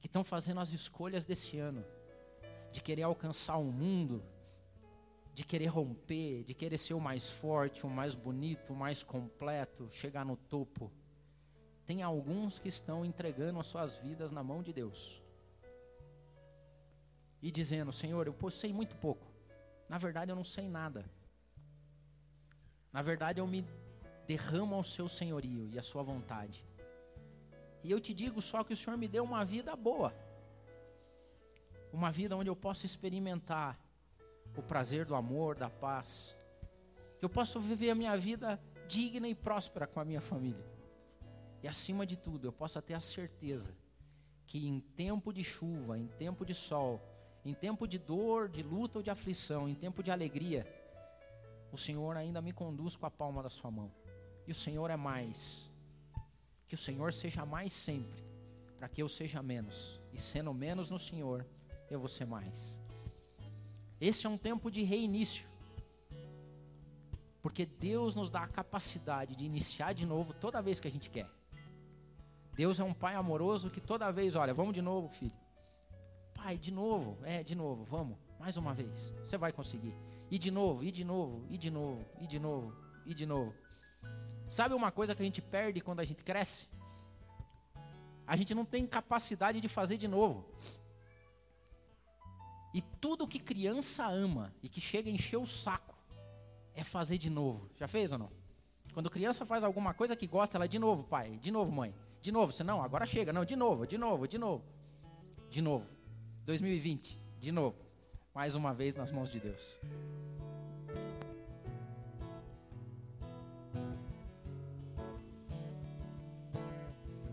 que 0.00 0.06
estão 0.06 0.24
fazendo 0.24 0.60
as 0.60 0.70
escolhas 0.70 1.26
desse 1.26 1.58
ano, 1.58 1.84
de 2.72 2.80
querer 2.80 3.02
alcançar 3.02 3.58
o 3.58 3.68
um 3.68 3.72
mundo, 3.72 4.24
de 5.34 5.44
querer 5.44 5.66
romper, 5.66 6.44
de 6.44 6.54
querer 6.54 6.78
ser 6.78 6.94
o 6.94 7.00
mais 7.00 7.30
forte, 7.30 7.84
o 7.84 7.90
mais 7.90 8.14
bonito, 8.14 8.72
o 8.72 8.76
mais 8.76 9.02
completo, 9.02 9.90
chegar 9.92 10.24
no 10.24 10.36
topo. 10.36 10.90
Tem 11.84 12.02
alguns 12.02 12.58
que 12.58 12.68
estão 12.68 13.04
entregando 13.04 13.60
as 13.60 13.66
suas 13.66 13.96
vidas 13.96 14.30
na 14.30 14.42
mão 14.42 14.62
de 14.62 14.72
Deus 14.72 15.27
e 17.42 17.50
dizendo: 17.50 17.92
Senhor, 17.92 18.26
eu 18.26 18.50
sei 18.50 18.72
muito 18.72 18.96
pouco. 18.96 19.26
Na 19.88 19.98
verdade, 19.98 20.30
eu 20.30 20.36
não 20.36 20.44
sei 20.44 20.68
nada. 20.68 21.04
Na 22.92 23.02
verdade, 23.02 23.40
eu 23.40 23.46
me 23.46 23.64
derramo 24.26 24.74
ao 24.74 24.84
seu 24.84 25.08
senhorio 25.08 25.68
e 25.72 25.78
à 25.78 25.82
sua 25.82 26.02
vontade. 26.02 26.64
E 27.82 27.90
eu 27.90 28.00
te 28.00 28.12
digo 28.12 28.42
só 28.42 28.64
que 28.64 28.72
o 28.72 28.76
Senhor 28.76 28.96
me 28.96 29.08
deu 29.08 29.24
uma 29.24 29.44
vida 29.44 29.74
boa. 29.76 30.12
Uma 31.92 32.10
vida 32.10 32.36
onde 32.36 32.50
eu 32.50 32.56
possa 32.56 32.84
experimentar 32.84 33.78
o 34.56 34.62
prazer 34.62 35.06
do 35.06 35.14
amor, 35.14 35.54
da 35.54 35.70
paz. 35.70 36.36
Que 37.18 37.24
eu 37.24 37.28
possa 37.30 37.58
viver 37.58 37.90
a 37.90 37.94
minha 37.94 38.16
vida 38.16 38.60
digna 38.86 39.28
e 39.28 39.34
próspera 39.34 39.86
com 39.86 40.00
a 40.00 40.04
minha 40.04 40.20
família. 40.20 40.64
E 41.62 41.68
acima 41.68 42.04
de 42.04 42.16
tudo, 42.16 42.46
eu 42.46 42.52
possa 42.52 42.80
ter 42.82 42.94
a 42.94 43.00
certeza 43.00 43.74
que 44.46 44.66
em 44.66 44.80
tempo 44.80 45.32
de 45.32 45.44
chuva, 45.44 45.98
em 45.98 46.06
tempo 46.06 46.44
de 46.44 46.54
sol, 46.54 47.00
em 47.44 47.54
tempo 47.54 47.86
de 47.86 47.98
dor, 47.98 48.48
de 48.48 48.62
luta 48.62 48.98
ou 48.98 49.02
de 49.02 49.10
aflição, 49.10 49.68
em 49.68 49.74
tempo 49.74 50.02
de 50.02 50.10
alegria, 50.10 50.66
o 51.72 51.78
Senhor 51.78 52.16
ainda 52.16 52.40
me 52.40 52.52
conduz 52.52 52.96
com 52.96 53.06
a 53.06 53.10
palma 53.10 53.42
da 53.42 53.48
sua 53.48 53.70
mão. 53.70 53.90
E 54.46 54.52
o 54.52 54.54
Senhor 54.54 54.90
é 54.90 54.96
mais. 54.96 55.70
Que 56.66 56.74
o 56.74 56.78
Senhor 56.78 57.12
seja 57.12 57.44
mais 57.46 57.72
sempre, 57.72 58.24
para 58.76 58.88
que 58.88 59.02
eu 59.02 59.08
seja 59.08 59.42
menos. 59.42 60.00
E 60.12 60.20
sendo 60.20 60.52
menos 60.52 60.90
no 60.90 60.98
Senhor, 60.98 61.46
eu 61.90 61.98
vou 61.98 62.08
ser 62.08 62.26
mais. 62.26 62.80
Esse 64.00 64.26
é 64.26 64.28
um 64.28 64.38
tempo 64.38 64.70
de 64.70 64.82
reinício. 64.82 65.46
Porque 67.42 67.64
Deus 67.64 68.14
nos 68.14 68.30
dá 68.30 68.42
a 68.42 68.48
capacidade 68.48 69.34
de 69.34 69.44
iniciar 69.44 69.92
de 69.92 70.04
novo 70.04 70.32
toda 70.34 70.62
vez 70.62 70.80
que 70.80 70.88
a 70.88 70.90
gente 70.90 71.08
quer. 71.10 71.28
Deus 72.54 72.80
é 72.80 72.84
um 72.84 72.92
pai 72.92 73.14
amoroso 73.14 73.70
que 73.70 73.80
toda 73.80 74.10
vez, 74.10 74.34
olha, 74.34 74.52
vamos 74.52 74.74
de 74.74 74.82
novo, 74.82 75.08
filho. 75.08 75.36
Pai, 76.38 76.56
de 76.56 76.70
novo, 76.70 77.18
é, 77.24 77.42
de 77.42 77.56
novo, 77.56 77.84
vamos, 77.84 78.16
mais 78.38 78.56
uma 78.56 78.72
vez. 78.72 79.12
Você 79.24 79.36
vai 79.36 79.52
conseguir. 79.52 79.92
E 80.30 80.38
de 80.38 80.52
novo, 80.52 80.84
e 80.84 80.92
de 80.92 81.04
novo, 81.04 81.44
e 81.50 81.58
de 81.58 81.68
novo, 81.68 82.06
e 82.20 82.26
de 82.28 82.38
novo, 82.38 82.76
e 83.04 83.12
de 83.12 83.26
novo. 83.26 83.52
Sabe 84.48 84.72
uma 84.72 84.92
coisa 84.92 85.16
que 85.16 85.20
a 85.20 85.24
gente 85.24 85.42
perde 85.42 85.80
quando 85.80 85.98
a 85.98 86.04
gente 86.04 86.22
cresce? 86.22 86.68
A 88.24 88.36
gente 88.36 88.54
não 88.54 88.64
tem 88.64 88.86
capacidade 88.86 89.60
de 89.60 89.68
fazer 89.68 89.96
de 89.96 90.06
novo. 90.06 90.46
E 92.72 92.80
tudo 93.00 93.26
que 93.26 93.40
criança 93.40 94.06
ama 94.06 94.54
e 94.62 94.68
que 94.68 94.80
chega 94.80 95.10
a 95.10 95.12
encher 95.12 95.38
o 95.38 95.46
saco 95.46 95.96
é 96.72 96.84
fazer 96.84 97.18
de 97.18 97.28
novo. 97.28 97.68
Já 97.76 97.88
fez 97.88 98.12
ou 98.12 98.18
não? 98.18 98.30
Quando 98.94 99.10
criança 99.10 99.44
faz 99.44 99.64
alguma 99.64 99.92
coisa 99.92 100.14
que 100.14 100.26
gosta, 100.26 100.56
ela 100.56 100.68
de 100.68 100.78
novo, 100.78 101.02
pai, 101.02 101.36
de 101.38 101.50
novo, 101.50 101.72
mãe, 101.72 101.92
de 102.22 102.30
novo, 102.30 102.52
você 102.52 102.62
não, 102.62 102.80
agora 102.80 103.04
chega, 103.06 103.32
não, 103.32 103.44
de 103.44 103.56
novo, 103.56 103.86
de 103.86 103.98
novo, 103.98 104.28
de 104.28 104.38
novo, 104.38 104.64
de 105.50 105.60
novo. 105.60 105.97
2020, 106.48 107.18
de 107.38 107.52
novo, 107.52 107.76
mais 108.34 108.54
uma 108.54 108.72
vez 108.72 108.94
nas 108.94 109.12
mãos 109.12 109.30
de 109.30 109.38
Deus. 109.38 109.78